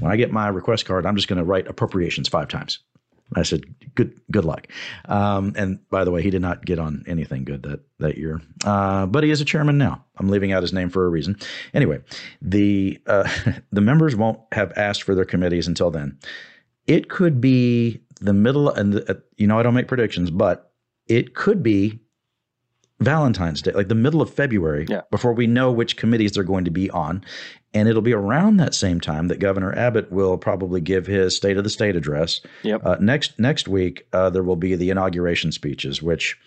when 0.00 0.12
I 0.12 0.16
get 0.16 0.30
my 0.30 0.48
request 0.48 0.84
card, 0.84 1.06
I'm 1.06 1.16
just 1.16 1.28
going 1.28 1.38
to 1.38 1.44
write 1.44 1.68
appropriations 1.68 2.28
five 2.28 2.48
times. 2.48 2.80
I 3.34 3.44
said, 3.44 3.64
"Good, 3.94 4.20
good 4.30 4.44
luck." 4.44 4.68
Um, 5.06 5.54
and 5.56 5.78
by 5.88 6.04
the 6.04 6.10
way, 6.10 6.22
he 6.22 6.30
did 6.30 6.42
not 6.42 6.64
get 6.64 6.78
on 6.78 7.02
anything 7.06 7.44
good 7.44 7.62
that 7.62 7.80
that 7.98 8.18
year, 8.18 8.42
uh, 8.64 9.06
but 9.06 9.24
he 9.24 9.30
is 9.30 9.40
a 9.40 9.44
chairman 9.44 9.78
now. 9.78 10.04
I'm 10.18 10.28
leaving 10.28 10.52
out 10.52 10.62
his 10.62 10.72
name 10.72 10.90
for 10.90 11.06
a 11.06 11.08
reason. 11.08 11.38
Anyway, 11.72 12.00
the 12.42 13.00
uh, 13.06 13.28
the 13.72 13.80
members 13.80 14.14
won't 14.16 14.40
have 14.52 14.72
asked 14.76 15.02
for 15.02 15.14
their 15.14 15.24
committees 15.24 15.66
until 15.66 15.90
then. 15.90 16.18
It 16.86 17.08
could 17.08 17.40
be 17.40 18.00
the 18.20 18.32
middle, 18.32 18.68
and 18.68 19.08
uh, 19.08 19.14
you 19.36 19.46
know, 19.46 19.58
I 19.58 19.62
don't 19.62 19.74
make 19.74 19.88
predictions, 19.88 20.30
but 20.30 20.72
it 21.06 21.34
could 21.34 21.62
be 21.62 22.00
Valentine's 23.02 23.62
Day, 23.62 23.72
like 23.72 23.88
the 23.88 23.94
middle 23.94 24.22
of 24.22 24.32
February, 24.32 24.86
yeah. 24.88 25.02
before 25.10 25.32
we 25.32 25.46
know 25.46 25.70
which 25.72 25.96
committees 25.96 26.32
they're 26.32 26.44
going 26.44 26.64
to 26.64 26.70
be 26.70 26.90
on. 26.90 27.24
And 27.74 27.88
it'll 27.88 28.02
be 28.02 28.12
around 28.12 28.58
that 28.58 28.74
same 28.74 29.00
time 29.00 29.28
that 29.28 29.38
Governor 29.38 29.76
Abbott 29.76 30.12
will 30.12 30.36
probably 30.36 30.80
give 30.80 31.06
his 31.06 31.34
State 31.34 31.56
of 31.56 31.64
the 31.64 31.70
State 31.70 31.96
address. 31.96 32.40
Yep. 32.62 32.84
Uh, 32.84 32.96
next 33.00 33.38
next 33.38 33.66
week, 33.66 34.06
uh, 34.12 34.28
there 34.30 34.42
will 34.42 34.56
be 34.56 34.76
the 34.76 34.90
inauguration 34.90 35.52
speeches, 35.52 36.02
which 36.02 36.38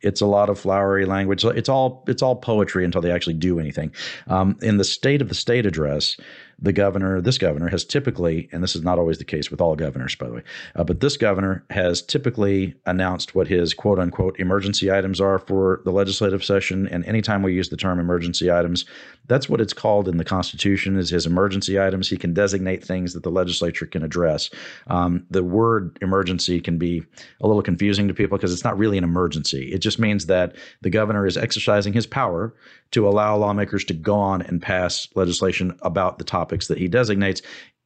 it's 0.00 0.20
a 0.20 0.26
lot 0.26 0.50
of 0.50 0.58
flowery 0.58 1.06
language. 1.06 1.44
It's 1.44 1.68
all 1.68 2.04
it's 2.08 2.20
all 2.20 2.36
poetry 2.36 2.84
until 2.84 3.00
they 3.00 3.12
actually 3.12 3.34
do 3.34 3.60
anything. 3.60 3.92
Um, 4.26 4.58
in 4.60 4.76
the 4.76 4.84
State 4.84 5.22
of 5.22 5.28
the 5.28 5.34
State 5.36 5.66
address, 5.66 6.16
the 6.62 6.72
governor, 6.72 7.20
this 7.20 7.38
governor, 7.38 7.68
has 7.68 7.84
typically, 7.84 8.48
and 8.52 8.62
this 8.62 8.76
is 8.76 8.82
not 8.82 8.98
always 8.98 9.18
the 9.18 9.24
case 9.24 9.50
with 9.50 9.60
all 9.60 9.74
governors, 9.74 10.14
by 10.14 10.28
the 10.28 10.34
way, 10.34 10.42
uh, 10.76 10.84
but 10.84 11.00
this 11.00 11.16
governor 11.16 11.64
has 11.70 12.00
typically 12.00 12.74
announced 12.86 13.34
what 13.34 13.48
his 13.48 13.74
quote 13.74 13.98
unquote 13.98 14.38
emergency 14.38 14.90
items 14.90 15.20
are 15.20 15.40
for 15.40 15.82
the 15.84 15.90
legislative 15.90 16.44
session. 16.44 16.86
And 16.86 17.04
anytime 17.04 17.42
we 17.42 17.52
use 17.52 17.68
the 17.68 17.76
term 17.76 17.98
emergency 17.98 18.50
items, 18.50 18.84
that's 19.32 19.48
what 19.48 19.60
it's 19.60 19.72
called 19.72 20.08
in 20.08 20.18
the 20.18 20.24
Constitution 20.24 20.98
is 20.98 21.10
his 21.10 21.24
emergency 21.24 21.80
items. 21.80 22.08
He 22.08 22.16
can 22.16 22.34
designate 22.34 22.84
things 22.84 23.14
that 23.14 23.22
the 23.22 23.30
legislature 23.30 23.86
can 23.86 24.02
address. 24.02 24.50
Um, 24.88 25.26
the 25.30 25.42
word 25.42 25.98
emergency 26.02 26.60
can 26.60 26.76
be 26.76 27.02
a 27.40 27.46
little 27.46 27.62
confusing 27.62 28.08
to 28.08 28.14
people 28.14 28.36
because 28.36 28.52
it's 28.52 28.64
not 28.64 28.78
really 28.78 28.98
an 28.98 29.04
emergency. 29.04 29.72
It 29.72 29.78
just 29.78 29.98
means 29.98 30.26
that 30.26 30.54
the 30.82 30.90
governor 30.90 31.26
is 31.26 31.36
exercising 31.36 31.94
his 31.94 32.06
power 32.06 32.54
to 32.90 33.08
allow 33.08 33.36
lawmakers 33.36 33.84
to 33.86 33.94
go 33.94 34.14
on 34.14 34.42
and 34.42 34.60
pass 34.60 35.08
legislation 35.14 35.76
about 35.80 36.18
the 36.18 36.24
topics 36.24 36.68
that 36.68 36.76
he 36.76 36.86
designates 36.86 37.40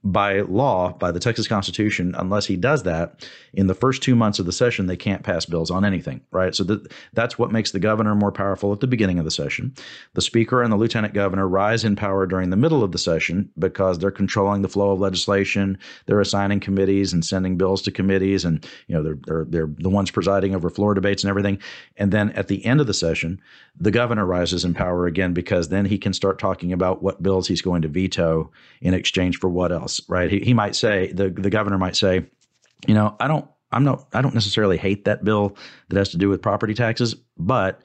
by 0.05 0.41
law, 0.41 0.93
by 0.93 1.11
the 1.11 1.19
Texas 1.19 1.49
Constitution, 1.49 2.15
unless 2.17 2.47
he 2.47 2.57
does 2.57 2.85
that 2.85 3.27
in 3.57 3.67
the 3.67 3.75
first 3.75 4.03
two 4.03 4.15
months 4.15 4.39
of 4.39 4.47
the 4.47 4.53
session, 4.53 4.87
they 4.87 4.97
can't 4.97 5.23
pass 5.23 5.47
bills 5.47 5.71
on 5.71 5.85
anything, 5.85 6.21
right? 6.31 6.55
So 6.55 6.63
that, 6.65 6.93
that's 7.15 7.39
what 7.39 7.51
makes 7.51 7.73
the 7.73 7.81
governor 7.81 8.15
more 8.15 8.31
powerful 8.31 8.73
at 8.73 8.81
the 8.81 8.87
beginning 8.87 9.19
of 9.19 9.25
the 9.25 9.31
session. 9.31 9.75
The 10.15 10.21
speaker 10.21 10.63
and 10.63 10.71
the 10.71 10.77
lieutenant 10.77 11.15
governor 11.15 11.49
rise 11.49 11.85
in 11.85 11.97
power 11.97 12.27
during 12.27 12.51
the 12.51 12.57
middle 12.57 12.85
of 12.85 12.93
the 12.93 12.99
session 12.99 13.51
because 13.59 13.99
they're 13.99 14.11
controlling 14.11 14.63
the 14.63 14.69
flow 14.69 14.93
of 14.93 15.01
legislation. 15.01 15.79
They're 16.05 16.21
assigning 16.21 16.61
committees 16.61 17.13
and 17.13 17.25
sending 17.25 17.57
bills 17.57 17.83
to 17.83 17.91
committees, 17.91 18.45
and 18.45 18.65
you 18.87 18.95
know 18.95 19.03
they're 19.03 19.19
they're, 19.27 19.45
they're 19.49 19.71
the 19.79 19.91
ones 19.91 20.11
presiding 20.11 20.55
over 20.55 20.71
floor 20.71 20.95
debates 20.95 21.25
and 21.25 21.31
everything. 21.31 21.59
And 21.97 22.13
then 22.13 22.31
at 22.33 22.49
the 22.49 22.65
end 22.65 22.81
of 22.81 22.87
the 22.87 22.95
session, 22.95 23.41
the 23.79 23.91
governor 23.91 24.25
rises 24.25 24.65
in 24.65 24.75
power 24.75 25.07
again 25.07 25.33
because 25.33 25.69
then 25.69 25.85
he 25.85 25.99
can 25.99 26.13
start 26.13 26.39
talking 26.39 26.73
about 26.73 27.03
what 27.03 27.23
bills 27.23 27.49
he's 27.49 27.63
going 27.63 27.83
to 27.83 27.89
veto 27.89 28.51
in 28.81 28.95
exchange 28.95 29.39
for 29.39 29.49
what 29.49 29.73
else, 29.73 29.86
right? 30.09 30.31
He, 30.31 30.41
he 30.41 30.55
might 30.55 30.77
say 30.77 31.13
the 31.13 31.31
the 31.31 31.51
governor 31.51 31.79
might 31.79 31.97
say 31.97 32.27
you 32.87 32.95
know, 32.95 33.17
I 33.21 33.29
don't 33.29 33.49
I'm 33.73 33.85
not 33.85 34.07
I 34.13 34.23
don't 34.23 34.35
necessarily 34.35 34.77
hate 34.77 35.05
that 35.05 35.25
bill 35.25 35.57
that 35.89 35.97
has 35.99 36.11
to 36.11 36.19
do 36.19 36.29
with 36.29 36.43
property 36.43 36.75
taxes, 36.75 37.15
but 37.37 37.81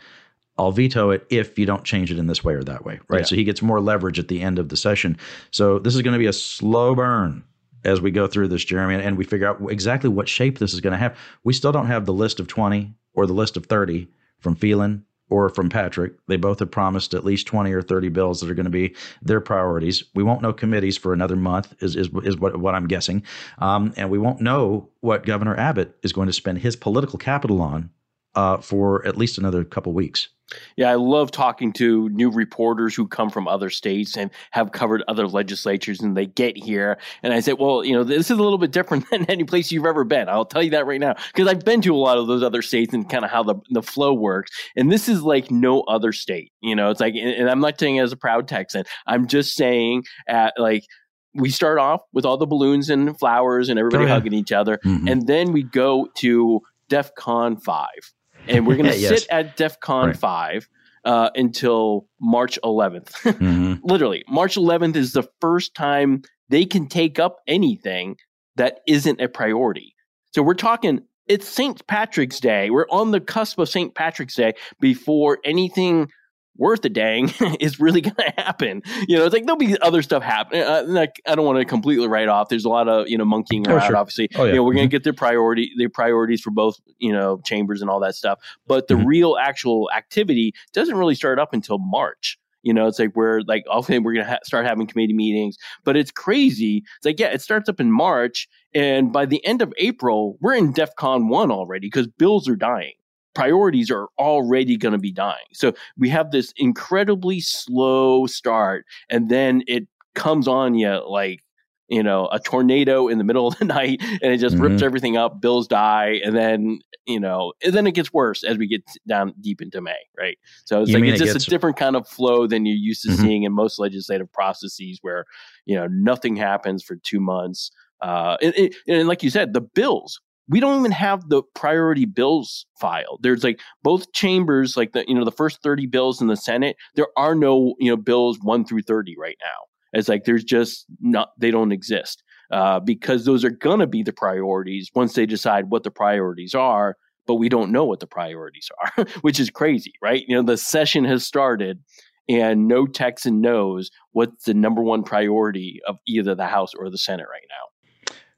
I'll 0.57 0.71
veto 0.71 1.11
it 1.11 1.25
if 1.29 1.57
you 1.57 1.65
don't 1.65 1.83
change 1.83 2.11
it 2.11 2.19
in 2.19 2.27
this 2.27 2.43
way 2.43 2.53
or 2.53 2.63
that 2.63 2.85
way, 2.85 2.99
right? 3.07 3.19
Yeah. 3.19 3.25
So 3.25 3.35
he 3.35 3.43
gets 3.43 3.61
more 3.61 3.79
leverage 3.79 4.19
at 4.19 4.27
the 4.27 4.41
end 4.41 4.59
of 4.59 4.69
the 4.69 4.77
session. 4.77 5.17
So 5.51 5.79
this 5.79 5.95
is 5.95 6.01
going 6.01 6.13
to 6.13 6.19
be 6.19 6.27
a 6.27 6.33
slow 6.33 6.93
burn 6.93 7.43
as 7.83 7.99
we 7.99 8.11
go 8.11 8.27
through 8.27 8.49
this, 8.49 8.63
Jeremy, 8.63 9.03
and 9.03 9.17
we 9.17 9.23
figure 9.23 9.47
out 9.47 9.59
exactly 9.71 10.09
what 10.09 10.29
shape 10.29 10.59
this 10.59 10.73
is 10.73 10.81
going 10.81 10.91
to 10.91 10.99
have. 10.99 11.17
We 11.43 11.53
still 11.53 11.71
don't 11.71 11.87
have 11.87 12.05
the 12.05 12.13
list 12.13 12.39
of 12.39 12.47
20 12.47 12.93
or 13.13 13.25
the 13.25 13.33
list 13.33 13.57
of 13.57 13.65
30 13.65 14.07
from 14.39 14.55
Phelan 14.55 15.05
or 15.31 15.49
from 15.49 15.69
Patrick. 15.69 16.13
They 16.27 16.35
both 16.35 16.59
have 16.59 16.69
promised 16.69 17.13
at 17.13 17.25
least 17.25 17.47
20 17.47 17.71
or 17.71 17.81
30 17.81 18.09
bills 18.09 18.41
that 18.41 18.51
are 18.51 18.53
going 18.53 18.65
to 18.65 18.69
be 18.69 18.93
their 19.21 19.39
priorities. 19.39 20.03
We 20.13 20.23
won't 20.23 20.41
know 20.41 20.53
committees 20.53 20.97
for 20.97 21.13
another 21.13 21.37
month, 21.37 21.73
is, 21.81 21.95
is, 21.95 22.09
is 22.23 22.37
what, 22.37 22.57
what 22.57 22.75
I'm 22.75 22.87
guessing. 22.87 23.23
Um, 23.57 23.93
and 23.95 24.09
we 24.09 24.19
won't 24.19 24.41
know 24.41 24.89
what 24.99 25.25
Governor 25.25 25.57
Abbott 25.57 25.97
is 26.03 26.11
going 26.11 26.27
to 26.27 26.33
spend 26.33 26.59
his 26.59 26.75
political 26.75 27.17
capital 27.17 27.61
on 27.61 27.89
uh, 28.35 28.57
for 28.57 29.05
at 29.05 29.17
least 29.17 29.37
another 29.37 29.63
couple 29.63 29.93
weeks. 29.93 30.29
Yeah, 30.75 30.91
I 30.91 30.95
love 30.95 31.31
talking 31.31 31.71
to 31.73 32.09
new 32.09 32.29
reporters 32.29 32.95
who 32.95 33.07
come 33.07 33.29
from 33.29 33.47
other 33.47 33.69
states 33.69 34.17
and 34.17 34.29
have 34.51 34.71
covered 34.71 35.03
other 35.07 35.27
legislatures, 35.27 36.01
and 36.01 36.15
they 36.15 36.25
get 36.25 36.57
here, 36.57 36.97
and 37.23 37.33
I 37.33 37.39
say, 37.39 37.53
well, 37.53 37.83
you 37.83 37.93
know, 37.93 38.03
this 38.03 38.29
is 38.31 38.37
a 38.37 38.43
little 38.43 38.57
bit 38.57 38.71
different 38.71 39.09
than 39.11 39.25
any 39.25 39.43
place 39.43 39.71
you've 39.71 39.85
ever 39.85 40.03
been. 40.03 40.29
I'll 40.29 40.45
tell 40.45 40.63
you 40.63 40.71
that 40.71 40.85
right 40.85 40.99
now 40.99 41.15
because 41.33 41.47
I've 41.47 41.63
been 41.63 41.81
to 41.81 41.95
a 41.95 41.97
lot 41.97 42.17
of 42.17 42.27
those 42.27 42.43
other 42.43 42.61
states 42.61 42.93
and 42.93 43.09
kind 43.09 43.25
of 43.25 43.31
how 43.31 43.43
the 43.43 43.55
the 43.69 43.81
flow 43.81 44.13
works, 44.13 44.51
and 44.75 44.91
this 44.91 45.07
is 45.07 45.21
like 45.21 45.51
no 45.51 45.81
other 45.81 46.11
state. 46.11 46.51
You 46.61 46.75
know, 46.75 46.89
it's 46.89 46.99
like, 46.99 47.15
and 47.15 47.49
I'm 47.49 47.59
not 47.59 47.79
saying 47.79 47.99
as 47.99 48.11
a 48.11 48.17
proud 48.17 48.47
Texan, 48.47 48.83
I'm 49.07 49.27
just 49.27 49.55
saying 49.55 50.03
at 50.27 50.53
like 50.57 50.85
we 51.33 51.49
start 51.49 51.79
off 51.79 52.01
with 52.11 52.25
all 52.25 52.37
the 52.37 52.45
balloons 52.45 52.89
and 52.89 53.17
flowers 53.17 53.69
and 53.69 53.79
everybody 53.79 54.03
oh, 54.03 54.07
yeah. 54.07 54.13
hugging 54.13 54.33
each 54.33 54.51
other, 54.51 54.79
mm-hmm. 54.85 55.07
and 55.07 55.27
then 55.27 55.53
we 55.53 55.63
go 55.63 56.09
to 56.15 56.61
DEF 56.89 57.15
CON 57.15 57.55
five 57.57 58.11
and 58.47 58.65
we're 58.65 58.77
going 58.77 58.89
to 58.91 58.97
yes. 58.97 59.21
sit 59.21 59.29
at 59.29 59.57
DEF 59.57 59.79
CON 59.79 60.07
right. 60.07 60.17
5 60.17 60.69
uh, 61.05 61.29
until 61.35 62.07
March 62.19 62.59
11th. 62.63 63.11
mm-hmm. 63.23 63.75
Literally, 63.83 64.23
March 64.27 64.55
11th 64.55 64.95
is 64.95 65.13
the 65.13 65.27
first 65.39 65.73
time 65.75 66.21
they 66.49 66.65
can 66.65 66.87
take 66.87 67.19
up 67.19 67.37
anything 67.47 68.17
that 68.55 68.81
isn't 68.87 69.21
a 69.21 69.27
priority. 69.27 69.95
So 70.33 70.43
we're 70.43 70.53
talking, 70.53 71.01
it's 71.27 71.47
St. 71.47 71.85
Patrick's 71.87 72.39
Day. 72.39 72.69
We're 72.69 72.89
on 72.89 73.11
the 73.11 73.21
cusp 73.21 73.59
of 73.59 73.69
St. 73.69 73.95
Patrick's 73.95 74.35
Day 74.35 74.53
before 74.79 75.39
anything 75.45 76.09
worth 76.57 76.83
a 76.85 76.89
dang 76.89 77.31
is 77.59 77.79
really 77.79 78.01
going 78.01 78.15
to 78.15 78.33
happen. 78.37 78.81
You 79.07 79.17
know, 79.17 79.25
it's 79.25 79.33
like 79.33 79.45
there'll 79.45 79.57
be 79.57 79.79
other 79.81 80.01
stuff 80.01 80.23
happening. 80.23 80.63
Uh, 80.63 80.83
like 80.87 81.21
I 81.27 81.35
don't 81.35 81.45
want 81.45 81.59
to 81.59 81.65
completely 81.65 82.07
write 82.07 82.27
off. 82.27 82.49
There's 82.49 82.65
a 82.65 82.69
lot 82.69 82.87
of 82.87 83.07
you 83.07 83.17
know 83.17 83.25
monkeying 83.25 83.67
oh, 83.67 83.75
around. 83.75 83.87
Sure. 83.87 83.97
Obviously, 83.97 84.29
oh, 84.35 84.43
yeah. 84.43 84.51
you 84.51 84.55
know 84.57 84.63
we're 84.63 84.73
going 84.73 84.83
to 84.83 84.87
mm-hmm. 84.87 84.91
get 84.91 85.03
their 85.03 85.13
priority, 85.13 85.71
their 85.77 85.89
priorities 85.89 86.41
for 86.41 86.51
both 86.51 86.79
you 86.99 87.11
know 87.11 87.41
chambers 87.43 87.81
and 87.81 87.89
all 87.89 87.99
that 87.99 88.15
stuff. 88.15 88.39
But 88.67 88.87
the 88.87 88.95
mm-hmm. 88.95 89.07
real 89.07 89.37
actual 89.39 89.89
activity 89.95 90.53
doesn't 90.73 90.95
really 90.95 91.15
start 91.15 91.39
up 91.39 91.53
until 91.53 91.79
March. 91.79 92.37
You 92.63 92.75
know, 92.75 92.85
it's 92.85 92.99
like 92.99 93.15
we're 93.15 93.41
like, 93.47 93.63
okay, 93.73 93.97
we're 93.97 94.13
gonna 94.13 94.29
ha- 94.29 94.39
start 94.43 94.67
having 94.67 94.85
committee 94.85 95.13
meetings, 95.13 95.57
but 95.83 95.97
it's 95.97 96.11
crazy. 96.11 96.83
It's 96.97 97.05
like, 97.05 97.19
yeah, 97.19 97.29
it 97.29 97.41
starts 97.41 97.67
up 97.69 97.79
in 97.79 97.91
March, 97.91 98.47
and 98.73 99.11
by 99.11 99.25
the 99.25 99.43
end 99.45 99.63
of 99.63 99.73
April, 99.77 100.37
we're 100.41 100.53
in 100.53 100.71
DEF 100.71 100.95
CON 100.95 101.27
one 101.27 101.49
already 101.49 101.87
because 101.87 102.05
bills 102.05 102.47
are 102.47 102.55
dying 102.55 102.93
priorities 103.33 103.89
are 103.89 104.07
already 104.17 104.77
going 104.77 104.93
to 104.93 104.99
be 104.99 105.11
dying. 105.11 105.37
So 105.53 105.73
we 105.97 106.09
have 106.09 106.31
this 106.31 106.53
incredibly 106.57 107.39
slow 107.39 108.27
start, 108.27 108.85
and 109.09 109.29
then 109.29 109.63
it 109.67 109.87
comes 110.13 110.47
on 110.47 110.75
you 110.75 111.01
like 111.07 111.41
you 111.87 112.03
know 112.03 112.27
a 112.31 112.39
tornado 112.39 113.07
in 113.07 113.17
the 113.17 113.23
middle 113.23 113.47
of 113.47 113.57
the 113.57 113.65
night, 113.79 114.01
and 114.01 114.33
it 114.33 114.37
just 114.37 114.55
mm-hmm. 114.55 114.65
rips 114.65 114.81
everything 114.81 115.17
up. 115.17 115.41
Bills 115.41 115.67
die, 115.67 116.19
and 116.23 116.35
then 116.35 116.79
you 117.05 117.19
know, 117.19 117.53
and 117.63 117.73
then 117.73 117.87
it 117.87 117.93
gets 117.93 118.13
worse 118.13 118.43
as 118.43 118.57
we 118.57 118.67
get 118.67 118.83
down 119.07 119.33
deep 119.41 119.61
into 119.61 119.81
May, 119.81 119.97
right? 120.17 120.37
So 120.65 120.81
it's 120.81 120.91
you 120.91 120.97
like 120.97 121.05
it's 121.05 121.21
it 121.21 121.25
just 121.25 121.33
gets... 121.33 121.47
a 121.47 121.49
different 121.49 121.77
kind 121.77 121.95
of 121.95 122.07
flow 122.07 122.47
than 122.47 122.65
you're 122.65 122.75
used 122.75 123.03
to 123.03 123.09
mm-hmm. 123.09 123.21
seeing 123.21 123.43
in 123.43 123.53
most 123.53 123.79
legislative 123.79 124.31
processes, 124.31 124.99
where 125.01 125.25
you 125.65 125.75
know 125.75 125.87
nothing 125.87 126.35
happens 126.35 126.83
for 126.83 126.95
two 126.97 127.19
months. 127.19 127.71
Uh, 128.01 128.35
and, 128.41 128.73
and, 128.87 129.07
like 129.07 129.21
you 129.21 129.29
said, 129.29 129.53
the 129.53 129.61
bills 129.61 130.19
we 130.51 130.59
don't 130.59 130.79
even 130.79 130.91
have 130.91 131.29
the 131.29 131.41
priority 131.55 132.05
bills 132.05 132.65
filed. 132.77 133.21
There's 133.23 133.43
like 133.43 133.61
both 133.83 134.11
chambers, 134.11 134.75
like 134.75 134.91
the 134.91 135.05
you 135.07 135.15
know 135.15 135.23
the 135.23 135.31
first 135.31 135.63
30 135.63 135.87
bills 135.87 136.21
in 136.21 136.27
the 136.27 136.35
Senate. 136.35 136.75
There 136.95 137.07
are 137.17 137.33
no 137.33 137.73
you 137.79 137.89
know 137.89 137.97
bills 137.97 138.37
one 138.41 138.65
through 138.65 138.81
30 138.81 139.15
right 139.17 139.37
now. 139.41 139.97
It's 139.97 140.09
like 140.09 140.25
there's 140.25 140.43
just 140.43 140.85
not 140.99 141.29
they 141.37 141.51
don't 141.51 141.71
exist 141.71 142.21
uh, 142.51 142.81
because 142.81 143.23
those 143.23 143.45
are 143.45 143.49
gonna 143.49 143.87
be 143.87 144.03
the 144.03 144.13
priorities 144.13 144.91
once 144.93 145.13
they 145.13 145.25
decide 145.25 145.69
what 145.69 145.83
the 145.83 145.91
priorities 145.91 146.53
are. 146.53 146.97
But 147.27 147.35
we 147.35 147.47
don't 147.47 147.71
know 147.71 147.85
what 147.85 148.01
the 148.01 148.07
priorities 148.07 148.69
are, 148.81 149.05
which 149.21 149.39
is 149.39 149.49
crazy, 149.49 149.93
right? 150.01 150.23
You 150.27 150.35
know 150.35 150.43
the 150.43 150.57
session 150.57 151.05
has 151.05 151.25
started 151.25 151.79
and 152.27 152.67
no 152.67 152.85
Texan 152.85 153.39
knows 153.39 153.89
what's 154.11 154.43
the 154.45 154.53
number 154.53 154.83
one 154.83 155.03
priority 155.03 155.79
of 155.87 155.95
either 156.07 156.35
the 156.35 156.47
House 156.47 156.73
or 156.73 156.89
the 156.89 156.97
Senate 156.97 157.27
right 157.31 157.47
now. 157.49 157.70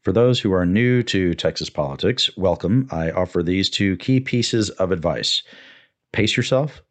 For 0.03 0.11
those 0.11 0.39
who 0.39 0.51
are 0.51 0.65
new 0.65 1.01
to 1.03 1.33
Texas 1.33 1.69
politics, 1.69 2.29
welcome. 2.35 2.87
I 2.91 3.11
offer 3.11 3.41
these 3.41 3.69
two 3.69 3.95
key 3.97 4.19
pieces 4.19 4.69
of 4.71 4.91
advice 4.91 5.43
pace 6.11 6.35
yourself 6.35 6.83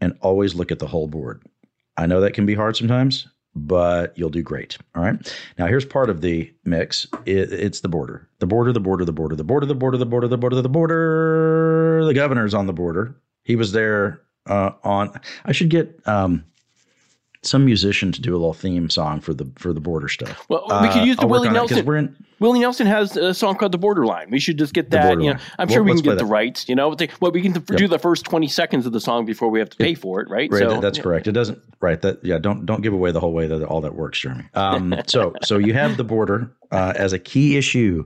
and 0.00 0.18
always 0.20 0.54
look 0.54 0.72
at 0.72 0.80
the 0.80 0.86
whole 0.86 1.06
board. 1.06 1.42
I 1.96 2.06
know 2.06 2.20
that 2.20 2.34
can 2.34 2.44
be 2.44 2.54
hard 2.54 2.76
sometimes, 2.76 3.28
but 3.54 4.18
you'll 4.18 4.30
do 4.30 4.42
great. 4.42 4.76
All 4.96 5.02
right. 5.02 5.38
Now, 5.58 5.66
here's 5.66 5.84
part 5.84 6.10
of 6.10 6.20
the 6.20 6.52
mix 6.64 7.06
it, 7.24 7.52
it's 7.52 7.80
the 7.80 7.88
border. 7.88 8.28
The 8.40 8.46
border, 8.46 8.72
the 8.72 8.80
border, 8.80 9.04
the 9.04 9.12
border, 9.12 9.36
the 9.36 9.44
border, 9.44 9.66
the 9.66 9.74
border, 9.74 9.96
the 9.96 10.06
border, 10.06 10.28
the 10.28 10.36
border, 10.36 10.60
the 10.60 10.68
border. 10.68 12.04
The 12.04 12.14
governor's 12.14 12.52
on 12.52 12.66
the 12.66 12.72
border. 12.72 13.14
He 13.44 13.54
was 13.54 13.70
there 13.72 14.22
uh, 14.46 14.72
on, 14.82 15.18
I 15.44 15.52
should 15.52 15.70
get. 15.70 16.00
Um, 16.06 16.44
some 17.46 17.64
musician 17.64 18.12
to 18.12 18.20
do 18.20 18.32
a 18.32 18.38
little 18.38 18.52
theme 18.52 18.90
song 18.90 19.20
for 19.20 19.32
the 19.32 19.50
for 19.56 19.72
the 19.72 19.80
border 19.80 20.08
stuff. 20.08 20.46
Well, 20.48 20.66
we 20.82 20.88
could 20.88 21.06
use 21.06 21.16
the 21.16 21.24
uh, 21.24 21.28
Willie 21.28 21.48
Nelson. 21.48 21.84
We're 21.84 21.96
in, 21.96 22.16
Willie 22.38 22.60
Nelson 22.60 22.86
has 22.86 23.16
a 23.16 23.32
song 23.32 23.56
called 23.56 23.72
"The 23.72 23.78
Borderline." 23.78 24.30
We 24.30 24.38
should 24.38 24.58
just 24.58 24.74
get 24.74 24.90
that. 24.90 25.20
You 25.20 25.34
know, 25.34 25.40
I'm 25.58 25.68
sure 25.68 25.82
we 25.82 25.92
can 25.92 26.02
get 26.02 26.18
the 26.18 26.24
rights. 26.24 26.68
You 26.68 26.74
know, 26.74 26.94
well, 27.20 27.32
we 27.32 27.40
can 27.40 27.52
yep. 27.52 27.66
do 27.66 27.88
the 27.88 27.98
first 27.98 28.24
20 28.24 28.46
seconds 28.48 28.86
of 28.86 28.92
the 28.92 29.00
song 29.00 29.24
before 29.24 29.48
we 29.48 29.58
have 29.58 29.70
to 29.70 29.76
pay 29.76 29.92
it, 29.92 29.98
for 29.98 30.20
it, 30.20 30.28
right? 30.28 30.50
Right. 30.50 30.58
So, 30.58 30.80
that's 30.80 30.98
yeah. 30.98 31.04
correct. 31.04 31.26
It 31.26 31.32
doesn't. 31.32 31.58
Right. 31.80 32.00
That 32.02 32.24
yeah. 32.24 32.38
Don't 32.38 32.66
don't 32.66 32.82
give 32.82 32.92
away 32.92 33.12
the 33.12 33.20
whole 33.20 33.32
way 33.32 33.46
that 33.46 33.62
all 33.64 33.80
that 33.80 33.94
works, 33.94 34.20
Jeremy. 34.20 34.44
Um, 34.54 34.94
so 35.06 35.34
so 35.42 35.58
you 35.58 35.72
have 35.72 35.96
the 35.96 36.04
border 36.04 36.50
uh, 36.70 36.92
as 36.96 37.12
a 37.12 37.18
key 37.18 37.56
issue, 37.56 38.04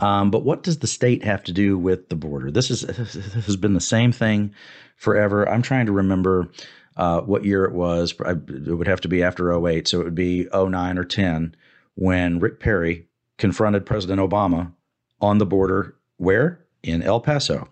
um, 0.00 0.30
but 0.30 0.44
what 0.44 0.62
does 0.62 0.78
the 0.78 0.86
state 0.86 1.24
have 1.24 1.42
to 1.44 1.52
do 1.52 1.78
with 1.78 2.08
the 2.08 2.16
border? 2.16 2.50
This 2.50 2.70
is 2.70 2.80
this 2.86 3.14
has 3.46 3.56
been 3.56 3.74
the 3.74 3.80
same 3.80 4.12
thing 4.12 4.54
forever. 4.96 5.48
I'm 5.48 5.62
trying 5.62 5.86
to 5.86 5.92
remember 5.92 6.48
uh, 6.96 7.20
what 7.20 7.44
year 7.44 7.64
it 7.64 7.72
was. 7.72 8.14
It 8.20 8.76
would 8.76 8.88
have 8.88 9.00
to 9.02 9.08
be 9.08 9.22
after 9.22 9.52
08, 9.52 9.88
so 9.88 10.00
it 10.00 10.04
would 10.04 10.14
be 10.14 10.48
09 10.52 10.98
or 10.98 11.04
10 11.04 11.54
when 11.94 12.38
Rick 12.38 12.60
Perry 12.60 13.06
confronted 13.38 13.86
President 13.86 14.20
Obama 14.20 14.72
on 15.20 15.38
the 15.38 15.46
border. 15.46 15.96
Where? 16.16 16.64
In 16.82 17.02
El 17.02 17.20
Paso. 17.20 17.68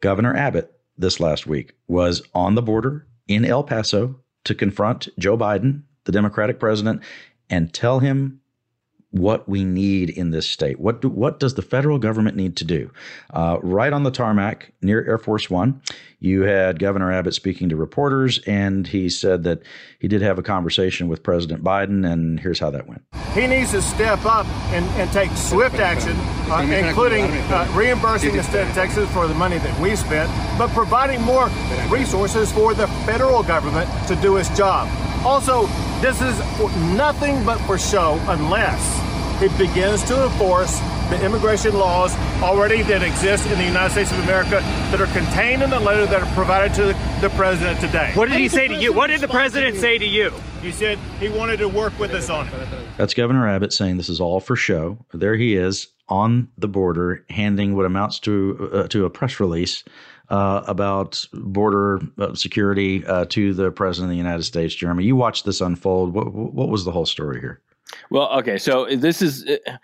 Governor 0.00 0.36
Abbott 0.36 0.72
this 0.96 1.20
last 1.20 1.46
week 1.46 1.74
was 1.88 2.22
on 2.34 2.54
the 2.54 2.62
border 2.62 3.06
in 3.26 3.44
El 3.44 3.64
Paso 3.64 4.20
to 4.44 4.54
confront 4.54 5.08
Joe 5.18 5.36
Biden, 5.36 5.82
the 6.04 6.12
Democratic 6.12 6.60
president, 6.60 7.02
and 7.50 7.72
tell 7.72 7.98
him 7.98 8.40
what 9.14 9.48
we 9.48 9.62
need 9.62 10.10
in 10.10 10.32
this 10.32 10.44
state. 10.44 10.80
What 10.80 11.00
do, 11.00 11.08
what 11.08 11.38
does 11.38 11.54
the 11.54 11.62
federal 11.62 11.98
government 12.00 12.36
need 12.36 12.56
to 12.56 12.64
do? 12.64 12.90
Uh, 13.32 13.58
right 13.62 13.92
on 13.92 14.02
the 14.02 14.10
tarmac 14.10 14.72
near 14.82 15.06
Air 15.06 15.18
Force 15.18 15.48
One, 15.48 15.80
you 16.18 16.42
had 16.42 16.80
Governor 16.80 17.12
Abbott 17.12 17.32
speaking 17.34 17.68
to 17.68 17.76
reporters, 17.76 18.40
and 18.40 18.88
he 18.88 19.08
said 19.08 19.44
that 19.44 19.62
he 20.00 20.08
did 20.08 20.20
have 20.20 20.36
a 20.36 20.42
conversation 20.42 21.06
with 21.06 21.22
President 21.22 21.62
Biden, 21.62 22.10
and 22.10 22.40
here's 22.40 22.58
how 22.58 22.70
that 22.70 22.88
went. 22.88 23.02
He 23.34 23.46
needs 23.46 23.70
to 23.70 23.82
step 23.82 24.24
up 24.24 24.46
and, 24.72 24.84
and 25.00 25.08
take 25.12 25.30
swift 25.36 25.76
action, 25.76 26.16
uh, 26.50 26.62
including 26.62 27.24
uh, 27.24 27.72
reimbursing 27.72 28.34
the 28.34 28.42
state 28.42 28.66
of 28.66 28.74
Texas 28.74 29.08
for 29.12 29.28
the 29.28 29.34
money 29.34 29.58
that 29.58 29.80
we 29.80 29.94
spent, 29.94 30.28
but 30.58 30.70
providing 30.70 31.22
more 31.22 31.48
resources 31.88 32.50
for 32.50 32.74
the 32.74 32.88
federal 33.06 33.44
government 33.44 33.88
to 34.08 34.16
do 34.16 34.38
its 34.38 34.48
job. 34.56 34.88
Also, 35.24 35.68
this 36.04 36.20
is 36.20 36.38
nothing 36.98 37.42
but 37.46 37.56
for 37.60 37.78
show 37.78 38.20
unless 38.28 39.42
it 39.42 39.56
begins 39.56 40.04
to 40.04 40.24
enforce 40.24 40.78
the 41.08 41.18
immigration 41.24 41.72
laws 41.72 42.14
already 42.42 42.82
that 42.82 43.02
exist 43.02 43.46
in 43.46 43.56
the 43.56 43.64
United 43.64 43.90
States 43.90 44.12
of 44.12 44.18
America 44.18 44.60
that 44.90 45.00
are 45.00 45.06
contained 45.18 45.62
in 45.62 45.70
the 45.70 45.80
letter 45.80 46.04
that 46.04 46.22
are 46.22 46.34
provided 46.34 46.74
to 46.74 46.84
the, 46.84 46.92
the 47.22 47.30
president 47.30 47.80
today. 47.80 48.12
What 48.12 48.28
did 48.28 48.38
he 48.38 48.48
say 48.48 48.68
to 48.68 48.74
you? 48.74 48.92
What 48.92 49.06
did 49.06 49.22
the 49.22 49.28
president 49.28 49.78
say 49.78 49.96
to 49.96 50.04
you? 50.04 50.30
He 50.60 50.72
said 50.72 50.98
he 51.20 51.30
wanted 51.30 51.56
to 51.60 51.68
work 51.70 51.98
with 51.98 52.10
us 52.10 52.28
on 52.28 52.48
it. 52.48 52.68
That's 52.98 53.14
Governor 53.14 53.48
Abbott 53.48 53.72
saying 53.72 53.96
this 53.96 54.10
is 54.10 54.20
all 54.20 54.40
for 54.40 54.56
show. 54.56 54.98
There 55.14 55.36
he 55.36 55.56
is 55.56 55.88
on 56.10 56.48
the 56.58 56.68
border 56.68 57.24
handing 57.30 57.74
what 57.76 57.86
amounts 57.86 58.18
to 58.20 58.70
uh, 58.74 58.88
to 58.88 59.06
a 59.06 59.10
press 59.10 59.40
release 59.40 59.84
uh, 60.28 60.62
about 60.66 61.24
border 61.32 62.00
uh, 62.18 62.34
security 62.34 63.04
uh, 63.06 63.26
to 63.26 63.52
the 63.54 63.70
president 63.70 64.10
of 64.10 64.14
the 64.14 64.18
United 64.18 64.44
States. 64.44 64.74
Jeremy, 64.74 65.04
you 65.04 65.16
watched 65.16 65.44
this 65.44 65.60
unfold. 65.60 66.14
What, 66.14 66.32
what 66.32 66.68
was 66.68 66.84
the 66.84 66.92
whole 66.92 67.06
story 67.06 67.40
here? 67.40 67.60
Well, 68.10 68.30
okay, 68.38 68.58
so 68.58 68.86
this 68.96 69.22
is 69.22 69.46
uh, 69.46 69.76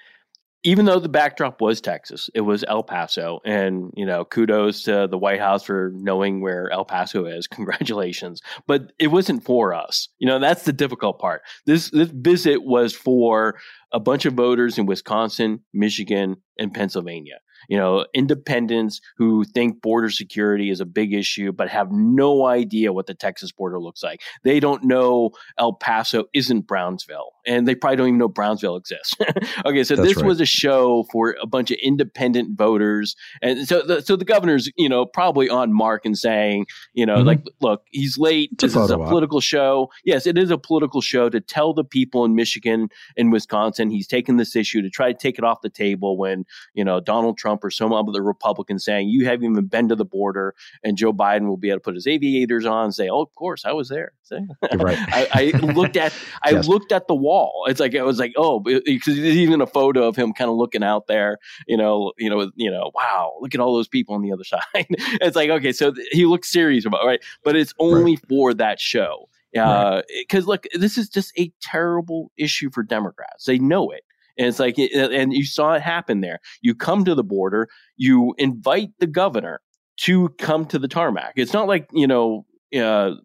even 0.62 0.84
though 0.84 0.98
the 0.98 1.08
backdrop 1.08 1.60
was 1.60 1.80
Texas, 1.80 2.28
it 2.34 2.42
was 2.42 2.64
El 2.68 2.82
Paso, 2.82 3.40
and 3.44 3.92
you 3.96 4.04
know, 4.04 4.24
kudos 4.24 4.82
to 4.84 5.06
the 5.06 5.16
White 5.18 5.40
House 5.40 5.62
for 5.62 5.90
knowing 5.94 6.40
where 6.40 6.70
El 6.70 6.84
Paso 6.84 7.24
is. 7.24 7.46
Congratulations, 7.46 8.42
but 8.66 8.92
it 8.98 9.08
wasn't 9.08 9.44
for 9.44 9.74
us. 9.74 10.08
You 10.18 10.26
know, 10.26 10.38
that's 10.38 10.64
the 10.64 10.72
difficult 10.72 11.18
part. 11.18 11.42
This 11.66 11.90
this 11.90 12.10
visit 12.10 12.62
was 12.62 12.94
for 12.94 13.58
a 13.92 14.00
bunch 14.00 14.26
of 14.26 14.34
voters 14.34 14.78
in 14.78 14.86
Wisconsin, 14.86 15.60
Michigan, 15.72 16.36
and 16.58 16.72
Pennsylvania 16.72 17.40
you 17.70 17.76
know, 17.78 18.04
independents 18.12 19.00
who 19.16 19.44
think 19.44 19.80
border 19.80 20.10
security 20.10 20.70
is 20.70 20.80
a 20.80 20.84
big 20.84 21.14
issue, 21.14 21.52
but 21.52 21.68
have 21.68 21.92
no 21.92 22.46
idea 22.46 22.92
what 22.92 23.06
the 23.06 23.14
Texas 23.14 23.52
border 23.52 23.78
looks 23.78 24.02
like. 24.02 24.22
They 24.42 24.58
don't 24.58 24.82
know 24.82 25.30
El 25.56 25.74
Paso 25.74 26.24
isn't 26.34 26.66
Brownsville, 26.66 27.32
and 27.46 27.68
they 27.68 27.74
probably 27.74 27.96
don't 27.96 28.08
even 28.08 28.18
know 28.18 28.28
Brownsville 28.28 28.76
exists. 28.76 29.14
okay, 29.66 29.84
so 29.84 29.94
That's 29.94 30.08
this 30.08 30.16
right. 30.16 30.26
was 30.26 30.40
a 30.40 30.46
show 30.46 31.04
for 31.12 31.36
a 31.42 31.46
bunch 31.46 31.70
of 31.70 31.78
independent 31.82 32.56
voters, 32.56 33.14
and 33.42 33.68
so 33.68 33.82
the, 33.82 34.00
so 34.00 34.16
the 34.16 34.24
governor's, 34.24 34.70
you 34.76 34.88
know, 34.88 35.04
probably 35.04 35.48
on 35.48 35.72
mark 35.72 36.04
and 36.04 36.16
saying, 36.16 36.66
you 36.94 37.04
know, 37.04 37.16
mm-hmm. 37.16 37.26
like, 37.26 37.42
look, 37.60 37.82
he's 37.90 38.18
late. 38.18 38.50
It's 38.54 38.62
this 38.62 38.76
is 38.76 38.90
a 38.90 38.96
political 38.96 39.40
show. 39.40 39.90
Yes, 40.04 40.26
it 40.26 40.38
is 40.38 40.50
a 40.50 40.58
political 40.58 41.02
show 41.02 41.28
to 41.28 41.40
tell 41.40 41.74
the 41.74 41.84
people 41.84 42.24
in 42.24 42.34
Michigan 42.34 42.88
and 43.16 43.32
Wisconsin 43.32 43.90
he's 43.90 44.06
taking 44.06 44.38
this 44.38 44.56
issue 44.56 44.82
to 44.82 44.90
try 44.90 45.12
to 45.12 45.18
take 45.18 45.38
it 45.38 45.44
off 45.44 45.60
the 45.60 45.70
table 45.70 46.16
when 46.16 46.44
you 46.74 46.84
know 46.84 47.00
Donald 47.00 47.36
Trump 47.36 47.50
Trump 47.50 47.64
or 47.64 47.70
some 47.70 47.92
other 47.92 48.22
Republican 48.22 48.78
saying, 48.78 49.08
you 49.08 49.24
haven't 49.26 49.50
even 49.50 49.66
been 49.66 49.88
to 49.88 49.96
the 49.96 50.04
border. 50.04 50.54
And 50.84 50.96
Joe 50.96 51.12
Biden 51.12 51.48
will 51.48 51.56
be 51.56 51.70
able 51.70 51.78
to 51.78 51.82
put 51.82 51.94
his 51.94 52.06
aviators 52.06 52.64
on 52.64 52.84
and 52.84 52.94
say, 52.94 53.08
oh, 53.08 53.22
of 53.22 53.34
course, 53.34 53.64
I 53.64 53.72
was 53.72 53.88
there. 53.88 54.12
Right. 54.76 54.96
I, 54.96 55.52
I, 55.54 55.58
looked 55.72 55.96
at 55.96 56.14
I 56.44 56.50
yes. 56.50 56.68
looked 56.68 56.92
at 56.92 57.08
the 57.08 57.14
wall. 57.14 57.29
It's 57.66 57.80
like, 57.80 57.94
it 57.94 58.02
was 58.02 58.18
like, 58.18 58.32
oh, 58.36 58.60
because 58.60 59.16
there's 59.16 59.36
even 59.36 59.60
a 59.60 59.66
photo 59.66 60.06
of 60.06 60.16
him 60.16 60.32
kind 60.32 60.50
of 60.50 60.56
looking 60.56 60.82
out 60.82 61.06
there, 61.06 61.38
you 61.66 61.76
know, 61.76 62.12
you 62.18 62.30
know, 62.30 62.50
you 62.56 62.70
know, 62.70 62.90
wow, 62.94 63.34
look 63.40 63.54
at 63.54 63.60
all 63.60 63.74
those 63.74 63.88
people 63.88 64.14
on 64.14 64.22
the 64.22 64.32
other 64.32 64.44
side. 64.44 64.60
it's 64.74 65.36
like, 65.36 65.50
okay, 65.50 65.72
so 65.72 65.92
he 66.10 66.26
looks 66.26 66.50
serious 66.50 66.84
about 66.84 67.04
it, 67.04 67.06
right? 67.06 67.20
But 67.44 67.56
it's 67.56 67.74
only 67.78 68.12
right. 68.12 68.28
for 68.28 68.54
that 68.54 68.80
show 68.80 69.28
because 69.52 69.64
uh, 69.66 70.02
right. 70.32 70.44
look, 70.46 70.66
this 70.74 70.96
is 70.96 71.08
just 71.08 71.32
a 71.38 71.52
terrible 71.60 72.30
issue 72.36 72.70
for 72.70 72.82
Democrats. 72.82 73.44
They 73.44 73.58
know 73.58 73.90
it. 73.90 74.04
And 74.38 74.46
it's 74.46 74.58
like, 74.58 74.78
and 74.78 75.32
you 75.32 75.44
saw 75.44 75.74
it 75.74 75.82
happen 75.82 76.20
there. 76.20 76.38
You 76.62 76.74
come 76.74 77.04
to 77.04 77.14
the 77.14 77.24
border, 77.24 77.68
you 77.96 78.34
invite 78.38 78.90
the 78.98 79.06
governor 79.06 79.60
to 79.98 80.30
come 80.38 80.64
to 80.66 80.78
the 80.78 80.88
tarmac. 80.88 81.34
It's 81.36 81.52
not 81.52 81.68
like, 81.68 81.88
you 81.92 82.06
know, 82.06 82.46
uh, 82.74 83.16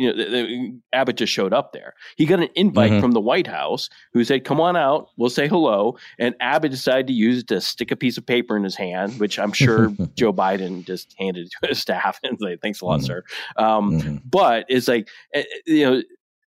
you 0.00 0.14
know, 0.14 0.72
Abbott 0.94 1.16
just 1.16 1.32
showed 1.32 1.52
up 1.52 1.72
there. 1.72 1.92
He 2.16 2.24
got 2.24 2.40
an 2.40 2.48
invite 2.54 2.90
mm-hmm. 2.90 3.00
from 3.00 3.12
the 3.12 3.20
White 3.20 3.46
House 3.46 3.90
who 4.14 4.24
said, 4.24 4.44
"Come 4.44 4.60
on 4.60 4.76
out, 4.76 5.10
we'll 5.18 5.28
say 5.28 5.46
hello." 5.46 5.98
And 6.18 6.34
Abbott 6.40 6.70
decided 6.70 7.06
to 7.08 7.12
use 7.12 7.40
it 7.40 7.48
to 7.48 7.60
stick 7.60 7.90
a 7.90 7.96
piece 7.96 8.16
of 8.16 8.24
paper 8.24 8.56
in 8.56 8.64
his 8.64 8.76
hand, 8.76 9.20
which 9.20 9.38
I'm 9.38 9.52
sure 9.52 9.90
Joe 10.16 10.32
Biden 10.32 10.86
just 10.86 11.14
handed 11.18 11.50
to 11.50 11.68
his 11.68 11.78
staff 11.82 12.18
and 12.24 12.38
say, 12.40 12.56
"Thanks 12.62 12.80
a 12.80 12.86
lot, 12.86 13.00
mm-hmm. 13.00 13.06
sir." 13.06 13.24
Um, 13.56 13.92
mm-hmm. 13.92 14.16
But 14.24 14.64
it's 14.68 14.88
like, 14.88 15.08
eh, 15.34 15.40
eh, 15.40 15.44
you 15.66 15.90
know, 15.90 16.02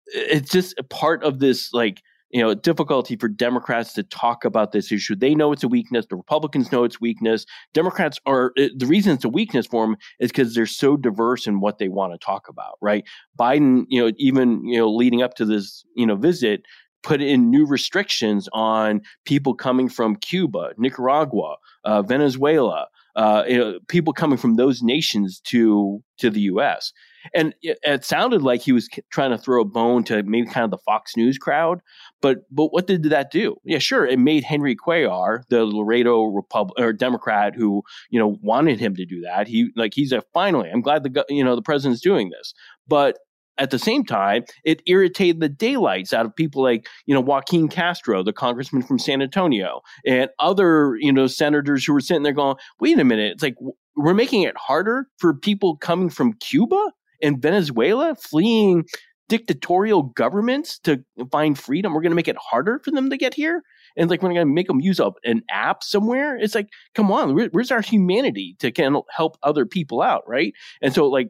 it's 0.06 0.50
just 0.50 0.78
a 0.78 0.82
part 0.82 1.22
of 1.24 1.38
this 1.38 1.72
like 1.72 2.02
you 2.30 2.40
know 2.40 2.54
difficulty 2.54 3.16
for 3.16 3.28
democrats 3.28 3.92
to 3.94 4.02
talk 4.02 4.44
about 4.44 4.72
this 4.72 4.92
issue. 4.92 5.16
They 5.16 5.34
know 5.34 5.52
it's 5.52 5.64
a 5.64 5.68
weakness. 5.68 6.06
The 6.06 6.16
republicans 6.16 6.72
know 6.72 6.84
it's 6.84 7.00
weakness. 7.00 7.46
Democrats 7.74 8.18
are 8.26 8.52
eh, 8.56 8.68
the 8.76 8.86
reason 8.86 9.14
it's 9.14 9.24
a 9.24 9.28
weakness 9.28 9.66
for 9.66 9.86
them 9.86 9.96
is 10.18 10.30
because 10.30 10.54
they're 10.54 10.66
so 10.66 10.96
diverse 10.96 11.46
in 11.46 11.60
what 11.60 11.78
they 11.78 11.88
want 11.88 12.12
to 12.12 12.18
talk 12.18 12.48
about 12.48 12.78
right? 12.80 13.04
Biden 13.38 13.84
you 13.88 14.00
know 14.00 14.12
even 14.16 14.64
you 14.66 14.78
know 14.78 14.90
leading 14.90 15.22
up 15.22 15.34
to 15.34 15.44
this 15.44 15.84
you 15.94 16.06
know 16.06 16.16
visit 16.16 16.62
put 17.02 17.22
in 17.22 17.50
new 17.50 17.66
restrictions 17.66 18.48
on 18.52 19.00
people 19.24 19.54
coming 19.54 19.88
from 19.88 20.16
cuba 20.16 20.72
nicaragua 20.76 21.56
uh, 21.84 22.02
venezuela 22.02 22.86
uh, 23.16 23.44
you 23.48 23.58
know, 23.58 23.78
people 23.88 24.12
coming 24.12 24.38
from 24.38 24.56
those 24.56 24.82
nations 24.82 25.40
to 25.40 26.02
to 26.18 26.30
the 26.30 26.40
U.S. 26.42 26.92
And 27.34 27.54
it, 27.62 27.78
it, 27.82 28.04
sounded 28.04 28.42
like 28.42 28.62
he 28.62 28.72
was 28.72 28.88
trying 29.10 29.30
to 29.30 29.38
throw 29.38 29.60
a 29.60 29.64
bone 29.64 30.04
to 30.04 30.22
maybe 30.22 30.46
kind 30.46 30.64
of 30.64 30.70
the 30.70 30.78
Fox 30.78 31.16
News 31.16 31.38
crowd. 31.38 31.80
But 32.20 32.38
but 32.50 32.72
what 32.72 32.86
did 32.86 33.04
that 33.04 33.30
do? 33.30 33.56
Yeah, 33.64 33.78
sure, 33.78 34.06
it 34.06 34.18
made 34.18 34.44
Henry 34.44 34.76
Cuellar, 34.76 35.42
the 35.48 35.64
Laredo 35.64 36.24
Republic 36.24 36.74
or 36.78 36.92
Democrat 36.92 37.54
who 37.54 37.82
you 38.10 38.18
know 38.18 38.38
wanted 38.42 38.80
him 38.80 38.94
to 38.96 39.04
do 39.04 39.20
that. 39.22 39.48
He 39.48 39.70
like 39.76 39.94
he's 39.94 40.12
a 40.12 40.22
finally. 40.32 40.70
I'm 40.70 40.82
glad 40.82 41.02
the 41.02 41.24
you 41.28 41.44
know 41.44 41.56
the 41.56 41.62
president's 41.62 42.00
doing 42.00 42.30
this. 42.30 42.54
But 42.88 43.18
at 43.60 43.70
the 43.70 43.78
same 43.78 44.04
time, 44.04 44.44
it 44.64 44.82
irritated 44.86 45.40
the 45.40 45.48
daylights 45.48 46.14
out 46.14 46.24
of 46.24 46.34
people 46.34 46.62
like, 46.62 46.88
you 47.04 47.14
know, 47.14 47.20
Joaquin 47.20 47.68
Castro, 47.68 48.22
the 48.22 48.32
congressman 48.32 48.82
from 48.82 48.98
San 48.98 49.20
Antonio, 49.20 49.82
and 50.06 50.30
other, 50.38 50.96
you 50.98 51.12
know, 51.12 51.26
senators 51.26 51.84
who 51.84 51.92
were 51.92 52.00
sitting 52.00 52.22
there 52.22 52.32
going, 52.32 52.56
wait 52.80 52.98
a 52.98 53.04
minute, 53.04 53.32
it's 53.32 53.42
like 53.42 53.56
we're 53.96 54.14
making 54.14 54.42
it 54.42 54.56
harder 54.56 55.06
for 55.18 55.34
people 55.34 55.76
coming 55.76 56.08
from 56.08 56.32
Cuba 56.34 56.90
and 57.22 57.40
Venezuela 57.40 58.14
fleeing 58.16 58.84
dictatorial 59.28 60.02
governments 60.02 60.78
to 60.80 61.02
find 61.30 61.58
freedom. 61.58 61.94
We're 61.94 62.02
going 62.02 62.10
to 62.10 62.16
make 62.16 62.28
it 62.28 62.36
harder 62.36 62.80
for 62.84 62.90
them 62.90 63.10
to 63.10 63.16
get 63.16 63.32
here. 63.32 63.62
And 63.96 64.10
like, 64.10 64.22
we're 64.22 64.32
going 64.32 64.46
to 64.46 64.52
make 64.52 64.66
them 64.66 64.80
use 64.80 64.98
a, 64.98 65.12
an 65.24 65.42
app 65.50 65.82
somewhere. 65.84 66.36
It's 66.36 66.54
like, 66.54 66.68
come 66.94 67.10
on, 67.10 67.34
where, 67.34 67.48
where's 67.52 67.70
our 67.70 67.80
humanity 67.80 68.56
to 68.58 68.72
kind 68.72 68.96
of 68.96 69.04
help 69.10 69.36
other 69.42 69.64
people 69.64 70.02
out? 70.02 70.22
Right. 70.26 70.52
And 70.82 70.92
so, 70.92 71.06
like, 71.06 71.28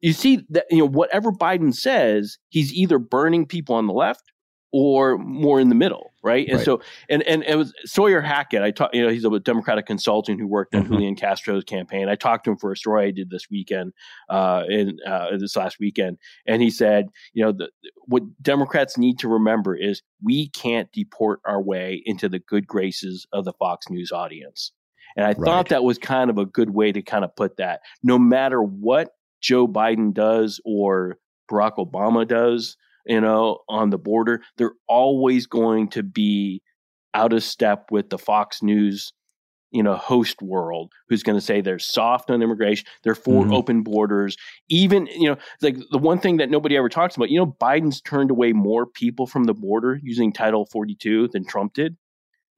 you 0.00 0.12
see 0.12 0.44
that 0.50 0.66
you 0.70 0.78
know 0.78 0.88
whatever 0.88 1.30
Biden 1.32 1.72
says, 1.72 2.36
he's 2.48 2.72
either 2.74 2.98
burning 2.98 3.46
people 3.46 3.76
on 3.76 3.86
the 3.86 3.92
left 3.92 4.31
or 4.72 5.18
more 5.18 5.60
in 5.60 5.68
the 5.68 5.74
middle, 5.74 6.14
right? 6.22 6.46
And 6.48 6.56
right. 6.56 6.64
so, 6.64 6.80
and 7.08 7.22
and 7.24 7.44
it 7.44 7.56
was 7.56 7.74
Sawyer 7.84 8.20
Hackett. 8.20 8.62
I 8.62 8.70
talked, 8.70 8.94
you 8.94 9.02
know, 9.02 9.10
he's 9.10 9.24
a 9.24 9.40
Democratic 9.40 9.86
consultant 9.86 10.40
who 10.40 10.46
worked 10.46 10.74
on 10.74 10.82
mm-hmm. 10.82 10.92
Julian 10.92 11.16
Castro's 11.16 11.64
campaign. 11.64 12.08
I 12.08 12.14
talked 12.14 12.44
to 12.44 12.52
him 12.52 12.56
for 12.56 12.72
a 12.72 12.76
story 12.76 13.06
I 13.06 13.10
did 13.10 13.30
this 13.30 13.50
weekend, 13.50 13.92
uh, 14.30 14.64
in 14.68 14.98
uh, 15.06 15.36
this 15.36 15.56
last 15.56 15.78
weekend, 15.78 16.18
and 16.46 16.62
he 16.62 16.70
said, 16.70 17.08
you 17.34 17.44
know, 17.44 17.52
the, 17.52 17.68
what 18.06 18.22
Democrats 18.42 18.96
need 18.96 19.18
to 19.18 19.28
remember 19.28 19.76
is 19.76 20.02
we 20.22 20.48
can't 20.48 20.90
deport 20.92 21.40
our 21.44 21.60
way 21.60 22.02
into 22.06 22.28
the 22.28 22.38
good 22.38 22.66
graces 22.66 23.26
of 23.32 23.44
the 23.44 23.52
Fox 23.52 23.90
News 23.90 24.10
audience. 24.10 24.72
And 25.16 25.26
I 25.26 25.30
right. 25.30 25.38
thought 25.44 25.68
that 25.68 25.84
was 25.84 25.98
kind 25.98 26.30
of 26.30 26.38
a 26.38 26.46
good 26.46 26.70
way 26.70 26.92
to 26.92 27.02
kind 27.02 27.24
of 27.24 27.36
put 27.36 27.58
that. 27.58 27.80
No 28.02 28.18
matter 28.18 28.62
what 28.62 29.10
Joe 29.42 29.68
Biden 29.68 30.14
does 30.14 30.60
or 30.64 31.18
Barack 31.50 31.76
Obama 31.76 32.26
does, 32.26 32.78
you 33.06 33.20
know, 33.20 33.58
on 33.68 33.90
the 33.90 33.98
border, 33.98 34.42
they're 34.56 34.74
always 34.88 35.46
going 35.46 35.88
to 35.88 36.02
be 36.02 36.62
out 37.14 37.32
of 37.32 37.42
step 37.42 37.90
with 37.90 38.10
the 38.10 38.18
Fox 38.18 38.62
News 38.62 39.12
you 39.72 39.82
know 39.82 39.96
host 39.96 40.40
world 40.42 40.92
who's 41.08 41.22
going 41.22 41.36
to 41.36 41.44
say 41.44 41.60
they're 41.60 41.78
soft 41.78 42.30
on 42.30 42.42
immigration 42.42 42.86
they're 43.02 43.14
for 43.14 43.42
mm-hmm. 43.42 43.54
open 43.54 43.82
borders 43.82 44.36
even 44.68 45.06
you 45.06 45.28
know 45.28 45.36
like 45.62 45.76
the 45.90 45.98
one 45.98 46.18
thing 46.18 46.36
that 46.36 46.50
nobody 46.50 46.76
ever 46.76 46.88
talks 46.88 47.16
about 47.16 47.30
you 47.30 47.38
know 47.38 47.56
biden's 47.60 48.00
turned 48.02 48.30
away 48.30 48.52
more 48.52 48.86
people 48.86 49.26
from 49.26 49.44
the 49.44 49.54
border 49.54 49.98
using 50.02 50.32
title 50.32 50.66
42 50.66 51.28
than 51.28 51.44
trump 51.44 51.72
did 51.72 51.96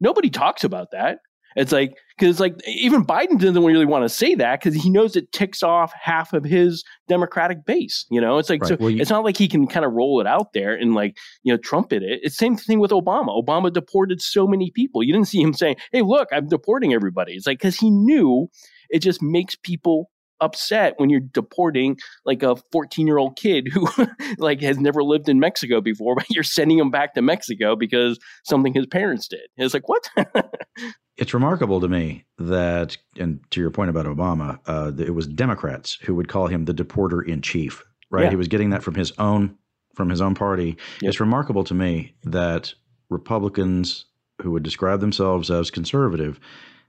nobody 0.00 0.28
talks 0.28 0.64
about 0.64 0.90
that 0.90 1.20
it's 1.56 1.72
like 1.72 1.96
because 2.18 2.40
like 2.40 2.56
even 2.66 3.04
Biden 3.04 3.38
doesn't 3.40 3.64
really 3.64 3.86
want 3.86 4.04
to 4.04 4.08
say 4.08 4.34
that 4.34 4.60
because 4.60 4.80
he 4.80 4.90
knows 4.90 5.16
it 5.16 5.32
ticks 5.32 5.62
off 5.62 5.92
half 6.00 6.32
of 6.32 6.44
his 6.44 6.84
Democratic 7.08 7.64
base. 7.64 8.06
You 8.10 8.20
know, 8.20 8.38
it's 8.38 8.50
like 8.50 8.62
right. 8.62 8.68
so 8.68 8.76
well, 8.78 8.90
you, 8.90 9.00
it's 9.00 9.10
not 9.10 9.24
like 9.24 9.36
he 9.36 9.48
can 9.48 9.66
kind 9.66 9.84
of 9.84 9.92
roll 9.92 10.20
it 10.20 10.26
out 10.26 10.52
there 10.52 10.74
and 10.74 10.94
like 10.94 11.16
you 11.42 11.52
know 11.52 11.58
trumpet 11.58 12.02
it. 12.02 12.20
It's 12.22 12.36
same 12.36 12.56
thing 12.56 12.80
with 12.80 12.90
Obama. 12.90 13.28
Obama 13.28 13.72
deported 13.72 14.20
so 14.20 14.46
many 14.46 14.70
people. 14.70 15.02
You 15.02 15.12
didn't 15.12 15.28
see 15.28 15.40
him 15.40 15.54
saying, 15.54 15.76
"Hey, 15.92 16.02
look, 16.02 16.28
I'm 16.32 16.48
deporting 16.48 16.92
everybody." 16.92 17.32
It's 17.32 17.46
like 17.46 17.58
because 17.58 17.76
he 17.76 17.90
knew 17.90 18.48
it 18.90 19.00
just 19.00 19.22
makes 19.22 19.56
people 19.56 20.10
upset 20.44 20.94
when 20.98 21.10
you're 21.10 21.20
deporting 21.20 21.96
like 22.24 22.42
a 22.42 22.56
14 22.70 23.06
year 23.06 23.18
old 23.18 23.36
kid 23.36 23.68
who 23.72 23.88
like 24.38 24.60
has 24.60 24.78
never 24.78 25.02
lived 25.02 25.28
in 25.28 25.40
Mexico 25.40 25.80
before, 25.80 26.14
but 26.16 26.30
you're 26.30 26.44
sending 26.44 26.78
him 26.78 26.90
back 26.90 27.14
to 27.14 27.22
Mexico 27.22 27.74
because 27.74 28.18
something 28.44 28.74
his 28.74 28.86
parents 28.86 29.28
did. 29.28 29.40
It's 29.56 29.74
like 29.74 29.88
what? 29.88 30.08
it's 31.16 31.34
remarkable 31.34 31.80
to 31.80 31.88
me 31.88 32.24
that, 32.38 32.96
and 33.18 33.40
to 33.50 33.60
your 33.60 33.70
point 33.70 33.90
about 33.90 34.06
Obama, 34.06 34.60
uh, 34.66 34.92
it 34.98 35.14
was 35.14 35.26
Democrats 35.26 35.98
who 36.02 36.14
would 36.14 36.28
call 36.28 36.46
him 36.46 36.66
the 36.66 36.74
deporter 36.74 37.26
in 37.26 37.42
chief. 37.42 37.82
Right? 38.10 38.24
Yeah. 38.24 38.30
He 38.30 38.36
was 38.36 38.48
getting 38.48 38.70
that 38.70 38.82
from 38.82 38.94
his 38.94 39.12
own 39.18 39.56
from 39.94 40.10
his 40.10 40.20
own 40.20 40.34
party. 40.34 40.76
Yep. 41.00 41.08
It's 41.08 41.20
remarkable 41.20 41.62
to 41.64 41.74
me 41.74 42.14
that 42.24 42.74
Republicans 43.10 44.06
who 44.42 44.50
would 44.50 44.64
describe 44.64 45.00
themselves 45.00 45.50
as 45.52 45.70
conservative, 45.70 46.40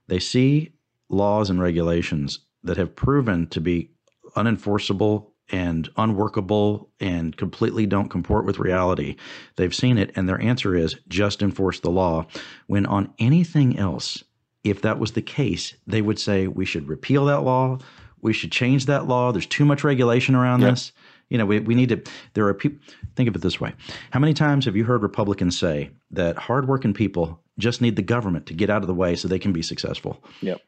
they 0.08 0.18
see 0.18 0.72
laws 1.08 1.50
and 1.50 1.60
regulations 1.60 2.40
that 2.62 2.76
have 2.76 2.96
proven 2.96 3.46
to 3.48 3.60
be 3.60 3.90
unenforceable 4.36 5.30
and 5.50 5.88
unworkable 5.96 6.90
and 6.98 7.36
completely 7.36 7.86
don't 7.86 8.08
comport 8.08 8.44
with 8.44 8.58
reality. 8.58 9.16
They've 9.56 9.74
seen 9.74 9.98
it, 9.98 10.10
and 10.16 10.28
their 10.28 10.40
answer 10.40 10.74
is 10.74 10.96
just 11.08 11.42
enforce 11.42 11.80
the 11.80 11.90
law. 11.90 12.26
When 12.66 12.86
on 12.86 13.12
anything 13.18 13.78
else, 13.78 14.24
if 14.64 14.82
that 14.82 14.98
was 14.98 15.12
the 15.12 15.22
case, 15.22 15.74
they 15.86 16.02
would 16.02 16.18
say 16.18 16.48
we 16.48 16.64
should 16.64 16.88
repeal 16.88 17.26
that 17.26 17.42
law, 17.42 17.78
we 18.20 18.32
should 18.32 18.50
change 18.50 18.86
that 18.86 19.06
law. 19.06 19.30
There's 19.30 19.46
too 19.46 19.64
much 19.64 19.84
regulation 19.84 20.34
around 20.34 20.62
yeah. 20.62 20.70
this. 20.70 20.92
You 21.28 21.38
know, 21.38 21.46
we, 21.46 21.60
we 21.60 21.74
need 21.74 21.88
to. 21.90 22.02
There 22.34 22.46
are 22.46 22.54
people. 22.54 22.78
Think 23.14 23.28
of 23.28 23.34
it 23.34 23.42
this 23.42 23.60
way: 23.60 23.72
How 24.10 24.20
many 24.20 24.34
times 24.34 24.64
have 24.64 24.76
you 24.76 24.84
heard 24.84 25.02
Republicans 25.02 25.58
say 25.58 25.90
that 26.12 26.36
hardworking 26.36 26.94
people 26.94 27.40
just 27.58 27.80
need 27.80 27.96
the 27.96 28.02
government 28.02 28.46
to 28.46 28.54
get 28.54 28.70
out 28.70 28.82
of 28.82 28.86
the 28.86 28.94
way 28.94 29.16
so 29.16 29.26
they 29.26 29.38
can 29.38 29.52
be 29.52 29.62
successful? 29.62 30.22
Yep. 30.40 30.60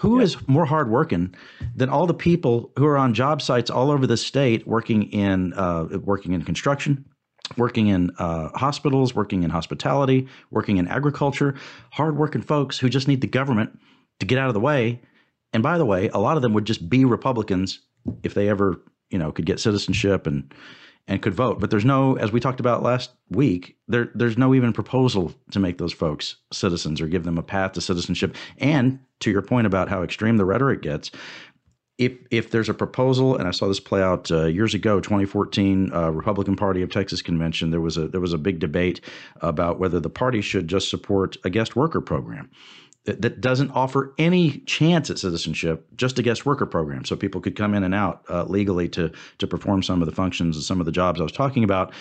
Who 0.00 0.18
yep. 0.18 0.24
is 0.24 0.48
more 0.48 0.64
hardworking 0.64 1.34
than 1.76 1.90
all 1.90 2.06
the 2.06 2.14
people 2.14 2.72
who 2.78 2.86
are 2.86 2.96
on 2.96 3.12
job 3.12 3.42
sites 3.42 3.68
all 3.68 3.90
over 3.90 4.06
the 4.06 4.16
state 4.16 4.66
working 4.66 5.02
in 5.12 5.52
uh, 5.52 5.98
working 6.02 6.32
in 6.32 6.42
construction, 6.42 7.04
working 7.58 7.88
in 7.88 8.10
uh, 8.18 8.48
hospitals, 8.54 9.14
working 9.14 9.42
in 9.42 9.50
hospitality, 9.50 10.26
working 10.50 10.78
in 10.78 10.88
agriculture? 10.88 11.54
Hardworking 11.90 12.40
folks 12.40 12.78
who 12.78 12.88
just 12.88 13.08
need 13.08 13.20
the 13.20 13.26
government 13.26 13.78
to 14.20 14.26
get 14.26 14.38
out 14.38 14.48
of 14.48 14.54
the 14.54 14.60
way. 14.60 15.02
And 15.52 15.62
by 15.62 15.76
the 15.76 15.84
way, 15.84 16.08
a 16.08 16.18
lot 16.18 16.36
of 16.36 16.42
them 16.42 16.54
would 16.54 16.64
just 16.64 16.88
be 16.88 17.04
Republicans 17.04 17.80
if 18.22 18.32
they 18.32 18.48
ever, 18.48 18.80
you 19.10 19.18
know, 19.18 19.30
could 19.32 19.44
get 19.44 19.60
citizenship 19.60 20.26
and 20.26 20.54
and 21.08 21.22
could 21.22 21.34
vote. 21.34 21.60
But 21.60 21.70
there's 21.70 21.84
no, 21.84 22.16
as 22.16 22.32
we 22.32 22.40
talked 22.40 22.60
about 22.60 22.82
last 22.82 23.10
week, 23.30 23.76
there 23.88 24.10
there's 24.14 24.38
no 24.38 24.54
even 24.54 24.72
proposal 24.72 25.34
to 25.50 25.58
make 25.58 25.78
those 25.78 25.92
folks 25.92 26.36
citizens 26.52 27.00
or 27.00 27.08
give 27.08 27.24
them 27.24 27.38
a 27.38 27.42
path 27.42 27.72
to 27.72 27.80
citizenship. 27.80 28.36
And 28.58 29.00
to 29.20 29.30
your 29.30 29.42
point 29.42 29.66
about 29.66 29.88
how 29.88 30.02
extreme 30.02 30.36
the 30.36 30.44
rhetoric 30.44 30.82
gets, 30.82 31.10
if 31.98 32.12
if 32.30 32.50
there's 32.50 32.68
a 32.68 32.74
proposal, 32.74 33.36
and 33.36 33.46
I 33.46 33.50
saw 33.50 33.68
this 33.68 33.80
play 33.80 34.02
out 34.02 34.30
uh, 34.30 34.46
years 34.46 34.72
ago, 34.72 35.00
2014 35.00 35.92
uh, 35.92 36.10
Republican 36.10 36.56
Party 36.56 36.80
of 36.80 36.90
Texas 36.90 37.20
convention, 37.20 37.70
there 37.70 37.80
was 37.80 37.96
a 37.96 38.08
there 38.08 38.20
was 38.20 38.32
a 38.32 38.38
big 38.38 38.58
debate 38.58 39.00
about 39.42 39.78
whether 39.78 40.00
the 40.00 40.10
party 40.10 40.40
should 40.40 40.68
just 40.68 40.88
support 40.88 41.36
a 41.44 41.50
guest 41.50 41.76
worker 41.76 42.00
program 42.00 42.50
that, 43.04 43.22
that 43.22 43.40
doesn't 43.40 43.70
offer 43.70 44.14
any 44.18 44.58
chance 44.60 45.10
at 45.10 45.18
citizenship, 45.18 45.86
just 45.96 46.18
a 46.18 46.22
guest 46.22 46.44
worker 46.44 46.66
program, 46.66 47.04
so 47.04 47.16
people 47.16 47.40
could 47.40 47.56
come 47.56 47.74
in 47.74 47.82
and 47.82 47.94
out 47.94 48.24
uh, 48.28 48.44
legally 48.44 48.88
to 48.90 49.10
to 49.38 49.46
perform 49.46 49.82
some 49.82 50.02
of 50.02 50.06
the 50.06 50.14
functions 50.14 50.56
and 50.56 50.64
some 50.64 50.80
of 50.80 50.86
the 50.86 50.92
jobs 50.92 51.20
I 51.20 51.22
was 51.22 51.32
talking 51.32 51.64
about. 51.64 51.92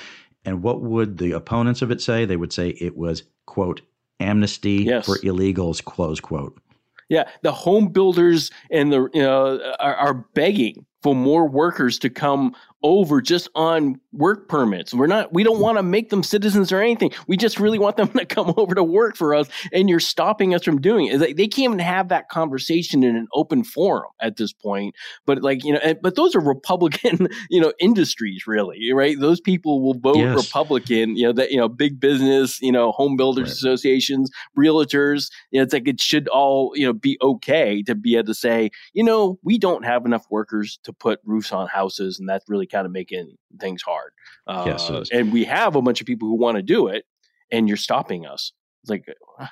And 0.45 0.63
what 0.63 0.81
would 0.81 1.17
the 1.17 1.31
opponents 1.31 1.81
of 1.81 1.91
it 1.91 2.01
say? 2.01 2.25
They 2.25 2.37
would 2.37 2.53
say 2.53 2.69
it 2.69 2.97
was 2.97 3.23
quote 3.45 3.81
amnesty 4.19 4.83
yes. 4.83 5.05
for 5.05 5.17
illegals 5.19 5.83
close 5.83 6.19
quote. 6.19 6.59
Yeah, 7.07 7.27
the 7.41 7.51
home 7.51 7.87
builders 7.87 8.51
and 8.69 8.91
the 8.91 9.09
you 9.13 9.21
know 9.21 9.59
are, 9.79 9.95
are 9.95 10.13
begging 10.13 10.85
for 11.01 11.15
more 11.15 11.47
workers 11.47 11.97
to 11.99 12.09
come 12.09 12.55
over 12.83 13.21
just 13.21 13.49
on 13.55 13.99
work 14.13 14.47
permits. 14.47 14.93
We're 14.93 15.07
not, 15.07 15.33
we 15.33 15.43
don't 15.43 15.57
hmm. 15.57 15.63
want 15.63 15.77
to 15.77 15.83
make 15.83 16.09
them 16.09 16.23
citizens 16.23 16.71
or 16.71 16.81
anything. 16.81 17.11
We 17.27 17.37
just 17.37 17.59
really 17.59 17.79
want 17.79 17.97
them 17.97 18.07
to 18.17 18.25
come 18.25 18.53
over 18.57 18.75
to 18.75 18.83
work 18.83 19.15
for 19.15 19.35
us. 19.35 19.47
And 19.73 19.89
you're 19.89 19.99
stopping 19.99 20.53
us 20.53 20.63
from 20.63 20.79
doing 20.81 21.07
it. 21.07 21.19
They 21.19 21.47
can't 21.47 21.59
even 21.59 21.79
have 21.79 22.09
that 22.09 22.29
conversation 22.29 23.03
in 23.03 23.15
an 23.15 23.27
open 23.33 23.63
forum 23.63 24.11
at 24.21 24.37
this 24.37 24.53
point. 24.53 24.95
But 25.25 25.41
like, 25.41 25.63
you 25.63 25.73
know, 25.73 25.93
but 26.01 26.15
those 26.15 26.35
are 26.35 26.39
Republican, 26.39 27.27
you 27.49 27.59
know, 27.59 27.73
industries 27.79 28.47
really, 28.47 28.91
right? 28.93 29.19
Those 29.19 29.41
people 29.41 29.81
will 29.81 29.95
vote 29.95 30.17
yes. 30.17 30.35
Republican, 30.35 31.15
you 31.15 31.23
know, 31.27 31.33
that, 31.33 31.51
you 31.51 31.57
know, 31.57 31.67
big 31.67 31.99
business, 31.99 32.61
you 32.61 32.71
know, 32.71 32.91
home 32.91 33.17
builders 33.17 33.49
right. 33.49 33.53
associations, 33.53 34.31
realtors. 34.57 35.29
You 35.51 35.59
know, 35.59 35.63
it's 35.63 35.73
like 35.73 35.87
it 35.87 36.01
should 36.01 36.27
all, 36.29 36.71
you 36.75 36.85
know, 36.85 36.93
be 36.93 37.17
okay 37.21 37.83
to 37.83 37.95
be 37.95 38.15
able 38.15 38.27
to 38.27 38.33
say, 38.33 38.69
you 38.93 39.03
know, 39.03 39.37
we 39.43 39.57
don't 39.57 39.83
have 39.83 40.05
enough 40.05 40.25
workers 40.29 40.79
to 40.83 40.93
put 40.93 41.19
roofs 41.25 41.51
on 41.51 41.67
houses. 41.67 42.19
And 42.19 42.27
that's 42.27 42.47
really 42.47 42.67
kind 42.69 42.85
of 42.85 42.91
making 42.91 43.35
things 43.59 43.81
hard. 43.81 44.11
Uh, 44.47 44.63
yes, 44.65 45.09
and 45.11 45.31
we 45.31 45.45
have 45.45 45.75
a 45.75 45.81
bunch 45.81 46.01
of 46.01 46.07
people 46.07 46.27
who 46.27 46.35
want 46.35 46.57
to 46.57 46.63
do 46.63 46.87
it, 46.87 47.05
and 47.51 47.67
you're 47.67 47.77
stopping 47.77 48.25
us. 48.25 48.51
It's 48.83 48.89
like 48.89 49.05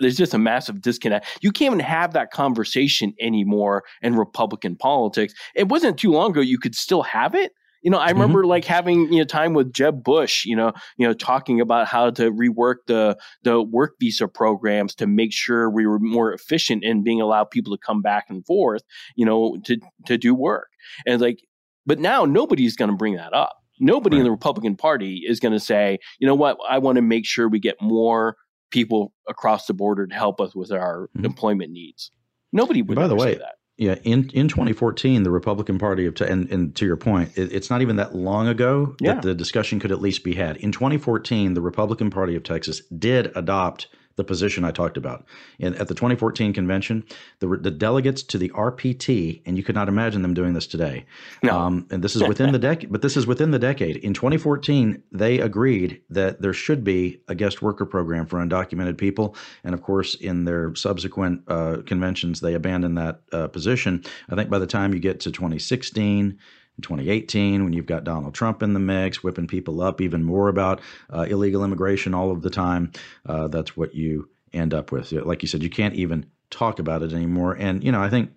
there's 0.00 0.16
just 0.16 0.34
a 0.34 0.38
massive 0.38 0.80
disconnect. 0.80 1.26
You 1.42 1.52
can't 1.52 1.74
even 1.74 1.80
have 1.80 2.12
that 2.14 2.30
conversation 2.30 3.14
anymore 3.20 3.84
in 4.02 4.14
Republican 4.14 4.76
politics. 4.76 5.34
It 5.54 5.68
wasn't 5.68 5.98
too 5.98 6.12
long 6.12 6.30
ago 6.30 6.40
you 6.40 6.58
could 6.58 6.74
still 6.74 7.02
have 7.02 7.34
it. 7.34 7.52
You 7.82 7.90
know, 7.90 8.00
I 8.00 8.08
mm-hmm. 8.08 8.20
remember 8.20 8.46
like 8.46 8.64
having 8.64 9.12
you 9.12 9.18
know 9.20 9.24
time 9.24 9.54
with 9.54 9.72
Jeb 9.72 10.02
Bush. 10.02 10.44
You 10.44 10.56
know, 10.56 10.72
you 10.96 11.06
know 11.06 11.14
talking 11.14 11.60
about 11.60 11.86
how 11.86 12.10
to 12.10 12.32
rework 12.32 12.76
the 12.88 13.16
the 13.42 13.62
work 13.62 13.94
visa 14.00 14.26
programs 14.26 14.94
to 14.96 15.06
make 15.06 15.32
sure 15.32 15.70
we 15.70 15.86
were 15.86 16.00
more 16.00 16.32
efficient 16.32 16.82
in 16.82 17.04
being 17.04 17.20
allowed 17.20 17.50
people 17.50 17.76
to 17.76 17.80
come 17.80 18.02
back 18.02 18.24
and 18.28 18.44
forth. 18.44 18.82
You 19.14 19.24
know, 19.24 19.58
to 19.66 19.78
to 20.06 20.18
do 20.18 20.34
work. 20.34 20.68
And 21.06 21.20
like 21.20 21.38
but 21.86 21.98
now 21.98 22.24
nobody's 22.24 22.76
going 22.76 22.90
to 22.90 22.96
bring 22.96 23.16
that 23.16 23.32
up. 23.32 23.56
Nobody 23.78 24.16
right. 24.16 24.20
in 24.20 24.24
the 24.24 24.30
Republican 24.30 24.76
Party 24.76 25.22
is 25.26 25.38
going 25.38 25.52
to 25.52 25.60
say, 25.60 25.98
you 26.18 26.26
know 26.26 26.34
what, 26.34 26.58
I 26.68 26.78
want 26.78 26.96
to 26.96 27.02
make 27.02 27.26
sure 27.26 27.48
we 27.48 27.58
get 27.58 27.76
more 27.80 28.36
people 28.70 29.12
across 29.28 29.66
the 29.66 29.74
border 29.74 30.06
to 30.06 30.14
help 30.14 30.40
us 30.40 30.54
with 30.54 30.72
our 30.72 31.08
mm-hmm. 31.16 31.24
employment 31.24 31.72
needs. 31.72 32.10
Nobody 32.52 32.82
would. 32.82 32.96
By 32.96 33.06
the 33.06 33.14
way, 33.14 33.34
that. 33.34 33.56
Yeah, 33.76 33.96
in, 34.04 34.30
in 34.30 34.48
2014, 34.48 35.22
the 35.22 35.30
Republican 35.30 35.78
Party 35.78 36.06
of 36.06 36.18
and, 36.22 36.50
and 36.50 36.74
to 36.76 36.86
your 36.86 36.96
point, 36.96 37.36
it, 37.36 37.52
it's 37.52 37.68
not 37.68 37.82
even 37.82 37.96
that 37.96 38.14
long 38.14 38.48
ago 38.48 38.96
yeah. 39.00 39.14
that 39.14 39.22
the 39.22 39.34
discussion 39.34 39.78
could 39.78 39.92
at 39.92 40.00
least 40.00 40.24
be 40.24 40.34
had. 40.34 40.56
In 40.56 40.72
2014, 40.72 41.52
the 41.52 41.60
Republican 41.60 42.08
Party 42.08 42.34
of 42.34 42.42
Texas 42.42 42.80
did 42.86 43.36
adopt 43.36 43.88
the 44.16 44.24
position 44.24 44.64
I 44.64 44.70
talked 44.70 44.96
about. 44.96 45.26
In, 45.58 45.74
at 45.74 45.88
the 45.88 45.94
2014 45.94 46.52
convention, 46.52 47.04
the, 47.40 47.46
the 47.46 47.70
delegates 47.70 48.22
to 48.24 48.38
the 48.38 48.48
RPT, 48.50 49.42
and 49.46 49.56
you 49.56 49.62
could 49.62 49.74
not 49.74 49.88
imagine 49.88 50.22
them 50.22 50.34
doing 50.34 50.54
this 50.54 50.66
today. 50.66 51.04
No. 51.42 51.58
Um, 51.58 51.86
and 51.90 52.02
this 52.02 52.16
is 52.16 52.22
within 52.22 52.52
the 52.52 52.58
decade, 52.58 52.90
but 52.90 53.02
this 53.02 53.16
is 53.16 53.26
within 53.26 53.50
the 53.50 53.58
decade. 53.58 53.96
In 53.98 54.14
2014, 54.14 55.02
they 55.12 55.38
agreed 55.38 56.00
that 56.10 56.40
there 56.40 56.54
should 56.54 56.82
be 56.82 57.20
a 57.28 57.34
guest 57.34 57.62
worker 57.62 57.84
program 57.84 58.26
for 58.26 58.38
undocumented 58.38 58.96
people. 58.96 59.36
And 59.64 59.74
of 59.74 59.82
course, 59.82 60.14
in 60.14 60.44
their 60.44 60.74
subsequent 60.74 61.42
uh, 61.46 61.78
conventions, 61.84 62.40
they 62.40 62.54
abandoned 62.54 62.96
that 62.98 63.20
uh, 63.32 63.48
position. 63.48 64.02
I 64.30 64.34
think 64.34 64.48
by 64.48 64.58
the 64.58 64.66
time 64.66 64.94
you 64.94 65.00
get 65.00 65.20
to 65.20 65.30
2016, 65.30 66.38
in 66.76 66.82
2018 66.82 67.64
when 67.64 67.72
you've 67.72 67.86
got 67.86 68.04
Donald 68.04 68.34
Trump 68.34 68.62
in 68.62 68.74
the 68.74 68.80
mix, 68.80 69.22
whipping 69.22 69.46
people 69.46 69.80
up 69.80 70.00
even 70.00 70.22
more 70.22 70.48
about 70.48 70.80
uh, 71.10 71.22
illegal 71.22 71.64
immigration 71.64 72.14
all 72.14 72.30
of 72.30 72.42
the 72.42 72.50
time. 72.50 72.92
Uh, 73.24 73.48
that's 73.48 73.76
what 73.76 73.94
you 73.94 74.28
end 74.52 74.74
up 74.74 74.92
with. 74.92 75.12
Like 75.12 75.42
you 75.42 75.48
said, 75.48 75.62
you 75.62 75.70
can't 75.70 75.94
even 75.94 76.26
talk 76.50 76.78
about 76.78 77.02
it 77.02 77.12
anymore. 77.12 77.54
And 77.54 77.82
you 77.82 77.92
know, 77.92 78.02
I 78.02 78.10
think 78.10 78.30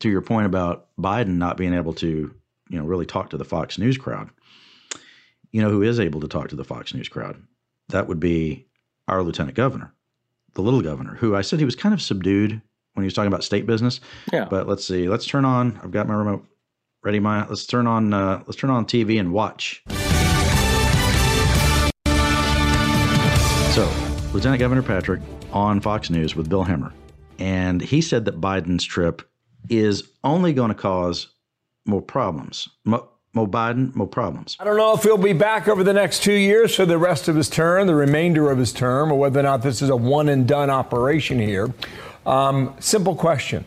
to 0.00 0.08
your 0.08 0.22
point 0.22 0.46
about 0.46 0.88
Biden 0.98 1.36
not 1.36 1.56
being 1.56 1.74
able 1.74 1.94
to, 1.94 2.34
you 2.68 2.78
know, 2.78 2.84
really 2.84 3.06
talk 3.06 3.30
to 3.30 3.36
the 3.36 3.44
Fox 3.44 3.78
News 3.78 3.98
crowd. 3.98 4.30
You 5.50 5.62
know, 5.62 5.70
who 5.70 5.82
is 5.82 6.00
able 6.00 6.20
to 6.20 6.28
talk 6.28 6.48
to 6.48 6.56
the 6.56 6.64
Fox 6.64 6.94
News 6.94 7.08
crowd? 7.08 7.40
That 7.88 8.08
would 8.08 8.18
be 8.18 8.66
our 9.06 9.22
lieutenant 9.22 9.56
governor, 9.56 9.92
the 10.54 10.62
little 10.62 10.80
governor, 10.80 11.16
who 11.16 11.36
I 11.36 11.42
said 11.42 11.58
he 11.58 11.64
was 11.64 11.76
kind 11.76 11.92
of 11.92 12.00
subdued 12.02 12.60
when 12.94 13.02
he 13.02 13.06
was 13.06 13.14
talking 13.14 13.28
about 13.28 13.44
state 13.44 13.66
business. 13.66 14.00
Yeah. 14.32 14.46
But 14.48 14.66
let's 14.66 14.84
see. 14.84 15.08
Let's 15.08 15.26
turn 15.26 15.44
on. 15.44 15.78
I've 15.82 15.90
got 15.90 16.08
my 16.08 16.14
remote 16.14 16.46
Ready, 17.04 17.20
Maya? 17.20 17.44
Let's 17.46 17.66
turn 17.66 17.86
on 17.86 18.14
uh, 18.14 18.42
let's 18.46 18.56
turn 18.56 18.70
on 18.70 18.86
TV 18.86 19.20
and 19.20 19.30
watch. 19.30 19.82
So, 23.74 23.92
Lieutenant 24.32 24.58
Governor 24.58 24.82
Patrick 24.82 25.20
on 25.52 25.80
Fox 25.80 26.08
News 26.08 26.34
with 26.34 26.48
Bill 26.48 26.64
Hemmer. 26.64 26.92
and 27.38 27.82
he 27.82 28.00
said 28.00 28.24
that 28.24 28.40
Biden's 28.40 28.84
trip 28.84 29.20
is 29.68 30.08
only 30.22 30.54
going 30.54 30.68
to 30.68 30.74
cause 30.74 31.28
more 31.84 32.00
problems. 32.00 32.70
Mo, 32.86 33.06
Biden, 33.34 33.94
more 33.94 34.06
problems. 34.06 34.56
I 34.58 34.64
don't 34.64 34.76
know 34.78 34.94
if 34.94 35.02
he'll 35.02 35.18
be 35.18 35.32
back 35.34 35.68
over 35.68 35.84
the 35.84 35.92
next 35.92 36.22
two 36.22 36.32
years 36.32 36.74
for 36.74 36.86
the 36.86 36.96
rest 36.96 37.28
of 37.28 37.36
his 37.36 37.50
term, 37.50 37.86
the 37.86 37.94
remainder 37.94 38.50
of 38.50 38.56
his 38.56 38.72
term, 38.72 39.12
or 39.12 39.18
whether 39.18 39.40
or 39.40 39.42
not 39.42 39.60
this 39.60 39.82
is 39.82 39.90
a 39.90 39.96
one 39.96 40.30
and 40.30 40.46
done 40.48 40.70
operation 40.70 41.38
here. 41.38 41.74
Um, 42.24 42.74
simple 42.78 43.14
question 43.14 43.66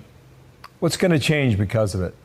What's 0.79 0.97
going 0.97 1.11
to 1.11 1.19
change 1.19 1.57
because 1.57 1.93
of 1.93 2.01
it? 2.01 2.15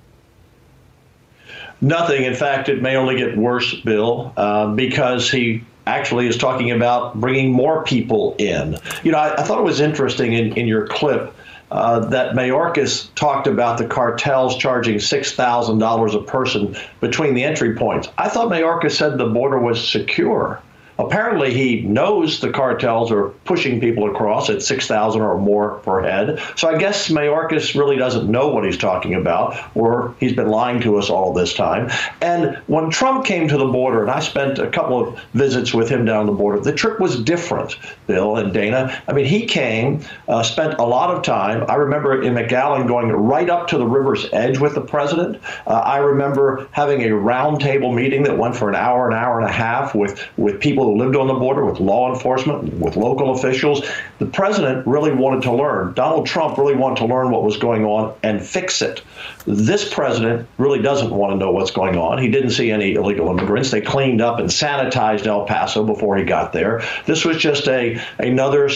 Nothing. 1.82 2.22
In 2.22 2.34
fact, 2.34 2.68
it 2.68 2.80
may 2.80 2.96
only 2.96 3.16
get 3.16 3.36
worse, 3.36 3.74
Bill, 3.74 4.32
uh, 4.36 4.68
because 4.68 5.28
he 5.28 5.64
actually 5.84 6.28
is 6.28 6.38
talking 6.38 6.70
about 6.70 7.20
bringing 7.20 7.52
more 7.52 7.82
people 7.82 8.36
in. 8.38 8.78
You 9.02 9.10
know, 9.10 9.18
I, 9.18 9.34
I 9.34 9.42
thought 9.42 9.58
it 9.58 9.64
was 9.64 9.80
interesting 9.80 10.32
in, 10.32 10.56
in 10.56 10.68
your 10.68 10.86
clip 10.86 11.34
uh, 11.72 11.98
that 12.00 12.36
Mayorkas 12.36 13.08
talked 13.16 13.48
about 13.48 13.78
the 13.78 13.86
cartels 13.86 14.56
charging 14.58 14.96
$6,000 14.96 16.14
a 16.14 16.22
person 16.22 16.76
between 17.00 17.34
the 17.34 17.42
entry 17.42 17.74
points. 17.74 18.08
I 18.16 18.28
thought 18.28 18.48
Mayorkas 18.48 18.92
said 18.92 19.18
the 19.18 19.26
border 19.26 19.58
was 19.58 19.86
secure. 19.86 20.62
Apparently, 20.98 21.52
he 21.54 21.80
knows 21.82 22.40
the 22.40 22.50
cartels 22.50 23.10
are 23.10 23.28
pushing 23.44 23.80
people 23.80 24.10
across 24.10 24.50
at 24.50 24.62
6,000 24.62 25.22
or 25.22 25.38
more 25.38 25.78
per 25.78 26.02
head. 26.02 26.40
So 26.56 26.68
I 26.68 26.78
guess 26.78 27.08
Mayorkas 27.08 27.78
really 27.78 27.96
doesn't 27.96 28.30
know 28.30 28.48
what 28.48 28.64
he's 28.64 28.76
talking 28.76 29.14
about, 29.14 29.58
or 29.74 30.14
he's 30.20 30.34
been 30.34 30.48
lying 30.48 30.80
to 30.82 30.98
us 30.98 31.08
all 31.08 31.32
this 31.32 31.54
time. 31.54 31.90
And 32.20 32.56
when 32.66 32.90
Trump 32.90 33.24
came 33.24 33.48
to 33.48 33.56
the 33.56 33.66
border, 33.66 34.02
and 34.02 34.10
I 34.10 34.20
spent 34.20 34.58
a 34.58 34.68
couple 34.68 35.08
of 35.08 35.20
visits 35.34 35.72
with 35.72 35.88
him 35.88 36.04
down 36.04 36.26
the 36.26 36.32
border, 36.32 36.60
the 36.60 36.72
trip 36.72 37.00
was 37.00 37.20
different, 37.22 37.76
Bill 38.06 38.36
and 38.36 38.52
Dana. 38.52 39.02
I 39.08 39.12
mean, 39.12 39.24
he 39.24 39.46
came, 39.46 40.00
uh, 40.28 40.42
spent 40.42 40.74
a 40.78 40.84
lot 40.84 41.10
of 41.10 41.22
time. 41.22 41.64
I 41.68 41.76
remember 41.76 42.22
in 42.22 42.34
McAllen 42.34 42.86
going 42.86 43.08
right 43.08 43.48
up 43.48 43.68
to 43.68 43.78
the 43.78 43.86
river's 43.86 44.26
edge 44.32 44.58
with 44.58 44.74
the 44.74 44.80
president. 44.80 45.40
Uh, 45.66 45.72
I 45.72 45.98
remember 45.98 46.68
having 46.72 47.02
a 47.02 47.08
roundtable 47.08 47.94
meeting 47.94 48.24
that 48.24 48.36
went 48.36 48.56
for 48.56 48.68
an 48.68 48.74
hour, 48.74 49.08
an 49.08 49.14
hour 49.14 49.40
and 49.40 49.48
a 49.48 49.52
half 49.52 49.94
with, 49.94 50.22
with 50.36 50.60
people 50.60 50.81
who 50.84 50.98
lived 50.98 51.16
on 51.16 51.26
the 51.26 51.34
border, 51.34 51.64
with 51.64 51.80
law 51.80 52.12
enforcement, 52.12 52.74
with 52.74 52.96
local 52.96 53.32
officials. 53.32 53.82
The 54.18 54.26
president 54.26 54.86
really 54.86 55.12
wanted 55.12 55.42
to 55.42 55.52
learn. 55.52 55.94
Donald 55.94 56.26
Trump 56.26 56.58
really 56.58 56.74
wanted 56.74 56.98
to 56.98 57.06
learn 57.06 57.30
what 57.30 57.42
was 57.42 57.56
going 57.56 57.84
on 57.84 58.14
and 58.22 58.44
fix 58.44 58.82
it. 58.82 59.02
This 59.46 59.92
president 59.92 60.48
really 60.58 60.80
doesn't 60.80 61.10
want 61.10 61.32
to 61.32 61.36
know 61.36 61.50
what's 61.50 61.70
going 61.70 61.96
on. 61.96 62.18
He 62.18 62.30
didn't 62.30 62.50
see 62.50 62.70
any 62.70 62.94
illegal 62.94 63.30
immigrants. 63.30 63.70
They 63.70 63.80
cleaned 63.80 64.20
up 64.20 64.38
and 64.38 64.48
sanitized 64.48 65.26
El 65.26 65.46
Paso 65.46 65.84
before 65.84 66.16
he 66.16 66.24
got 66.24 66.52
there. 66.52 66.82
This 67.06 67.24
was 67.24 67.36
just 67.36 67.68
a 67.68 68.00
another 68.18 68.70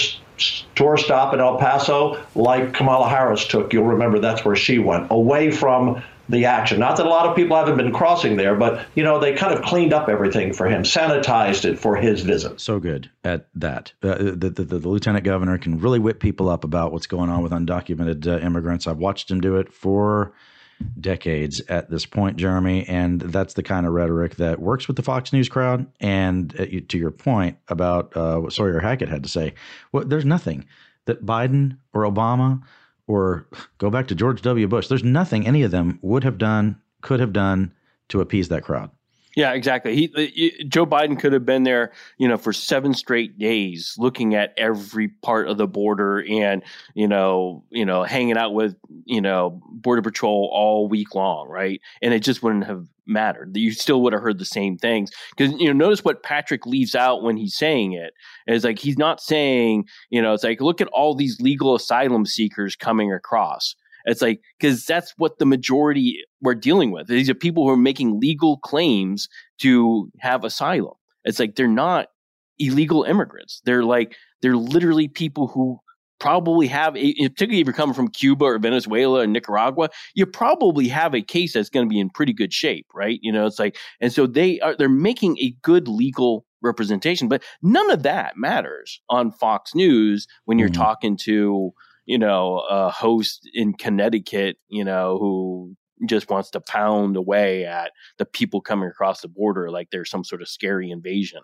tour 0.74 0.96
stop 0.96 1.32
in 1.32 1.40
El 1.40 1.58
Paso 1.58 2.22
like 2.34 2.74
Kamala 2.74 3.08
Harris 3.08 3.46
took. 3.46 3.72
You'll 3.72 3.84
remember 3.84 4.18
that's 4.18 4.44
where 4.44 4.56
she 4.56 4.78
went, 4.78 5.06
away 5.10 5.50
from 5.50 6.02
the 6.28 6.44
action. 6.44 6.78
Not 6.80 6.96
that 6.96 7.06
a 7.06 7.08
lot 7.08 7.26
of 7.26 7.36
people 7.36 7.56
haven't 7.56 7.76
been 7.76 7.92
crossing 7.92 8.36
there, 8.36 8.54
but 8.54 8.86
you 8.94 9.04
know 9.04 9.18
they 9.20 9.34
kind 9.34 9.54
of 9.54 9.62
cleaned 9.62 9.92
up 9.92 10.08
everything 10.08 10.52
for 10.52 10.66
him, 10.66 10.82
sanitized 10.82 11.64
it 11.64 11.78
for 11.78 11.96
his 11.96 12.22
visit. 12.22 12.60
So 12.60 12.78
good 12.78 13.10
at 13.24 13.48
that. 13.54 13.92
Uh, 14.02 14.16
the, 14.18 14.50
the, 14.50 14.64
the, 14.64 14.88
lieutenant 14.88 15.24
governor 15.24 15.58
can 15.58 15.78
really 15.78 15.98
whip 15.98 16.20
people 16.20 16.48
up 16.48 16.64
about 16.64 16.92
what's 16.92 17.06
going 17.06 17.30
on 17.30 17.42
with 17.42 17.52
undocumented 17.52 18.26
uh, 18.26 18.44
immigrants. 18.44 18.86
I've 18.86 18.98
watched 18.98 19.30
him 19.30 19.40
do 19.40 19.56
it 19.56 19.72
for 19.72 20.32
decades 21.00 21.60
at 21.68 21.90
this 21.90 22.04
point, 22.04 22.36
Jeremy, 22.36 22.86
and 22.86 23.20
that's 23.20 23.54
the 23.54 23.62
kind 23.62 23.86
of 23.86 23.92
rhetoric 23.92 24.36
that 24.36 24.60
works 24.60 24.86
with 24.86 24.96
the 24.96 25.02
Fox 25.02 25.32
News 25.32 25.48
crowd. 25.48 25.86
And 26.00 26.54
uh, 26.58 26.66
to 26.88 26.98
your 26.98 27.10
point 27.10 27.58
about 27.68 28.16
uh, 28.16 28.38
what 28.38 28.52
Sawyer 28.52 28.80
Hackett 28.80 29.08
had 29.08 29.22
to 29.22 29.28
say, 29.28 29.54
well, 29.92 30.04
there's 30.04 30.24
nothing 30.24 30.66
that 31.06 31.24
Biden 31.24 31.78
or 31.94 32.02
Obama 32.02 32.62
or 33.06 33.46
go 33.78 33.90
back 33.90 34.08
to 34.08 34.14
George 34.14 34.42
W. 34.42 34.66
Bush. 34.66 34.88
There's 34.88 35.04
nothing 35.04 35.46
any 35.46 35.62
of 35.62 35.70
them 35.70 35.98
would 36.02 36.24
have 36.24 36.38
done, 36.38 36.80
could 37.02 37.20
have 37.20 37.32
done 37.32 37.72
to 38.08 38.20
appease 38.20 38.48
that 38.48 38.64
crowd. 38.64 38.90
Yeah, 39.36 39.52
exactly. 39.52 39.94
He, 39.94 40.12
uh, 40.16 40.20
he, 40.20 40.64
Joe 40.66 40.86
Biden 40.86 41.20
could 41.20 41.34
have 41.34 41.44
been 41.44 41.64
there, 41.64 41.92
you 42.16 42.26
know, 42.26 42.38
for 42.38 42.54
seven 42.54 42.94
straight 42.94 43.38
days, 43.38 43.94
looking 43.98 44.34
at 44.34 44.54
every 44.56 45.08
part 45.08 45.48
of 45.48 45.58
the 45.58 45.66
border, 45.66 46.24
and 46.26 46.62
you 46.94 47.06
know, 47.06 47.62
you 47.70 47.84
know, 47.84 48.02
hanging 48.02 48.38
out 48.38 48.54
with 48.54 48.76
you 49.04 49.20
know 49.20 49.60
border 49.70 50.00
patrol 50.00 50.48
all 50.50 50.88
week 50.88 51.14
long, 51.14 51.48
right? 51.50 51.82
And 52.00 52.14
it 52.14 52.20
just 52.20 52.42
wouldn't 52.42 52.64
have 52.64 52.86
mattered. 53.06 53.56
You 53.56 53.72
still 53.72 54.02
would 54.02 54.12
have 54.12 54.22
heard 54.22 54.38
the 54.38 54.44
same 54.44 54.76
things 54.76 55.10
because 55.36 55.52
you 55.60 55.66
know, 55.66 55.72
notice 55.72 56.04
what 56.04 56.22
Patrick 56.22 56.66
leaves 56.66 56.94
out 56.94 57.22
when 57.22 57.36
he's 57.36 57.56
saying 57.56 57.92
it 57.92 58.12
is 58.46 58.64
like 58.64 58.78
he's 58.78 58.98
not 58.98 59.20
saying, 59.20 59.84
you 60.10 60.20
know, 60.20 60.34
it's 60.34 60.44
like 60.44 60.60
look 60.60 60.80
at 60.80 60.88
all 60.88 61.14
these 61.14 61.40
legal 61.40 61.74
asylum 61.74 62.26
seekers 62.26 62.76
coming 62.76 63.12
across 63.12 63.74
it's 64.06 64.22
like, 64.22 64.40
because 64.58 64.86
that's 64.86 65.12
what 65.18 65.38
the 65.38 65.44
majority 65.44 66.20
we're 66.40 66.54
dealing 66.54 66.92
with. 66.92 67.08
These 67.08 67.28
are 67.28 67.34
people 67.34 67.64
who 67.64 67.70
are 67.70 67.76
making 67.76 68.20
legal 68.20 68.58
claims 68.58 69.28
to 69.58 70.10
have 70.20 70.44
asylum. 70.44 70.94
It's 71.24 71.40
like 71.40 71.56
they're 71.56 71.66
not 71.66 72.06
illegal 72.58 73.02
immigrants. 73.02 73.60
They're 73.64 73.84
like, 73.84 74.16
they're 74.42 74.56
literally 74.56 75.08
people 75.08 75.48
who 75.48 75.80
probably 76.18 76.66
have 76.66 76.96
a, 76.96 77.14
particularly 77.14 77.60
if 77.60 77.66
you're 77.66 77.74
coming 77.74 77.94
from 77.94 78.08
Cuba 78.08 78.44
or 78.44 78.58
Venezuela 78.58 79.20
or 79.20 79.26
Nicaragua, 79.26 79.88
you 80.14 80.26
probably 80.26 80.88
have 80.88 81.14
a 81.14 81.22
case 81.22 81.52
that's 81.52 81.70
going 81.70 81.86
to 81.86 81.90
be 81.90 82.00
in 82.00 82.10
pretty 82.10 82.32
good 82.32 82.52
shape, 82.52 82.86
right? 82.94 83.18
You 83.22 83.32
know, 83.32 83.46
it's 83.46 83.58
like, 83.58 83.76
and 84.00 84.12
so 84.12 84.26
they 84.26 84.60
are, 84.60 84.76
they're 84.76 84.88
making 84.88 85.38
a 85.38 85.54
good 85.62 85.88
legal 85.88 86.44
representation, 86.62 87.28
but 87.28 87.42
none 87.62 87.90
of 87.90 88.02
that 88.02 88.36
matters 88.36 89.00
on 89.08 89.30
Fox 89.32 89.74
News 89.74 90.26
when 90.44 90.58
you're 90.58 90.68
mm-hmm. 90.68 90.82
talking 90.82 91.16
to, 91.24 91.72
you 92.06 92.18
know, 92.18 92.64
a 92.70 92.90
host 92.90 93.48
in 93.52 93.74
Connecticut, 93.74 94.56
you 94.68 94.84
know, 94.84 95.18
who 95.18 95.76
just 96.06 96.28
wants 96.28 96.50
to 96.50 96.60
pound 96.60 97.16
away 97.16 97.64
at 97.64 97.92
the 98.18 98.26
people 98.26 98.60
coming 98.60 98.88
across 98.88 99.22
the 99.22 99.28
border 99.28 99.70
like 99.70 99.88
there's 99.90 100.10
some 100.10 100.24
sort 100.24 100.42
of 100.42 100.48
scary 100.48 100.90
invasion. 100.90 101.40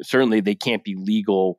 Certainly, 0.00 0.40
they 0.40 0.54
can't 0.54 0.84
be 0.84 0.94
legal 0.94 1.58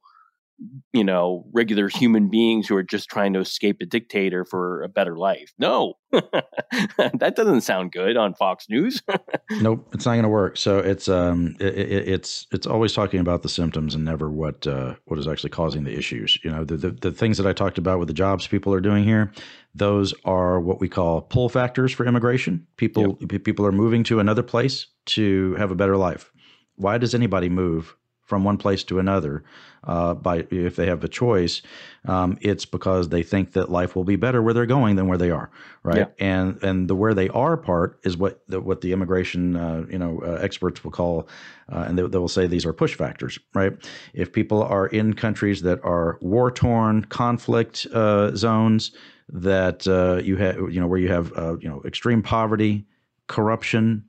you 0.92 1.04
know, 1.04 1.46
regular 1.52 1.90
human 1.90 2.30
beings 2.30 2.68
who 2.68 2.76
are 2.76 2.84
just 2.84 3.10
trying 3.10 3.34
to 3.34 3.40
escape 3.40 3.78
a 3.82 3.86
dictator 3.86 4.46
for 4.46 4.84
a 4.84 4.90
better 4.90 5.18
life. 5.18 5.54
No, 5.58 5.96
that 6.12 7.34
doesn't 7.36 7.62
sound 7.62 7.92
good 7.92 8.16
on 8.16 8.34
Fox 8.36 8.68
News. 8.70 9.02
nope, 9.52 9.88
it's 9.94 10.06
not 10.06 10.14
going 10.14 10.24
to 10.24 10.30
work. 10.30 10.58
So 10.58 10.80
it's 10.80 11.08
um, 11.10 11.56
it, 11.60 11.76
it, 11.76 12.08
it's 12.08 12.48
it's 12.52 12.68
always 12.68 12.94
talking 12.94 13.20
about 13.20 13.42
the 13.42 13.50
symptoms 13.50 13.96
and 13.96 14.06
never 14.06 14.30
what 14.30 14.68
uh, 14.68 14.96
what 15.06 15.20
is 15.20 15.28
actually 15.28 15.50
causing 15.50 15.84
the 15.84 15.98
issues. 15.98 16.38
You 16.44 16.52
know, 16.52 16.64
the, 16.64 16.78
the 16.78 16.92
the 16.92 17.12
things 17.12 17.38
that 17.38 17.48
I 17.48 17.54
talked 17.54 17.78
about 17.78 18.00
with 18.00 18.08
the 18.08 18.14
jobs 18.14 18.48
people 18.48 18.74
are 18.74 18.82
doing 18.82 19.04
here, 19.04 19.32
those 19.74 20.14
are 20.26 20.60
what 20.60 20.80
we 20.80 20.90
call 20.90 21.22
pull 21.22 21.50
factors 21.50 21.92
for 21.92 22.06
immigration. 22.06 22.68
People 22.78 23.18
yep. 23.20 23.44
people 23.44 23.66
are 23.66 23.72
moving 23.72 24.04
to 24.06 24.20
another 24.20 24.44
place 24.44 24.88
to 25.06 25.56
have 25.56 25.72
a 25.72 25.76
better 25.76 25.98
life. 25.98 26.32
Why 26.76 26.98
does 26.98 27.16
anybody 27.16 27.50
move 27.50 27.96
from 28.26 28.44
one 28.44 28.58
place 28.58 28.84
to 28.86 29.00
another 29.00 29.44
uh, 29.86 30.14
by 30.14 30.46
if 30.50 30.76
they 30.76 30.86
have 30.86 31.04
a 31.04 31.08
choice 31.08 31.62
um, 32.06 32.38
it's 32.42 32.66
because 32.66 33.10
they 33.10 33.24
think 33.24 33.54
that 33.54 33.70
life 33.70 33.96
will 33.96 34.04
be 34.04 34.16
better 34.16 34.42
where 34.42 34.54
they're 34.54 34.66
going 34.66 34.96
than 34.96 35.08
where 35.08 35.18
they 35.18 35.30
are 35.30 35.50
right? 35.84 36.10
Yeah. 36.20 36.26
and 36.26 36.64
and 36.64 36.88
the 36.88 36.96
where 36.96 37.14
they 37.14 37.30
are 37.30 37.58
part 37.58 38.00
is 38.04 38.16
what 38.16 38.44
the, 38.48 38.62
what 38.62 38.82
the 38.82 38.94
immigration 38.94 39.56
uh, 39.56 39.86
you 39.90 39.98
know 39.98 40.22
uh, 40.24 40.40
experts 40.42 40.84
will 40.84 40.92
call 40.92 41.28
uh, 41.72 41.86
and 41.88 41.98
they, 41.98 42.08
they 42.08 42.18
will 42.18 42.28
say 42.28 42.48
these 42.48 42.66
are 42.66 42.74
push 42.74 42.96
factors 42.96 43.38
right? 43.54 43.74
If 44.14 44.32
people 44.32 44.64
are 44.64 44.88
in 44.88 45.14
countries 45.14 45.62
that 45.64 45.84
are 45.84 46.18
war 46.22 46.50
torn 46.52 47.06
conflict 47.06 47.86
uh, 47.94 48.36
zones 48.36 48.92
that 49.30 49.88
uh, 49.88 50.22
you 50.24 50.38
have 50.38 50.56
you 50.72 50.80
know 50.80 50.88
where 50.88 51.00
you 51.00 51.10
have 51.10 51.32
you 51.62 51.70
know 51.70 51.82
extreme 51.86 52.22
poverty 52.22 52.86
corruption 53.28 54.06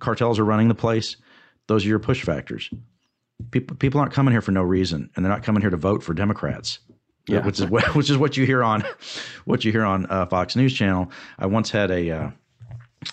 cartels 0.00 0.38
are 0.38 0.44
running 0.44 0.68
the 0.68 0.74
place 0.74 1.16
those 1.66 1.84
are 1.84 1.88
your 1.88 1.98
push 1.98 2.22
factors 2.22 2.70
people 3.50 3.76
people 3.76 4.00
aren't 4.00 4.12
coming 4.12 4.32
here 4.32 4.42
for 4.42 4.52
no 4.52 4.62
reason, 4.62 5.10
and 5.14 5.24
they're 5.24 5.32
not 5.32 5.42
coming 5.42 5.60
here 5.60 5.70
to 5.70 5.76
vote 5.76 6.02
for 6.02 6.14
Democrats. 6.14 6.80
Yeah. 7.26 7.44
which 7.44 7.60
is 7.60 7.66
what 7.66 7.84
which 7.94 8.08
is 8.08 8.16
what 8.16 8.36
you 8.38 8.46
hear 8.46 8.62
on 8.62 8.84
what 9.44 9.64
you 9.64 9.70
hear 9.70 9.84
on 9.84 10.06
uh, 10.06 10.26
Fox 10.26 10.56
News 10.56 10.72
Channel. 10.72 11.10
I 11.38 11.46
once 11.46 11.70
had 11.70 11.90
a 11.90 12.10
uh, 12.10 12.30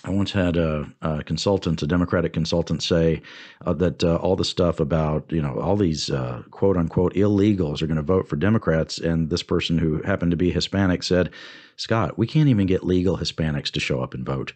I 0.04 0.10
once 0.10 0.32
had 0.32 0.56
a, 0.56 0.84
a, 1.00 1.22
consultant, 1.22 1.80
a 1.80 1.86
Democratic 1.86 2.32
consultant, 2.32 2.82
say 2.82 3.22
uh, 3.64 3.72
that 3.74 4.02
uh, 4.02 4.16
all 4.16 4.34
the 4.34 4.44
stuff 4.44 4.80
about 4.80 5.30
you 5.30 5.40
know 5.40 5.60
all 5.60 5.76
these 5.76 6.10
uh, 6.10 6.42
quote 6.50 6.76
unquote 6.76 7.14
illegals 7.14 7.82
are 7.82 7.86
going 7.86 7.96
to 7.96 8.02
vote 8.02 8.28
for 8.28 8.36
Democrats, 8.36 8.98
and 8.98 9.30
this 9.30 9.42
person 9.42 9.78
who 9.78 10.02
happened 10.02 10.32
to 10.32 10.36
be 10.36 10.50
Hispanic 10.50 11.02
said, 11.02 11.30
"Scott, 11.76 12.18
we 12.18 12.26
can't 12.26 12.48
even 12.48 12.66
get 12.66 12.84
legal 12.84 13.18
Hispanics 13.18 13.70
to 13.72 13.80
show 13.80 14.02
up 14.02 14.12
and 14.12 14.26
vote." 14.26 14.52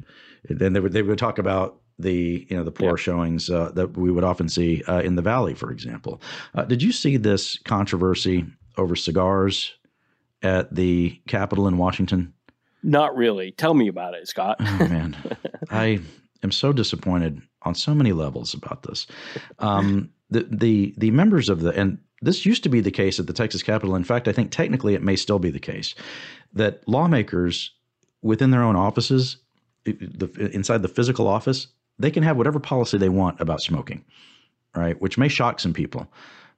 And 0.48 0.58
then 0.58 0.72
they 0.72 0.80
would 0.80 0.92
they 0.92 1.02
would 1.02 1.18
talk 1.18 1.38
about 1.38 1.76
the 2.02 2.46
you 2.48 2.56
know 2.56 2.64
the 2.64 2.70
poor 2.70 2.90
yeah. 2.90 3.02
showings 3.02 3.50
uh, 3.50 3.70
that 3.74 3.96
we 3.96 4.10
would 4.10 4.24
often 4.24 4.48
see 4.48 4.82
uh, 4.88 5.00
in 5.00 5.16
the 5.16 5.22
valley, 5.22 5.54
for 5.54 5.70
example. 5.70 6.20
Uh, 6.54 6.64
did 6.64 6.82
you 6.82 6.92
see 6.92 7.16
this 7.16 7.58
controversy 7.58 8.46
over 8.76 8.96
cigars 8.96 9.74
at 10.42 10.74
the 10.74 11.20
Capitol 11.28 11.68
in 11.68 11.76
Washington? 11.76 12.32
Not 12.82 13.14
really. 13.14 13.52
Tell 13.52 13.74
me 13.74 13.88
about 13.88 14.14
it, 14.14 14.26
Scott. 14.26 14.56
oh, 14.60 14.78
man, 14.78 15.16
I 15.70 16.00
am 16.42 16.50
so 16.50 16.72
disappointed 16.72 17.42
on 17.62 17.74
so 17.74 17.94
many 17.94 18.12
levels 18.12 18.54
about 18.54 18.82
this. 18.84 19.06
Um, 19.58 20.10
the 20.30 20.46
the 20.50 20.94
the 20.96 21.10
members 21.10 21.48
of 21.48 21.60
the 21.60 21.70
and 21.70 21.98
this 22.22 22.44
used 22.44 22.62
to 22.62 22.68
be 22.68 22.80
the 22.80 22.90
case 22.90 23.18
at 23.18 23.26
the 23.26 23.32
Texas 23.32 23.62
Capitol. 23.62 23.96
In 23.96 24.04
fact, 24.04 24.28
I 24.28 24.32
think 24.32 24.50
technically 24.50 24.94
it 24.94 25.02
may 25.02 25.16
still 25.16 25.38
be 25.38 25.50
the 25.50 25.60
case 25.60 25.94
that 26.52 26.86
lawmakers 26.86 27.72
within 28.22 28.50
their 28.50 28.62
own 28.62 28.76
offices, 28.76 29.38
the, 29.84 30.50
inside 30.52 30.82
the 30.82 30.88
physical 30.88 31.26
office, 31.26 31.68
they 32.00 32.10
can 32.10 32.22
have 32.22 32.36
whatever 32.36 32.58
policy 32.58 32.98
they 32.98 33.08
want 33.08 33.40
about 33.40 33.60
smoking, 33.60 34.04
right? 34.74 35.00
Which 35.00 35.18
may 35.18 35.28
shock 35.28 35.60
some 35.60 35.72
people. 35.72 36.10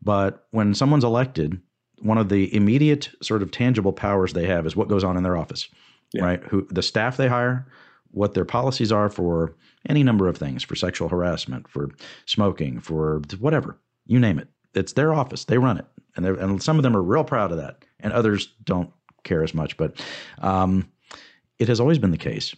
But 0.03 0.47
when 0.51 0.74
someone's 0.74 1.05
elected, 1.05 1.61
one 2.01 2.18
of 2.18 2.28
the 2.28 2.55
immediate 2.55 3.11
sort 3.22 3.43
of 3.43 3.51
tangible 3.51 3.93
powers 3.93 4.32
they 4.32 4.47
have 4.47 4.66
is 4.66 4.76
what 4.76 4.88
goes 4.88 5.05
on 5.05 5.16
in 5.16 5.22
their 5.22 5.36
office, 5.36 5.68
yeah. 6.12 6.24
right? 6.24 6.43
Who 6.45 6.66
the 6.70 6.82
staff 6.82 7.16
they 7.16 7.28
hire, 7.28 7.66
what 8.11 8.34
their 8.34 8.45
policies 8.45 8.93
are 8.93 9.09
for 9.09 9.55
any 9.88 10.03
number 10.03 10.28
of 10.28 10.36
things, 10.36 10.62
for 10.62 10.76
sexual 10.76 11.09
harassment, 11.09 11.68
for 11.68 11.90
smoking, 12.26 12.80
for 12.80 13.20
whatever, 13.38 13.78
you 14.07 14.18
name 14.18 14.38
it. 14.38 14.49
It's 14.74 14.93
their 14.93 15.12
office. 15.12 15.45
They 15.45 15.59
run 15.59 15.78
it, 15.78 15.86
and 16.16 16.24
and 16.24 16.62
some 16.62 16.78
of 16.78 16.82
them 16.82 16.97
are 16.97 17.03
real 17.03 17.24
proud 17.24 17.51
of 17.51 17.59
that, 17.59 17.84
and 18.01 18.12
others 18.12 18.49
don't 18.64 18.90
care 19.22 19.43
as 19.43 19.55
much. 19.55 19.76
But 19.76 20.03
um, 20.38 20.88
it 21.59 21.68
has 21.68 21.78
always 21.78 21.99
been 21.99 22.11
the 22.11 22.18
case 22.18 22.55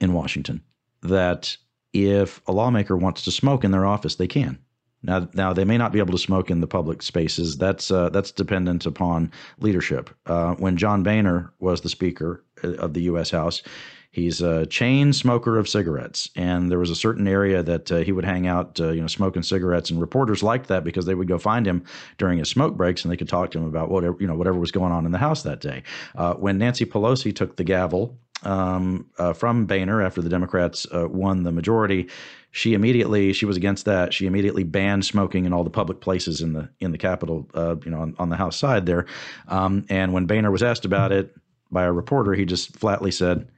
in 0.00 0.12
Washington 0.12 0.62
that 1.02 1.56
if 1.94 2.42
a 2.46 2.52
lawmaker 2.52 2.96
wants 2.96 3.22
to 3.22 3.30
smoke 3.30 3.64
in 3.64 3.70
their 3.70 3.86
office, 3.86 4.16
they 4.16 4.26
can. 4.26 4.58
Now, 5.02 5.28
now 5.34 5.52
they 5.52 5.64
may 5.64 5.78
not 5.78 5.92
be 5.92 5.98
able 5.98 6.12
to 6.12 6.18
smoke 6.18 6.50
in 6.50 6.60
the 6.60 6.66
public 6.66 7.02
spaces. 7.02 7.56
That's 7.56 7.90
uh, 7.90 8.08
that's 8.08 8.32
dependent 8.32 8.86
upon 8.86 9.30
leadership. 9.60 10.10
Uh, 10.26 10.54
when 10.54 10.76
John 10.76 11.02
Boehner 11.02 11.52
was 11.60 11.82
the 11.82 11.90
Speaker 11.90 12.42
of 12.62 12.94
the 12.94 13.02
U.S. 13.02 13.30
House, 13.30 13.62
he's 14.10 14.40
a 14.40 14.64
chain 14.64 15.12
smoker 15.12 15.58
of 15.58 15.68
cigarettes, 15.68 16.30
and 16.36 16.70
there 16.70 16.78
was 16.78 16.88
a 16.88 16.96
certain 16.96 17.28
area 17.28 17.62
that 17.62 17.92
uh, 17.92 17.98
he 17.98 18.12
would 18.12 18.24
hang 18.24 18.46
out, 18.46 18.80
uh, 18.80 18.90
you 18.90 19.02
know, 19.02 19.06
smoking 19.06 19.42
cigarettes, 19.42 19.90
and 19.90 20.00
reporters 20.00 20.42
liked 20.42 20.68
that 20.68 20.84
because 20.84 21.04
they 21.04 21.14
would 21.14 21.28
go 21.28 21.38
find 21.38 21.66
him 21.66 21.84
during 22.16 22.38
his 22.38 22.48
smoke 22.48 22.74
breaks, 22.74 23.04
and 23.04 23.12
they 23.12 23.16
could 23.18 23.28
talk 23.28 23.50
to 23.50 23.58
him 23.58 23.66
about 23.66 23.90
whatever 23.90 24.16
you 24.18 24.26
know 24.26 24.34
whatever 24.34 24.58
was 24.58 24.72
going 24.72 24.92
on 24.92 25.04
in 25.04 25.12
the 25.12 25.18
House 25.18 25.42
that 25.42 25.60
day. 25.60 25.82
Uh, 26.16 26.32
when 26.34 26.56
Nancy 26.56 26.86
Pelosi 26.86 27.36
took 27.36 27.56
the 27.56 27.64
gavel 27.64 28.18
um, 28.44 29.10
uh, 29.18 29.32
from 29.32 29.66
Boehner 29.66 30.02
after 30.02 30.22
the 30.22 30.28
Democrats 30.28 30.86
uh, 30.94 31.08
won 31.08 31.42
the 31.42 31.52
majority, 31.52 32.08
she 32.50 32.74
immediately 32.74 33.32
she 33.32 33.46
was 33.46 33.56
against 33.56 33.84
that. 33.86 34.14
She 34.14 34.26
immediately 34.26 34.62
banned 34.62 35.04
smoking 35.04 35.44
in 35.44 35.52
all 35.52 35.64
the 35.64 35.70
public 35.70 36.00
places 36.00 36.40
in 36.40 36.52
the 36.52 36.68
in 36.80 36.92
the 36.92 36.98
Capitol, 36.98 37.50
uh, 37.54 37.76
you 37.84 37.90
know, 37.90 38.00
on, 38.00 38.14
on, 38.18 38.28
the 38.28 38.36
House 38.36 38.56
side 38.56 38.86
there. 38.86 39.06
Um, 39.48 39.84
and 39.88 40.12
when 40.12 40.26
Boehner 40.26 40.50
was 40.50 40.62
asked 40.62 40.84
about 40.84 41.10
it 41.10 41.34
by 41.70 41.84
a 41.84 41.92
reporter, 41.92 42.34
he 42.34 42.44
just 42.44 42.76
flatly 42.76 43.10
said, 43.10 43.48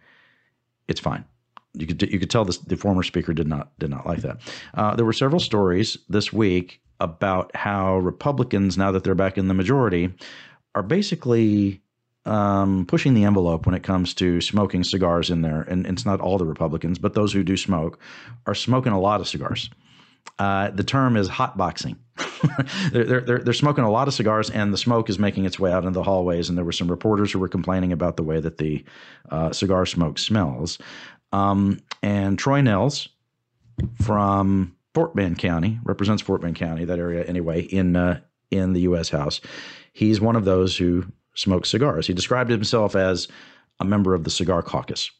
"It's 0.88 1.00
fine." 1.00 1.24
You 1.74 1.86
could 1.86 2.00
you 2.02 2.18
could 2.18 2.30
tell 2.30 2.46
this, 2.46 2.56
the 2.58 2.76
former 2.76 3.02
speaker 3.02 3.34
did 3.34 3.46
not 3.46 3.78
did 3.78 3.90
not 3.90 4.06
like 4.06 4.22
that. 4.22 4.38
Uh, 4.72 4.96
there 4.96 5.04
were 5.04 5.12
several 5.12 5.40
stories 5.40 5.98
this 6.08 6.32
week 6.32 6.80
about 6.98 7.54
how 7.54 7.98
Republicans, 7.98 8.78
now 8.78 8.90
that 8.92 9.04
they're 9.04 9.14
back 9.14 9.36
in 9.36 9.48
the 9.48 9.54
majority, 9.54 10.10
are 10.74 10.82
basically 10.82 11.82
um, 12.26 12.84
pushing 12.86 13.14
the 13.14 13.24
envelope 13.24 13.66
when 13.66 13.74
it 13.74 13.82
comes 13.82 14.12
to 14.14 14.40
smoking 14.40 14.84
cigars 14.84 15.30
in 15.30 15.42
there. 15.42 15.62
And, 15.62 15.86
and, 15.86 15.96
it's 15.96 16.04
not 16.04 16.20
all 16.20 16.38
the 16.38 16.44
Republicans, 16.44 16.98
but 16.98 17.14
those 17.14 17.32
who 17.32 17.42
do 17.42 17.56
smoke 17.56 17.98
are 18.46 18.54
smoking 18.54 18.92
a 18.92 19.00
lot 19.00 19.20
of 19.20 19.28
cigars. 19.28 19.70
Uh, 20.38 20.70
the 20.70 20.84
term 20.84 21.16
is 21.16 21.28
hotboxing. 21.28 21.96
they're, 22.92 23.20
they're, 23.20 23.38
they're 23.38 23.52
smoking 23.54 23.84
a 23.84 23.90
lot 23.90 24.08
of 24.08 24.14
cigars, 24.14 24.50
and 24.50 24.72
the 24.72 24.78
smoke 24.78 25.08
is 25.08 25.18
making 25.18 25.44
its 25.44 25.58
way 25.58 25.72
out 25.72 25.84
into 25.84 25.98
the 25.98 26.02
hallways. 26.02 26.48
And 26.48 26.58
there 26.58 26.64
were 26.64 26.72
some 26.72 26.90
reporters 26.90 27.32
who 27.32 27.38
were 27.38 27.48
complaining 27.48 27.92
about 27.92 28.16
the 28.16 28.22
way 28.22 28.40
that 28.40 28.58
the 28.58 28.84
uh, 29.30 29.52
cigar 29.52 29.86
smoke 29.86 30.18
smells. 30.18 30.78
Um, 31.32 31.80
and 32.02 32.38
Troy 32.38 32.60
Nehls 32.60 33.08
from 34.02 34.76
Fort 34.94 35.14
Bend 35.14 35.38
County 35.38 35.78
represents 35.84 36.22
Fort 36.22 36.42
Bend 36.42 36.56
County, 36.56 36.84
that 36.84 36.98
area 36.98 37.24
anyway, 37.24 37.62
in 37.62 37.96
uh, 37.96 38.20
in 38.50 38.72
the 38.72 38.80
U.S. 38.82 39.10
House. 39.10 39.40
He's 39.92 40.20
one 40.20 40.36
of 40.36 40.44
those 40.44 40.76
who 40.76 41.06
smokes 41.36 41.70
cigars. 41.70 42.06
He 42.06 42.14
described 42.14 42.50
himself 42.50 42.96
as 42.96 43.28
a 43.78 43.84
member 43.84 44.14
of 44.14 44.24
the 44.24 44.30
cigar 44.30 44.62
caucus. 44.62 45.10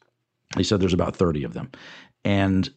He 0.56 0.64
said 0.64 0.80
there's 0.80 0.94
about 0.94 1.16
30 1.16 1.44
of 1.44 1.54
them. 1.54 1.70
And 2.24 2.68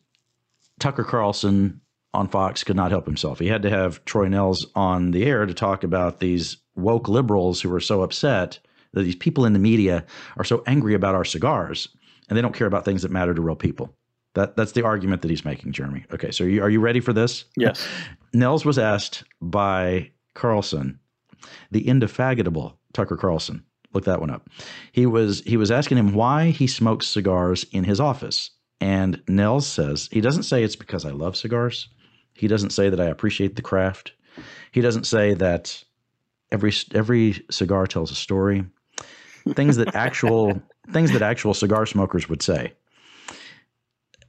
Tucker 0.79 1.03
Carlson 1.03 1.81
on 2.13 2.27
Fox 2.27 2.63
could 2.63 2.75
not 2.75 2.91
help 2.91 3.05
himself. 3.05 3.39
He 3.39 3.47
had 3.47 3.61
to 3.63 3.69
have 3.69 4.03
Troy 4.05 4.27
Nehls 4.27 4.65
on 4.75 5.11
the 5.11 5.25
air 5.25 5.45
to 5.45 5.53
talk 5.53 5.83
about 5.83 6.19
these 6.19 6.57
woke 6.75 7.07
liberals 7.07 7.61
who 7.61 7.73
are 7.73 7.79
so 7.79 8.01
upset 8.01 8.59
that 8.93 9.03
these 9.03 9.15
people 9.15 9.45
in 9.45 9.53
the 9.53 9.59
media 9.59 10.05
are 10.37 10.43
so 10.43 10.63
angry 10.65 10.95
about 10.95 11.15
our 11.15 11.25
cigars 11.25 11.87
and 12.27 12.37
they 12.37 12.41
don't 12.41 12.55
care 12.55 12.67
about 12.67 12.85
things 12.85 13.01
that 13.01 13.11
matter 13.11 13.33
to 13.33 13.41
real 13.41 13.55
people. 13.55 13.93
That 14.35 14.55
that's 14.55 14.73
the 14.73 14.83
argument 14.83 15.21
that 15.23 15.29
he's 15.31 15.45
making, 15.45 15.71
Jeremy. 15.71 16.05
Okay, 16.13 16.31
so 16.31 16.45
are 16.45 16.47
you, 16.47 16.63
are 16.63 16.69
you 16.69 16.79
ready 16.79 16.99
for 16.99 17.13
this? 17.13 17.45
Yes. 17.57 17.85
Nehls 18.33 18.63
was 18.63 18.77
asked 18.77 19.23
by 19.41 20.11
Carlson, 20.35 20.99
the 21.71 21.87
indefatigable 21.87 22.79
Tucker 22.93 23.17
Carlson. 23.17 23.63
Look 23.93 24.05
that 24.05 24.19
one 24.19 24.29
up. 24.29 24.47
He 24.91 25.05
was 25.05 25.41
he 25.41 25.57
was 25.57 25.71
asking 25.71 25.97
him 25.97 26.13
why 26.13 26.51
he 26.51 26.67
smokes 26.67 27.07
cigars 27.07 27.65
in 27.71 27.83
his 27.83 27.99
office, 27.99 28.51
and 28.79 29.17
Nehls 29.25 29.63
says 29.63 30.09
he 30.11 30.21
doesn't 30.21 30.43
say 30.43 30.63
it's 30.63 30.75
because 30.75 31.05
I 31.05 31.11
love 31.11 31.35
cigars. 31.35 31.89
He 32.33 32.47
doesn't 32.47 32.69
say 32.69 32.89
that 32.89 32.99
I 32.99 33.05
appreciate 33.05 33.55
the 33.55 33.61
craft. 33.61 34.13
He 34.71 34.81
doesn't 34.81 35.05
say 35.05 35.33
that 35.33 35.83
every 36.51 36.71
every 36.93 37.43
cigar 37.49 37.87
tells 37.87 38.11
a 38.11 38.15
story. 38.15 38.65
Things 39.53 39.77
that 39.77 39.95
actual 39.95 40.61
things 40.91 41.11
that 41.11 41.21
actual 41.21 41.53
cigar 41.53 41.85
smokers 41.85 42.29
would 42.29 42.41
say. 42.41 42.73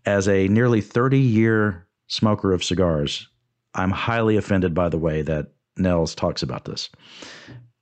As 0.07 0.27
a 0.29 0.49
nearly 0.49 0.81
30 0.81 1.19
year 1.19 1.87
smoker 2.07 2.53
of 2.53 2.65
cigars, 2.65 3.29
I'm 3.75 3.91
highly 3.91 4.37
offended 4.37 4.75
by 4.75 4.89
the 4.89 4.99
way 4.99 5.23
that 5.23 5.53
Nehls 5.79 6.15
talks 6.15 6.43
about 6.43 6.65
this. 6.65 6.91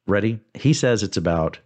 Ready? 0.07 0.41
He 0.55 0.73
says 0.73 1.03
it's 1.03 1.17
about 1.17 1.59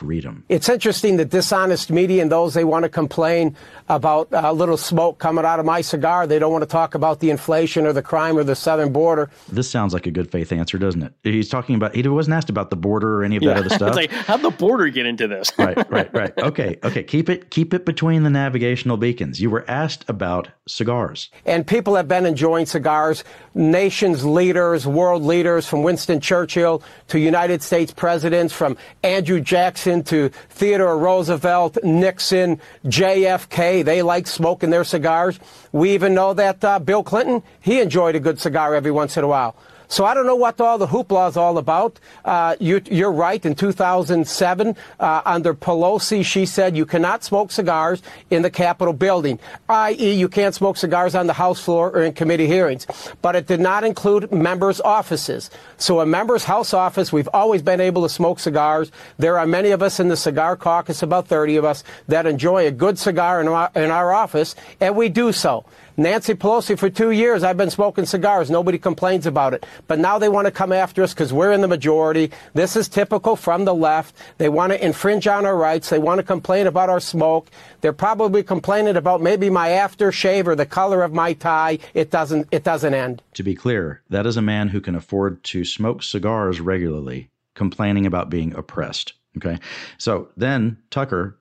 freedom. 0.00 0.44
It's 0.48 0.68
interesting 0.68 1.18
that 1.18 1.28
dishonest 1.28 1.90
media 1.90 2.22
and 2.22 2.32
those 2.32 2.54
they 2.54 2.64
want 2.64 2.84
to 2.84 2.88
complain 2.88 3.54
about 3.90 4.28
a 4.32 4.52
little 4.52 4.78
smoke 4.78 5.18
coming 5.18 5.44
out 5.44 5.60
of 5.60 5.66
my 5.66 5.82
cigar, 5.82 6.26
they 6.26 6.38
don't 6.38 6.52
want 6.52 6.62
to 6.62 6.68
talk 6.68 6.94
about 6.94 7.20
the 7.20 7.28
inflation 7.28 7.86
or 7.86 7.92
the 7.92 8.02
crime 8.02 8.38
or 8.38 8.42
the 8.42 8.56
southern 8.56 8.92
border. 8.92 9.30
This 9.48 9.70
sounds 9.70 9.92
like 9.92 10.06
a 10.06 10.10
good 10.10 10.30
faith 10.30 10.52
answer, 10.52 10.78
doesn't 10.78 11.02
it? 11.02 11.12
He's 11.22 11.50
talking 11.50 11.74
about 11.74 11.94
he 11.94 12.06
wasn't 12.08 12.34
asked 12.34 12.48
about 12.48 12.70
the 12.70 12.76
border 12.76 13.18
or 13.18 13.24
any 13.24 13.36
of 13.36 13.42
yeah. 13.42 13.54
that 13.54 13.66
other 13.66 13.68
stuff. 13.68 13.88
it's 13.88 13.96
like 13.96 14.10
how'd 14.10 14.40
the 14.40 14.50
border 14.50 14.88
get 14.88 15.04
into 15.04 15.28
this? 15.28 15.52
right, 15.58 15.76
right, 15.90 16.12
right. 16.14 16.32
Okay, 16.38 16.78
okay. 16.82 17.02
Keep 17.02 17.28
it 17.28 17.50
keep 17.50 17.74
it 17.74 17.84
between 17.84 18.22
the 18.22 18.30
navigational 18.30 18.96
beacons. 18.96 19.38
You 19.38 19.50
were 19.50 19.66
asked 19.68 20.08
about 20.08 20.48
cigars. 20.66 21.28
And 21.44 21.66
people 21.66 21.94
have 21.96 22.08
been 22.08 22.24
enjoying 22.24 22.64
cigars. 22.64 23.22
Nations 23.54 24.24
leaders, 24.24 24.86
world 24.86 25.22
leaders, 25.22 25.66
from 25.66 25.82
Winston 25.82 26.20
Churchill 26.20 26.82
to 27.08 27.18
United 27.18 27.62
States 27.62 27.92
presidents, 27.92 28.54
from 28.54 28.78
Andrew 29.02 29.40
Jackson 29.40 29.89
to 30.04 30.28
Theodore 30.28 30.96
Roosevelt, 30.96 31.78
Nixon, 31.82 32.60
JFK. 32.84 33.84
They 33.84 34.02
like 34.02 34.26
smoking 34.26 34.70
their 34.70 34.84
cigars. 34.84 35.38
We 35.72 35.92
even 35.94 36.14
know 36.14 36.32
that 36.34 36.64
uh, 36.64 36.78
Bill 36.78 37.02
Clinton, 37.02 37.42
he 37.60 37.80
enjoyed 37.80 38.14
a 38.14 38.20
good 38.20 38.40
cigar 38.40 38.74
every 38.74 38.92
once 38.92 39.16
in 39.16 39.24
a 39.24 39.28
while. 39.28 39.56
So 39.90 40.04
I 40.04 40.14
don't 40.14 40.24
know 40.24 40.36
what 40.36 40.60
all 40.60 40.78
the 40.78 40.86
hoopla 40.86 41.28
is 41.30 41.36
all 41.36 41.58
about. 41.58 41.98
Uh, 42.24 42.54
you, 42.60 42.80
are 43.04 43.10
right. 43.10 43.44
In 43.44 43.56
2007, 43.56 44.76
uh, 45.00 45.22
under 45.24 45.52
Pelosi, 45.52 46.24
she 46.24 46.46
said 46.46 46.76
you 46.76 46.86
cannot 46.86 47.24
smoke 47.24 47.50
cigars 47.50 48.00
in 48.30 48.42
the 48.42 48.50
Capitol 48.50 48.92
building, 48.92 49.40
i.e., 49.68 50.12
you 50.12 50.28
can't 50.28 50.54
smoke 50.54 50.76
cigars 50.76 51.16
on 51.16 51.26
the 51.26 51.32
House 51.32 51.60
floor 51.60 51.90
or 51.90 52.02
in 52.04 52.12
committee 52.12 52.46
hearings. 52.46 52.86
But 53.20 53.34
it 53.34 53.48
did 53.48 53.58
not 53.58 53.82
include 53.82 54.30
members' 54.30 54.80
offices. 54.80 55.50
So 55.76 55.98
a 55.98 56.06
member's 56.06 56.44
house 56.44 56.72
office, 56.72 57.12
we've 57.12 57.28
always 57.34 57.60
been 57.60 57.80
able 57.80 58.02
to 58.02 58.08
smoke 58.08 58.38
cigars. 58.38 58.92
There 59.18 59.40
are 59.40 59.46
many 59.46 59.70
of 59.70 59.82
us 59.82 59.98
in 59.98 60.06
the 60.06 60.16
cigar 60.16 60.56
caucus, 60.56 61.02
about 61.02 61.26
30 61.26 61.56
of 61.56 61.64
us, 61.64 61.82
that 62.06 62.26
enjoy 62.26 62.68
a 62.68 62.70
good 62.70 62.96
cigar 62.96 63.40
in 63.40 63.48
our, 63.48 63.72
in 63.74 63.90
our 63.90 64.12
office, 64.12 64.54
and 64.78 64.94
we 64.94 65.08
do 65.08 65.32
so. 65.32 65.64
Nancy 66.00 66.32
Pelosi, 66.32 66.78
for 66.78 66.88
two 66.88 67.10
years, 67.10 67.42
I've 67.42 67.58
been 67.58 67.68
smoking 67.68 68.06
cigars. 68.06 68.50
Nobody 68.50 68.78
complains 68.78 69.26
about 69.26 69.52
it. 69.52 69.66
But 69.86 69.98
now 69.98 70.18
they 70.18 70.30
want 70.30 70.46
to 70.46 70.50
come 70.50 70.72
after 70.72 71.02
us 71.02 71.12
because 71.12 71.30
we're 71.30 71.52
in 71.52 71.60
the 71.60 71.68
majority. 71.68 72.30
This 72.54 72.74
is 72.74 72.88
typical 72.88 73.36
from 73.36 73.66
the 73.66 73.74
left. 73.74 74.16
They 74.38 74.48
want 74.48 74.72
to 74.72 74.82
infringe 74.82 75.26
on 75.26 75.44
our 75.44 75.54
rights. 75.54 75.90
They 75.90 75.98
want 75.98 76.18
to 76.18 76.22
complain 76.22 76.66
about 76.66 76.88
our 76.88 77.00
smoke. 77.00 77.50
They're 77.82 77.92
probably 77.92 78.42
complaining 78.42 78.96
about 78.96 79.20
maybe 79.20 79.50
my 79.50 79.68
aftershave 79.68 80.46
or 80.46 80.56
the 80.56 80.64
color 80.64 81.02
of 81.02 81.12
my 81.12 81.34
tie. 81.34 81.78
It 81.92 82.10
doesn't, 82.10 82.48
it 82.50 82.64
doesn't 82.64 82.94
end. 82.94 83.20
To 83.34 83.42
be 83.42 83.54
clear, 83.54 84.00
that 84.08 84.24
is 84.24 84.38
a 84.38 84.42
man 84.42 84.68
who 84.68 84.80
can 84.80 84.94
afford 84.94 85.44
to 85.44 85.66
smoke 85.66 86.02
cigars 86.02 86.62
regularly, 86.62 87.28
complaining 87.54 88.06
about 88.06 88.30
being 88.30 88.54
oppressed. 88.54 89.12
Okay. 89.36 89.58
So 89.98 90.30
then 90.34 90.78
Tucker 90.88 91.38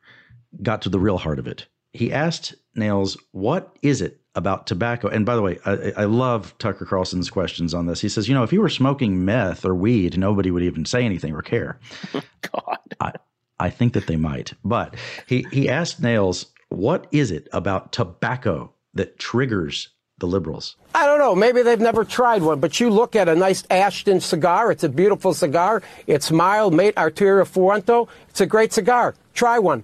got 0.62 0.82
to 0.82 0.90
the 0.90 1.00
real 1.00 1.18
heart 1.18 1.40
of 1.40 1.48
it. 1.48 1.66
He 1.94 2.12
asked 2.12 2.56
Nehls, 2.78 3.18
what 3.32 3.76
is 3.82 4.02
it 4.02 4.19
about 4.40 4.66
tobacco. 4.66 5.10
And 5.10 5.26
by 5.26 5.36
the 5.36 5.42
way, 5.42 5.60
I, 5.66 5.94
I, 5.98 6.06
love 6.06 6.58
Tucker 6.58 6.86
Carlson's 6.86 7.30
questions 7.30 7.74
on 7.74 7.86
this. 7.86 8.00
He 8.00 8.08
says, 8.08 8.30
you 8.30 8.34
know, 8.34 8.44
if 8.44 8.54
you 8.54 8.62
were 8.62 8.70
smoking 8.70 9.26
meth 9.26 9.66
or 9.66 9.76
weed, 9.76 10.18
nobody 10.18 10.50
would 10.50 10.64
even 10.64 10.86
say 10.86 11.04
anything 11.04 11.36
or 11.36 11.42
care. 11.42 11.78
God. 12.14 12.78
I, 13.02 13.12
I 13.60 13.70
think 13.70 13.94
that 13.94 14.08
they 14.08 14.16
might. 14.16 14.54
But 14.64 14.96
he, 15.28 15.46
he 15.52 15.68
asked 15.68 16.02
Nehls, 16.02 16.46
what 16.70 17.08
is 17.12 17.32
it 17.32 17.50
about 17.52 17.92
tobacco 17.92 18.72
that 18.94 19.20
triggers 19.20 19.90
the 20.20 20.26
liberals? 20.26 20.78
I 20.96 21.06
don't 21.06 21.20
know. 21.20 21.36
Maybe 21.36 21.62
they've 21.62 21.80
never 21.80 22.06
tried 22.06 22.42
one, 22.42 22.62
but 22.62 22.80
you 22.80 22.90
look 22.90 23.18
at 23.18 23.28
a 23.28 23.36
nice 23.36 23.66
Ashton 23.70 24.22
cigar. 24.22 24.72
It's 24.72 24.86
a 24.86 24.90
beautiful 24.90 25.34
cigar. 25.34 25.84
It's 26.08 26.32
mild, 26.32 26.74
mate 26.74 26.98
Arturo 26.98 27.44
Fuento. 27.44 28.08
It's 28.30 28.40
a 28.40 28.46
great 28.46 28.72
cigar. 28.72 29.16
Try 29.34 29.60
one. 29.60 29.84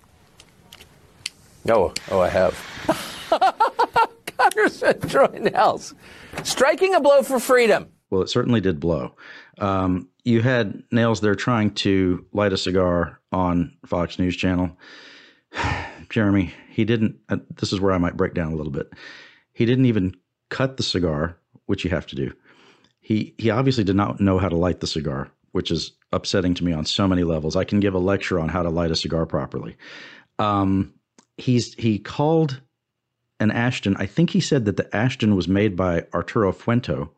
Oh, 1.67 1.93
oh, 2.09 2.21
I 2.21 2.29
have. 2.29 2.55
Congressman 4.55 5.09
Troy 5.09 5.27
Nehls, 5.27 5.93
striking 6.43 6.95
a 6.95 7.01
blow 7.01 7.21
for 7.23 7.39
freedom. 7.39 7.87
Well, 8.09 8.21
it 8.21 8.29
certainly 8.29 8.61
did 8.61 8.79
blow. 8.79 9.15
Um, 9.59 10.09
you 10.23 10.41
had 10.41 10.83
Nehls 10.93 11.21
there 11.21 11.35
trying 11.35 11.71
to 11.75 12.25
light 12.33 12.53
a 12.53 12.57
cigar 12.57 13.19
on 13.31 13.75
Fox 13.85 14.17
News 14.17 14.35
Channel. 14.35 14.77
Jeremy, 16.09 16.53
he 16.69 16.85
didn't. 16.85 17.17
Uh, 17.29 17.37
this 17.55 17.73
is 17.73 17.81
where 17.81 17.91
I 17.91 17.97
might 17.97 18.17
break 18.17 18.33
down 18.33 18.53
a 18.53 18.55
little 18.55 18.71
bit. 18.71 18.93
He 19.53 19.65
didn't 19.65 19.85
even 19.85 20.15
cut 20.49 20.77
the 20.77 20.83
cigar, 20.83 21.37
which 21.65 21.83
you 21.83 21.89
have 21.89 22.07
to 22.07 22.15
do. 22.15 22.31
He 23.01 23.33
he 23.37 23.49
obviously 23.49 23.83
did 23.83 23.95
not 23.95 24.19
know 24.19 24.37
how 24.37 24.49
to 24.49 24.55
light 24.55 24.79
the 24.79 24.87
cigar, 24.87 25.29
which 25.51 25.71
is 25.71 25.91
upsetting 26.11 26.53
to 26.55 26.63
me 26.63 26.71
on 26.73 26.85
so 26.85 27.07
many 27.07 27.23
levels. 27.23 27.55
I 27.55 27.63
can 27.63 27.79
give 27.79 27.93
a 27.93 27.99
lecture 27.99 28.39
on 28.39 28.49
how 28.49 28.63
to 28.63 28.69
light 28.69 28.91
a 28.91 28.95
cigar 28.95 29.25
properly. 29.25 29.75
Um, 30.39 30.93
he's 31.37 31.73
he 31.73 31.99
called 31.99 32.61
an 33.39 33.51
Ashton. 33.51 33.95
I 33.97 34.05
think 34.05 34.29
he 34.29 34.39
said 34.39 34.65
that 34.65 34.77
the 34.77 34.95
Ashton 34.95 35.35
was 35.35 35.47
made 35.47 35.75
by 35.75 36.05
Arturo 36.13 36.51
Fuento, 36.51 37.09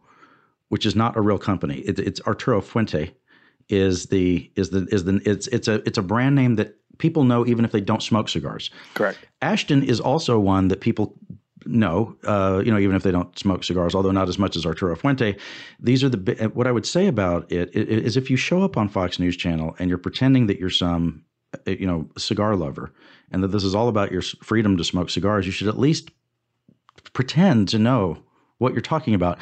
which 0.70 0.86
is 0.86 0.96
not 0.96 1.16
a 1.16 1.22
real 1.22 1.38
company. 1.38 1.80
It, 1.80 2.00
it's 2.00 2.22
Arturo 2.22 2.62
Fuente 2.62 3.14
is 3.70 4.08
the 4.08 4.50
is 4.56 4.70
the 4.70 4.88
is 4.92 5.04
the 5.04 5.22
it's 5.26 5.48
it's 5.48 5.68
a 5.68 5.76
it's 5.86 5.98
a 5.98 6.02
brand 6.02 6.36
name 6.36 6.56
that 6.56 6.76
people 6.98 7.24
know 7.24 7.46
even 7.46 7.66
if 7.66 7.72
they 7.72 7.82
don't 7.82 8.02
smoke 8.02 8.30
cigars. 8.30 8.70
Correct. 8.94 9.20
Ashton 9.42 9.84
is 9.84 10.00
also 10.00 10.40
one 10.40 10.70
that 10.70 10.82
people 10.82 11.16
know, 11.66 12.16
uh, 12.24 12.62
you 12.66 12.72
know, 12.72 12.80
even 12.80 12.96
if 12.96 13.04
they 13.04 13.12
don't 13.12 13.38
smoke 13.38 13.64
cigars, 13.64 13.94
although 13.94 14.12
not 14.12 14.30
as 14.30 14.40
much 14.40 14.56
as 14.56 14.66
Arturo 14.66 14.96
Fuente. 14.96 15.36
These 15.80 16.04
are 16.04 16.10
the 16.10 16.52
what 16.54 16.68
I 16.68 16.72
would 16.72 16.86
say 16.86 17.08
about 17.08 17.52
it 17.52 17.70
is 17.76 18.18
if 18.18 18.30
you 18.30 18.38
show 18.38 18.64
up 18.64 18.78
on 18.78 18.90
Fox 18.90 19.20
News 19.20 19.38
Channel 19.38 19.76
and 19.80 19.90
you're 19.90 19.98
pretending 19.98 20.48
that 20.48 20.60
you're 20.60 20.70
some, 20.70 21.24
uh, 21.68 21.72
you 21.72 21.86
know, 21.86 22.10
cigar 22.18 22.56
lover, 22.56 22.94
and 23.32 23.44
that 23.44 23.50
this 23.50 23.64
is 23.64 23.76
all 23.76 23.88
about 23.88 24.12
your 24.12 24.22
freedom 24.22 24.78
to 24.78 24.84
smoke 24.84 25.10
cigars, 25.10 25.46
you 25.46 25.52
should 25.52 25.68
at 25.68 25.80
least 25.80 26.12
pretend 27.14 27.70
to 27.70 27.80
know 27.80 28.18
what 28.58 28.74
you're 28.74 28.82
talking 28.82 29.14
about. 29.14 29.38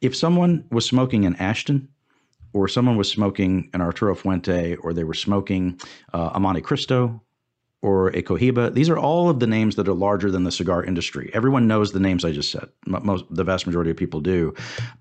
If 0.00 0.16
someone 0.16 0.64
was 0.70 0.84
smoking 0.84 1.24
an 1.24 1.36
Ashton, 1.36 1.88
or 2.52 2.66
someone 2.66 2.96
was 2.96 3.10
smoking 3.10 3.68
an 3.74 3.80
Arturo 3.80 4.14
Fuente, 4.14 4.76
or 4.76 4.92
they 4.92 5.04
were 5.04 5.14
smoking 5.14 5.78
uh, 6.14 6.30
a 6.34 6.40
Montecristo, 6.40 7.20
or 7.80 8.08
a 8.08 8.22
Cohiba. 8.22 8.74
These 8.74 8.88
are 8.88 8.98
all 8.98 9.28
of 9.30 9.38
the 9.38 9.46
names 9.46 9.76
that 9.76 9.88
are 9.88 9.94
larger 9.94 10.30
than 10.30 10.44
the 10.44 10.50
cigar 10.50 10.82
industry. 10.82 11.30
Everyone 11.32 11.68
knows 11.68 11.92
the 11.92 12.00
names 12.00 12.24
I 12.24 12.32
just 12.32 12.50
said. 12.50 12.68
Most, 12.86 13.24
the 13.30 13.44
vast 13.44 13.66
majority 13.66 13.90
of 13.90 13.96
people 13.96 14.20
do. 14.20 14.54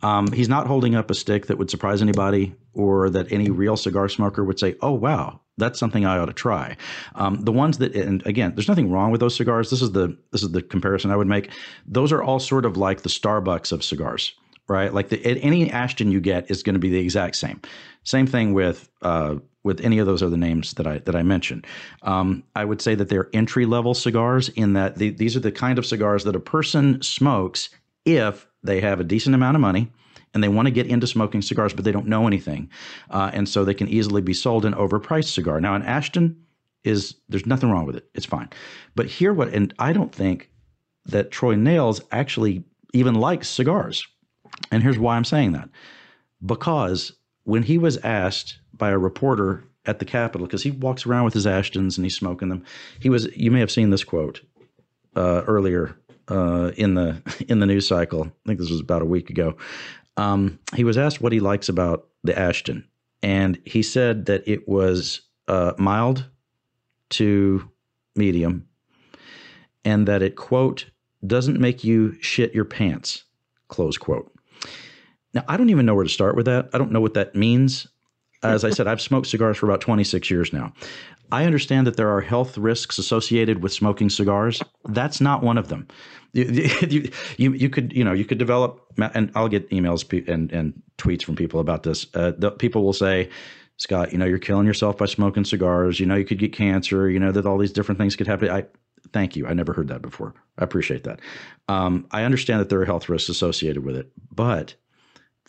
Um, 0.04 0.32
he's 0.32 0.50
not 0.50 0.68
holding 0.68 0.94
up 0.96 1.10
a 1.10 1.16
stick 1.16 1.48
that 1.48 1.58
would 1.58 1.72
surprise 1.72 2.02
anybody, 2.02 2.54
or 2.74 3.10
that 3.10 3.32
any 3.32 3.50
real 3.50 3.78
cigar 3.78 4.10
smoker 4.10 4.44
would 4.44 4.60
say, 4.60 4.76
"Oh, 4.82 4.92
wow, 4.92 5.42
that's 5.58 5.80
something 5.80 6.06
I 6.06 6.20
ought 6.20 6.26
to 6.26 6.34
try." 6.34 6.78
Um, 7.16 7.42
the 7.42 7.52
ones 7.52 7.80
that, 7.80 7.96
and 7.96 8.26
again, 8.28 8.54
there's 8.56 8.68
nothing 8.68 8.92
wrong 8.92 9.12
with 9.12 9.22
those 9.22 9.36
cigars. 9.36 9.72
This 9.72 9.82
is 9.82 9.94
the 9.94 10.16
this 10.32 10.44
is 10.44 10.52
the 10.52 10.62
comparison 10.62 11.10
I 11.10 11.16
would 11.16 11.28
make. 11.28 11.52
Those 11.88 12.12
are 12.12 12.22
all 12.22 12.40
sort 12.40 12.66
of 12.66 12.78
like 12.78 13.02
the 13.02 13.10
Starbucks 13.10 13.72
of 13.72 13.84
cigars 13.84 14.34
right? 14.70 14.94
Like 14.94 15.10
the, 15.10 15.26
any 15.26 15.70
Ashton 15.72 16.12
you 16.12 16.20
get 16.20 16.52
is 16.52 16.64
going 16.64 16.74
to 16.74 16.80
be 16.80 16.90
the 16.90 17.00
exact 17.00 17.38
same. 17.38 17.62
Same 18.04 18.28
thing 18.28 18.54
with 18.54 18.90
uh, 19.02 19.36
with 19.68 19.82
any 19.82 20.00
of 20.00 20.08
those 20.08 20.24
other 20.24 20.38
names 20.38 20.74
that 20.76 20.88
I 20.88 20.98
that 21.00 21.16
I 21.16 21.22
mentioned. 21.22 21.68
Um, 22.02 22.44
I 22.56 22.66
would 22.66 22.82
say 22.82 22.96
that 22.96 23.10
they're 23.10 23.30
entry 23.34 23.68
level 23.68 23.94
cigars 23.94 24.50
in 24.50 24.74
that 24.74 24.96
the, 24.96 25.12
these 25.12 25.36
are 25.36 25.42
the 25.42 25.52
kind 25.52 25.78
of 25.78 25.86
cigars 25.86 26.24
that 26.24 26.36
a 26.36 26.40
person 26.40 27.00
smokes 27.04 27.70
if 28.06 28.48
they 28.64 28.82
have 28.82 29.00
a 29.00 29.04
decent 29.04 29.36
amount 29.36 29.56
of 29.56 29.62
money 29.62 29.92
and 30.34 30.44
they 30.44 30.48
want 30.48 30.68
to 30.68 30.72
get 30.72 30.88
into 30.88 31.06
smoking 31.06 31.42
cigars, 31.42 31.74
but 31.74 31.86
they 31.86 31.92
don't 31.92 32.08
know 32.08 32.28
anything, 32.28 32.70
uh, 33.12 33.30
and 33.34 33.48
so 33.48 33.64
they 33.64 33.74
can 33.74 33.88
easily 33.88 34.22
be 34.22 34.34
sold 34.34 34.66
an 34.66 34.74
overpriced 34.74 35.34
cigar. 35.34 35.62
Now, 35.62 35.76
an 35.76 35.84
Ashton 35.84 36.44
is 36.84 37.16
there's 37.30 37.46
nothing 37.46 37.70
wrong 37.70 37.86
with 37.86 37.98
it; 37.98 38.10
it's 38.16 38.26
fine. 38.26 38.50
But 38.96 39.08
here, 39.08 39.34
what 39.34 39.50
and 39.50 39.74
I 39.78 39.94
don't 39.94 40.14
think 40.14 40.50
that 41.06 41.32
Troy 41.32 41.56
Nehls 41.56 42.02
actually 42.12 42.64
even 42.94 43.16
likes 43.16 43.48
cigars, 43.50 44.08
and 44.72 44.82
here's 44.82 45.00
why 45.00 45.16
I'm 45.18 45.26
saying 45.26 45.52
that 45.52 45.70
because 46.46 47.14
when 47.48 47.64
he 47.64 47.78
was 47.78 47.96
asked 48.00 48.60
by 48.74 48.90
a 48.90 48.98
reporter 48.98 49.64
at 49.86 50.00
the 50.00 50.06
Capitol 50.06 50.46
because 50.46 50.64
he 50.64 50.72
walks 50.72 51.06
around 51.06 51.24
with 51.24 51.34
his 51.34 51.46
Ashtons 51.46 51.96
and 51.98 52.06
he's 52.06 52.16
smoking 52.16 52.50
them. 52.50 52.66
He 53.00 53.10
was. 53.10 53.26
You 53.38 53.52
may 53.52 53.62
have 53.62 53.72
seen 53.72 53.90
this 53.90 54.04
quote 54.04 54.42
uh, 55.16 55.44
earlier 55.48 55.96
uh, 56.28 56.72
in 56.76 56.96
the 56.96 57.22
in 57.48 57.60
the 57.60 57.66
news 57.66 57.88
cycle. 57.88 58.26
I 58.26 58.32
think 58.46 58.60
this 58.60 58.70
was 58.70 58.82
about 58.82 59.02
a 59.02 59.06
week 59.06 59.30
ago. 59.30 59.56
Um, 60.18 60.60
he 60.76 60.84
was 60.84 60.98
asked 60.98 61.22
what 61.22 61.32
he 61.32 61.40
likes 61.40 61.70
about 61.70 62.08
the 62.26 62.38
Ashton, 62.38 62.86
and 63.24 63.58
he 63.64 63.82
said 63.82 64.26
that 64.26 64.46
it 64.46 64.68
was 64.68 65.22
uh, 65.48 65.72
mild 65.78 66.26
to 67.12 67.72
medium, 68.14 68.68
and 69.86 70.06
that 70.06 70.22
it 70.22 70.36
quote 70.36 70.90
doesn't 71.26 71.62
make 71.62 71.86
you 71.86 72.22
shit 72.22 72.54
your 72.54 72.66
pants. 72.66 73.24
Close 73.70 73.98
quote. 73.98 74.37
Now, 75.34 75.44
I 75.48 75.58
don't 75.58 75.70
even 75.70 75.86
know 75.86 75.96
where 75.96 76.04
to 76.04 76.10
start 76.10 76.36
with 76.36 76.46
that. 76.46 76.70
I 76.74 76.78
don't 76.78 76.92
know 76.92 77.02
what 77.02 77.14
that 77.16 77.36
means. 77.36 77.88
As 78.44 78.64
I 78.64 78.70
said, 78.70 78.88
I've 78.88 79.02
smoked 79.02 79.28
cigars 79.28 79.58
for 79.58 79.66
about 79.66 79.82
26 79.82 80.30
years 80.30 80.54
now. 80.54 80.72
I 81.32 81.46
understand 81.46 81.88
that 81.88 81.98
there 81.98 82.10
are 82.10 82.22
health 82.22 82.58
risks 82.58 82.98
associated 82.98 83.62
with 83.62 83.74
smoking 83.74 84.10
cigars. 84.10 84.62
That's 84.86 85.20
not 85.20 85.44
one 85.44 85.58
of 85.58 85.68
them. 85.68 85.88
You, 86.34 87.10
you, 87.38 87.54
you, 87.54 87.70
could, 87.70 87.94
you 87.94 88.04
know, 88.04 88.14
you 88.14 88.24
could 88.24 88.38
develop, 88.38 88.86
and 88.98 89.32
I'll 89.34 89.48
get 89.48 89.70
emails 89.72 90.28
and, 90.28 90.52
and 90.52 90.82
tweets 90.98 91.24
from 91.24 91.36
people 91.36 91.60
about 91.60 91.84
this. 91.84 92.06
Uh, 92.14 92.34
the, 92.38 92.52
people 92.52 92.84
will 92.84 92.94
say, 92.94 93.30
Scott, 93.78 94.12
you 94.12 94.18
know, 94.18 94.26
you're 94.26 94.40
killing 94.40 94.68
yourself 94.68 94.98
by 94.98 95.06
smoking 95.06 95.46
cigars. 95.46 96.00
You 96.00 96.06
know, 96.06 96.16
you 96.16 96.26
could 96.26 96.40
get 96.40 96.54
cancer. 96.54 97.10
You 97.10 97.20
know 97.20 97.32
that 97.32 97.46
all 97.46 97.58
these 97.58 97.72
different 97.72 98.00
things 98.00 98.16
could 98.16 98.28
happen. 98.28 98.50
I 98.50 98.66
thank 99.14 99.36
you. 99.36 99.48
I 99.48 99.54
never 99.54 99.74
heard 99.74 99.88
that 99.88 100.02
before. 100.02 100.34
I 100.58 100.64
appreciate 100.64 101.04
that. 101.04 101.20
Um, 101.68 102.08
I 102.12 102.24
understand 102.24 102.60
that 102.60 102.70
there 102.70 102.82
are 102.82 102.86
health 102.86 103.10
risks 103.10 103.30
associated 103.30 103.84
with 103.84 103.96
it, 103.96 104.12
but 104.34 104.76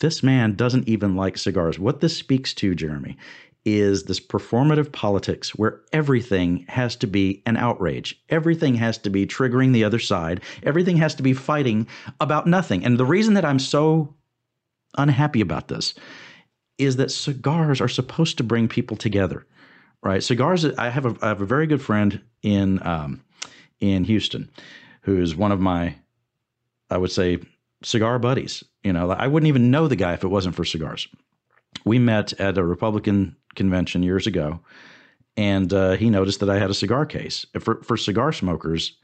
this 0.01 0.23
man 0.23 0.55
doesn't 0.55 0.89
even 0.89 1.17
like 1.17 1.39
cigars. 1.39 1.79
What 1.79 2.01
this 2.01 2.17
speaks 2.17 2.55
to, 2.55 2.75
Jeremy, 2.75 3.17
is 3.65 4.05
this 4.05 4.21
performative 4.21 4.93
politics 4.93 5.55
where 5.55 5.81
everything 5.93 6.65
has 6.69 6.97
to 6.97 7.07
be 7.07 7.43
an 7.45 7.57
outrage. 7.57 8.21
Everything 8.29 8.77
has 8.77 8.97
to 8.99 9.11
be 9.11 9.27
triggering 9.27 9.73
the 9.73 9.85
other 9.85 9.99
side. 9.99 10.41
Everything 10.63 10.97
has 10.97 11.15
to 11.17 11.23
be 11.23 11.33
fighting 11.33 11.87
about 12.21 12.47
nothing. 12.47 12.85
And 12.85 12.99
the 12.99 13.05
reason 13.05 13.35
that 13.35 13.45
I'm 13.45 13.59
so 13.59 14.15
unhappy 14.97 15.41
about 15.41 15.69
this 15.69 15.95
is 16.79 16.97
that 16.97 17.11
cigars 17.11 17.81
are 17.81 17.89
supposed 17.89 18.39
to 18.39 18.45
bring 18.45 18.69
people 18.69 18.97
together, 18.97 19.45
right? 20.03 20.23
Cigars. 20.23 20.65
I 20.65 20.89
have 20.89 21.05
a 21.05 21.17
I 21.21 21.29
have 21.29 21.43
a 21.43 21.47
very 21.47 21.67
good 21.67 21.83
friend 21.83 22.21
in 22.43 22.81
um, 22.87 23.23
in 23.81 24.05
Houston, 24.05 24.51
who 25.03 25.21
is 25.21 25.37
one 25.37 25.53
of 25.53 25.61
my, 25.61 25.97
I 26.91 26.97
would 26.97 27.13
say, 27.13 27.39
cigar 27.83 28.19
buddies. 28.19 28.65
You 28.89 28.95
know, 28.95 29.11
I 29.11 29.27
wouldn't 29.27 29.49
even 29.49 29.71
know 29.71 29.87
the 29.87 29.97
guy 29.97 30.15
if 30.15 30.25
it 30.25 30.29
wasn't 30.29 30.55
for 30.55 30.65
cigars. 30.65 31.09
We 31.85 31.99
met 31.99 32.33
at 32.41 32.57
a 32.57 32.65
Republican 32.65 33.37
convention 33.55 34.03
years 34.03 34.27
ago, 34.27 34.61
and 35.37 35.71
uh, 35.75 35.91
he 35.97 36.09
noticed 36.09 36.41
that 36.41 36.49
I 36.49 36.59
had 36.59 36.71
a 36.71 36.75
cigar 36.75 37.05
case. 37.05 37.45
For 37.61 37.83
for 37.83 37.99
cigar 37.99 38.33
smokers, 38.33 38.97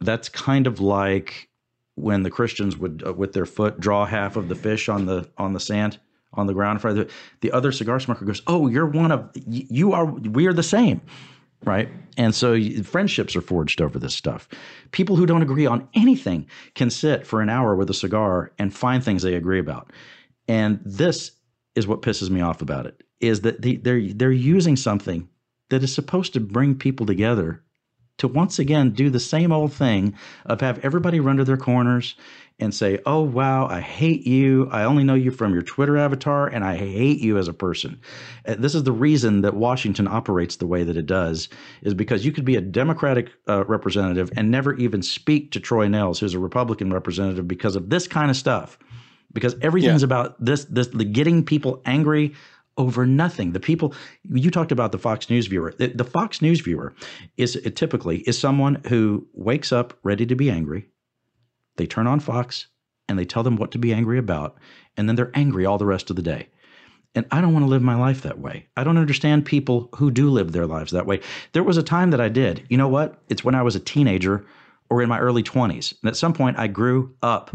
that's 0.00 0.28
kind 0.28 0.66
of 0.66 0.80
like 0.80 1.48
when 1.94 2.24
the 2.24 2.30
Christians 2.30 2.76
would, 2.76 3.02
uh, 3.06 3.14
with 3.14 3.32
their 3.32 3.46
foot, 3.46 3.80
draw 3.80 4.04
half 4.04 4.36
of 4.36 4.50
the 4.50 4.54
fish 4.54 4.90
on 4.90 5.06
the 5.06 5.26
on 5.38 5.54
the 5.54 5.60
sand 5.60 5.98
on 6.34 6.46
the 6.46 6.52
ground. 6.52 6.80
The, 6.80 7.08
the 7.40 7.52
other 7.52 7.72
cigar 7.72 8.00
smoker 8.00 8.26
goes, 8.26 8.42
"Oh, 8.46 8.68
you're 8.68 8.84
one 8.84 9.12
of 9.12 9.30
you 9.34 9.94
are. 9.94 10.04
We 10.04 10.46
are 10.46 10.52
the 10.52 10.62
same." 10.62 11.00
Right? 11.64 11.88
And 12.16 12.34
so 12.34 12.58
friendships 12.82 13.34
are 13.36 13.40
forged 13.40 13.80
over 13.80 13.98
this 13.98 14.14
stuff. 14.14 14.48
People 14.90 15.16
who 15.16 15.26
don't 15.26 15.42
agree 15.42 15.66
on 15.66 15.88
anything 15.94 16.46
can 16.74 16.90
sit 16.90 17.26
for 17.26 17.40
an 17.40 17.48
hour 17.48 17.74
with 17.74 17.88
a 17.90 17.94
cigar 17.94 18.52
and 18.58 18.74
find 18.74 19.02
things 19.02 19.22
they 19.22 19.34
agree 19.34 19.58
about. 19.58 19.92
And 20.48 20.80
this 20.84 21.32
is 21.74 21.86
what 21.86 22.02
pisses 22.02 22.30
me 22.30 22.40
off 22.40 22.62
about 22.62 22.86
it 22.86 23.02
is 23.20 23.42
that 23.42 23.62
they, 23.62 23.76
they're 23.76 24.12
they're 24.12 24.32
using 24.32 24.76
something 24.76 25.28
that 25.70 25.82
is 25.82 25.94
supposed 25.94 26.34
to 26.34 26.40
bring 26.40 26.74
people 26.74 27.06
together 27.06 27.62
to 28.18 28.28
once 28.28 28.58
again 28.58 28.90
do 28.90 29.08
the 29.08 29.20
same 29.20 29.52
old 29.52 29.72
thing 29.72 30.14
of 30.46 30.60
have 30.60 30.78
everybody 30.84 31.18
run 31.18 31.36
to 31.36 31.44
their 31.44 31.56
corners 31.56 32.14
and 32.58 32.74
say, 32.74 32.98
"Oh 33.06 33.20
wow, 33.22 33.66
I 33.66 33.80
hate 33.80 34.26
you. 34.26 34.68
I 34.70 34.84
only 34.84 35.04
know 35.04 35.14
you 35.14 35.30
from 35.30 35.52
your 35.52 35.62
Twitter 35.62 35.96
avatar 35.96 36.48
and 36.48 36.64
I 36.64 36.76
hate 36.76 37.20
you 37.20 37.38
as 37.38 37.48
a 37.48 37.52
person." 37.52 38.00
Uh, 38.46 38.56
this 38.58 38.74
is 38.74 38.84
the 38.84 38.92
reason 38.92 39.42
that 39.42 39.54
Washington 39.54 40.06
operates 40.08 40.56
the 40.56 40.66
way 40.66 40.84
that 40.84 40.96
it 40.96 41.06
does 41.06 41.48
is 41.82 41.94
because 41.94 42.24
you 42.24 42.32
could 42.32 42.44
be 42.44 42.56
a 42.56 42.60
Democratic 42.60 43.30
uh, 43.48 43.64
representative 43.64 44.30
and 44.36 44.50
never 44.50 44.74
even 44.74 45.02
speak 45.02 45.50
to 45.52 45.60
Troy 45.60 45.86
Nehls, 45.86 46.18
who's 46.18 46.34
a 46.34 46.38
Republican 46.38 46.92
representative 46.92 47.48
because 47.48 47.76
of 47.76 47.90
this 47.90 48.06
kind 48.06 48.30
of 48.30 48.36
stuff. 48.36 48.78
Because 49.32 49.56
everything's 49.62 50.02
yeah. 50.02 50.06
about 50.06 50.44
this 50.44 50.64
this 50.66 50.88
the 50.88 51.04
getting 51.04 51.44
people 51.44 51.80
angry 51.86 52.34
over 52.76 53.06
nothing. 53.06 53.52
The 53.52 53.60
people 53.60 53.94
you 54.24 54.50
talked 54.50 54.72
about 54.72 54.92
the 54.92 54.98
Fox 54.98 55.28
News 55.28 55.46
viewer. 55.46 55.74
The, 55.76 55.88
the 55.88 56.04
Fox 56.04 56.40
News 56.40 56.60
viewer 56.60 56.94
is 57.36 57.58
typically 57.74 58.18
is 58.20 58.38
someone 58.38 58.82
who 58.88 59.26
wakes 59.32 59.72
up 59.72 59.98
ready 60.02 60.26
to 60.26 60.34
be 60.34 60.50
angry. 60.50 60.86
They 61.76 61.86
turn 61.86 62.06
on 62.06 62.20
Fox 62.20 62.66
and 63.08 63.18
they 63.18 63.24
tell 63.24 63.42
them 63.42 63.56
what 63.56 63.70
to 63.72 63.78
be 63.78 63.92
angry 63.92 64.18
about, 64.18 64.56
and 64.96 65.08
then 65.08 65.16
they're 65.16 65.30
angry 65.34 65.66
all 65.66 65.78
the 65.78 65.86
rest 65.86 66.10
of 66.10 66.16
the 66.16 66.22
day. 66.22 66.48
And 67.14 67.26
I 67.30 67.40
don't 67.40 67.52
want 67.52 67.64
to 67.64 67.68
live 67.68 67.82
my 67.82 67.94
life 67.94 68.22
that 68.22 68.38
way. 68.38 68.68
I 68.76 68.84
don't 68.84 68.96
understand 68.96 69.44
people 69.44 69.90
who 69.96 70.10
do 70.10 70.30
live 70.30 70.52
their 70.52 70.66
lives 70.66 70.92
that 70.92 71.06
way. 71.06 71.20
There 71.52 71.62
was 71.62 71.76
a 71.76 71.82
time 71.82 72.10
that 72.10 72.20
I 72.20 72.30
did. 72.30 72.64
You 72.70 72.78
know 72.78 72.88
what? 72.88 73.22
It's 73.28 73.44
when 73.44 73.54
I 73.54 73.62
was 73.62 73.76
a 73.76 73.80
teenager 73.80 74.46
or 74.88 75.02
in 75.02 75.08
my 75.08 75.18
early 75.18 75.42
20s. 75.42 75.94
And 76.02 76.08
at 76.08 76.16
some 76.16 76.32
point 76.32 76.58
I 76.58 76.68
grew 76.68 77.14
up. 77.22 77.54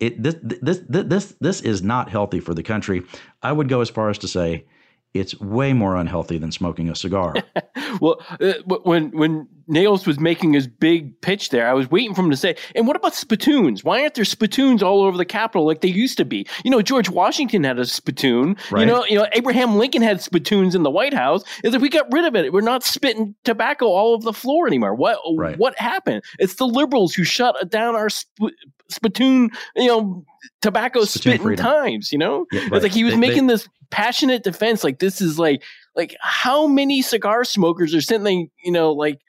It 0.00 0.22
this 0.22 0.36
this 0.42 0.80
this 0.88 1.34
this 1.40 1.60
is 1.60 1.82
not 1.82 2.08
healthy 2.08 2.38
for 2.38 2.54
the 2.54 2.62
country. 2.62 3.02
I 3.42 3.50
would 3.50 3.68
go 3.68 3.80
as 3.80 3.90
far 3.90 4.10
as 4.10 4.18
to 4.18 4.28
say 4.28 4.64
it's 5.12 5.38
way 5.40 5.72
more 5.72 5.96
unhealthy 5.96 6.38
than 6.38 6.52
smoking 6.52 6.88
a 6.88 6.94
cigar. 6.94 7.34
well, 8.00 8.22
uh, 8.40 8.52
when 8.64 9.10
when 9.10 9.48
Nehls 9.68 10.06
was 10.06 10.18
making 10.18 10.54
his 10.54 10.66
big 10.66 11.20
pitch 11.20 11.50
there, 11.50 11.68
I 11.68 11.74
was 11.74 11.90
waiting 11.90 12.14
for 12.14 12.22
him 12.22 12.30
to 12.30 12.36
say, 12.36 12.56
"And 12.74 12.86
what 12.86 12.96
about 12.96 13.14
spittoons? 13.14 13.84
Why 13.84 14.02
aren't 14.02 14.14
there 14.14 14.24
spittoons 14.24 14.82
all 14.82 15.02
over 15.02 15.16
the 15.16 15.24
Capitol 15.24 15.66
like 15.66 15.82
they 15.82 15.88
used 15.88 16.16
to 16.18 16.24
be? 16.24 16.46
You 16.64 16.70
know, 16.70 16.80
George 16.80 17.10
Washington 17.10 17.64
had 17.64 17.78
a 17.78 17.84
spittoon. 17.84 18.56
Right. 18.70 18.80
You 18.80 18.86
know, 18.86 19.04
you 19.04 19.18
know, 19.18 19.26
Abraham 19.32 19.76
Lincoln 19.76 20.02
had 20.02 20.22
spittoons 20.22 20.74
in 20.74 20.82
the 20.82 20.90
White 20.90 21.14
House. 21.14 21.42
Is 21.64 21.74
if 21.74 21.82
we 21.82 21.88
got 21.88 22.10
rid 22.12 22.24
of 22.24 22.34
it, 22.34 22.52
we're 22.52 22.60
not 22.60 22.82
spitting 22.82 23.34
tobacco 23.44 23.86
all 23.86 24.14
over 24.14 24.24
the 24.24 24.32
floor 24.32 24.66
anymore. 24.66 24.94
What 24.94 25.18
right. 25.36 25.58
what 25.58 25.78
happened? 25.78 26.22
It's 26.38 26.54
the 26.54 26.66
liberals 26.66 27.14
who 27.14 27.24
shut 27.24 27.70
down 27.70 27.94
our 27.94 28.08
sp- 28.08 28.56
spittoon, 28.88 29.50
you 29.76 29.88
know, 29.88 30.24
tobacco 30.62 31.04
spitting 31.04 31.40
spitting 31.40 31.56
times. 31.56 32.12
You 32.12 32.18
know, 32.18 32.46
yeah, 32.52 32.60
right. 32.62 32.72
it's 32.74 32.82
like 32.84 32.92
he 32.92 33.04
was 33.04 33.14
they, 33.14 33.20
making 33.20 33.46
they, 33.46 33.54
this 33.54 33.68
passionate 33.90 34.44
defense 34.44 34.84
like 34.84 34.98
this 34.98 35.20
is 35.20 35.38
like 35.38 35.62
like 35.96 36.16
how 36.20 36.66
many 36.66 37.02
cigar 37.02 37.44
smokers 37.44 37.94
are 37.94 38.00
sitting 38.00 38.24
there, 38.24 38.46
you 38.64 38.72
know, 38.72 38.92
like 38.92 39.20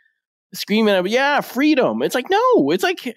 screaming 0.53 0.93
at 0.93 1.09
yeah, 1.09 1.41
freedom. 1.41 2.01
It's 2.01 2.15
like 2.15 2.29
no, 2.29 2.71
it's 2.71 2.83
like 2.83 3.15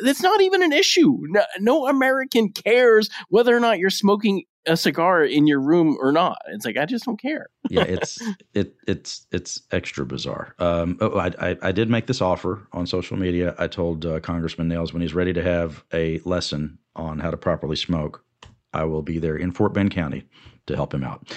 it's 0.00 0.22
not 0.22 0.40
even 0.40 0.62
an 0.62 0.72
issue. 0.72 1.18
No, 1.22 1.42
no 1.60 1.86
American 1.86 2.50
cares 2.50 3.10
whether 3.28 3.56
or 3.56 3.60
not 3.60 3.78
you're 3.78 3.90
smoking 3.90 4.44
a 4.66 4.76
cigar 4.76 5.22
in 5.22 5.46
your 5.46 5.60
room 5.60 5.96
or 6.00 6.10
not. 6.10 6.38
It's 6.48 6.64
like 6.64 6.76
I 6.76 6.86
just 6.86 7.04
don't 7.04 7.20
care. 7.20 7.48
yeah, 7.68 7.82
it's 7.88 8.20
it 8.54 8.76
it's 8.86 9.26
it's 9.30 9.62
extra 9.70 10.06
bizarre. 10.06 10.54
Um, 10.58 10.98
oh, 11.00 11.18
I, 11.18 11.32
I, 11.40 11.56
I 11.62 11.72
did 11.72 11.90
make 11.90 12.06
this 12.06 12.20
offer 12.20 12.66
on 12.72 12.86
social 12.86 13.16
media. 13.16 13.54
I 13.58 13.66
told 13.66 14.06
uh, 14.06 14.20
Congressman 14.20 14.68
Nehls 14.68 14.92
when 14.92 15.02
he's 15.02 15.14
ready 15.14 15.32
to 15.32 15.42
have 15.42 15.84
a 15.92 16.20
lesson 16.20 16.78
on 16.96 17.18
how 17.18 17.30
to 17.30 17.36
properly 17.36 17.76
smoke, 17.76 18.24
I 18.72 18.84
will 18.84 19.02
be 19.02 19.18
there 19.18 19.36
in 19.36 19.52
Fort 19.52 19.74
Bend 19.74 19.90
County 19.90 20.24
to 20.66 20.76
help 20.76 20.94
him 20.94 21.04
out. 21.04 21.34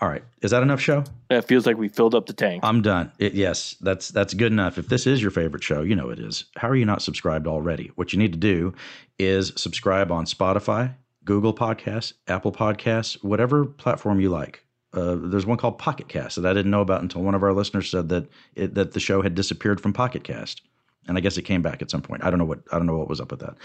All 0.00 0.08
right, 0.08 0.22
is 0.42 0.50
that 0.50 0.62
enough 0.62 0.80
show? 0.80 1.04
It 1.30 1.42
feels 1.42 1.64
like 1.64 1.78
we 1.78 1.88
filled 1.88 2.14
up 2.14 2.26
the 2.26 2.34
tank. 2.34 2.62
I'm 2.62 2.82
done. 2.82 3.12
It, 3.18 3.32
yes, 3.32 3.76
that's 3.80 4.08
that's 4.08 4.34
good 4.34 4.52
enough. 4.52 4.76
If 4.76 4.88
this 4.88 5.06
is 5.06 5.22
your 5.22 5.30
favorite 5.30 5.64
show, 5.64 5.80
you 5.80 5.96
know 5.96 6.10
it 6.10 6.18
is. 6.18 6.44
How 6.56 6.68
are 6.68 6.76
you 6.76 6.84
not 6.84 7.00
subscribed 7.00 7.46
already? 7.46 7.90
What 7.94 8.12
you 8.12 8.18
need 8.18 8.32
to 8.32 8.38
do 8.38 8.74
is 9.18 9.54
subscribe 9.56 10.12
on 10.12 10.26
Spotify, 10.26 10.94
Google 11.24 11.54
Podcasts, 11.54 12.12
Apple 12.28 12.52
Podcasts, 12.52 13.22
whatever 13.24 13.64
platform 13.64 14.20
you 14.20 14.28
like. 14.28 14.62
Uh, 14.92 15.16
there's 15.18 15.46
one 15.46 15.56
called 15.56 15.78
Pocket 15.78 16.08
Cast 16.08 16.36
that 16.36 16.46
I 16.46 16.52
didn't 16.52 16.70
know 16.70 16.82
about 16.82 17.02
until 17.02 17.22
one 17.22 17.34
of 17.34 17.42
our 17.42 17.54
listeners 17.54 17.90
said 17.90 18.10
that 18.10 18.28
it, 18.54 18.74
that 18.74 18.92
the 18.92 19.00
show 19.00 19.22
had 19.22 19.34
disappeared 19.34 19.80
from 19.80 19.94
Pocket 19.94 20.24
Cast, 20.24 20.60
and 21.08 21.16
I 21.16 21.20
guess 21.22 21.38
it 21.38 21.42
came 21.42 21.62
back 21.62 21.80
at 21.80 21.90
some 21.90 22.02
point. 22.02 22.22
I 22.22 22.28
don't 22.28 22.38
know 22.38 22.44
what 22.44 22.60
I 22.70 22.76
don't 22.76 22.86
know 22.86 22.98
what 22.98 23.08
was 23.08 23.20
up 23.20 23.30
with 23.30 23.40
that. 23.40 23.56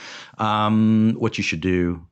Um, 0.41 1.13
what 1.17 1.38
you 1.38 1.43
should 1.43 1.61
do 1.61 2.07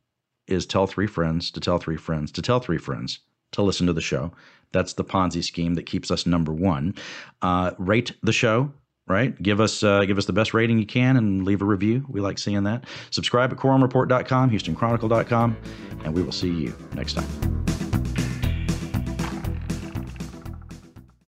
is 0.48 0.66
tell 0.66 0.88
three 0.88 1.08
friends 1.08 1.52
to 1.52 1.62
tell 1.62 1.78
three 1.78 1.96
friends 1.96 2.34
to 2.34 2.42
tell 2.42 2.60
three 2.60 2.78
friends 2.78 3.20
to 3.52 3.62
listen 3.62 3.88
to 3.88 3.94
the 3.94 4.02
show. 4.02 4.32
That's 4.72 4.94
the 4.94 5.04
Ponzi 5.04 5.44
scheme 5.44 5.74
that 5.76 5.86
keeps 5.86 6.12
us 6.12 6.26
number 6.26 6.54
one. 6.54 6.96
Uh, 7.42 7.72
rate 7.78 8.12
the 8.22 8.34
show, 8.34 8.72
right? 9.08 9.40
Give 9.42 9.60
us 9.60 9.84
uh, 9.84 10.06
give 10.06 10.18
us 10.18 10.26
the 10.26 10.34
best 10.34 10.54
rating 10.54 10.78
you 10.78 10.86
can 10.86 11.18
and 11.18 11.44
leave 11.44 11.62
a 11.62 11.66
review. 11.66 12.06
We 12.08 12.22
like 12.22 12.38
seeing 12.38 12.64
that. 12.64 12.86
Subscribe 13.10 13.52
at 13.52 13.58
quorumreport.com, 13.58 14.52
HoustonChronicle.com, 14.52 15.58
and 16.04 16.14
we 16.14 16.22
will 16.22 16.32
see 16.32 16.52
you 16.52 16.76
next 16.96 17.14
time. 17.14 17.79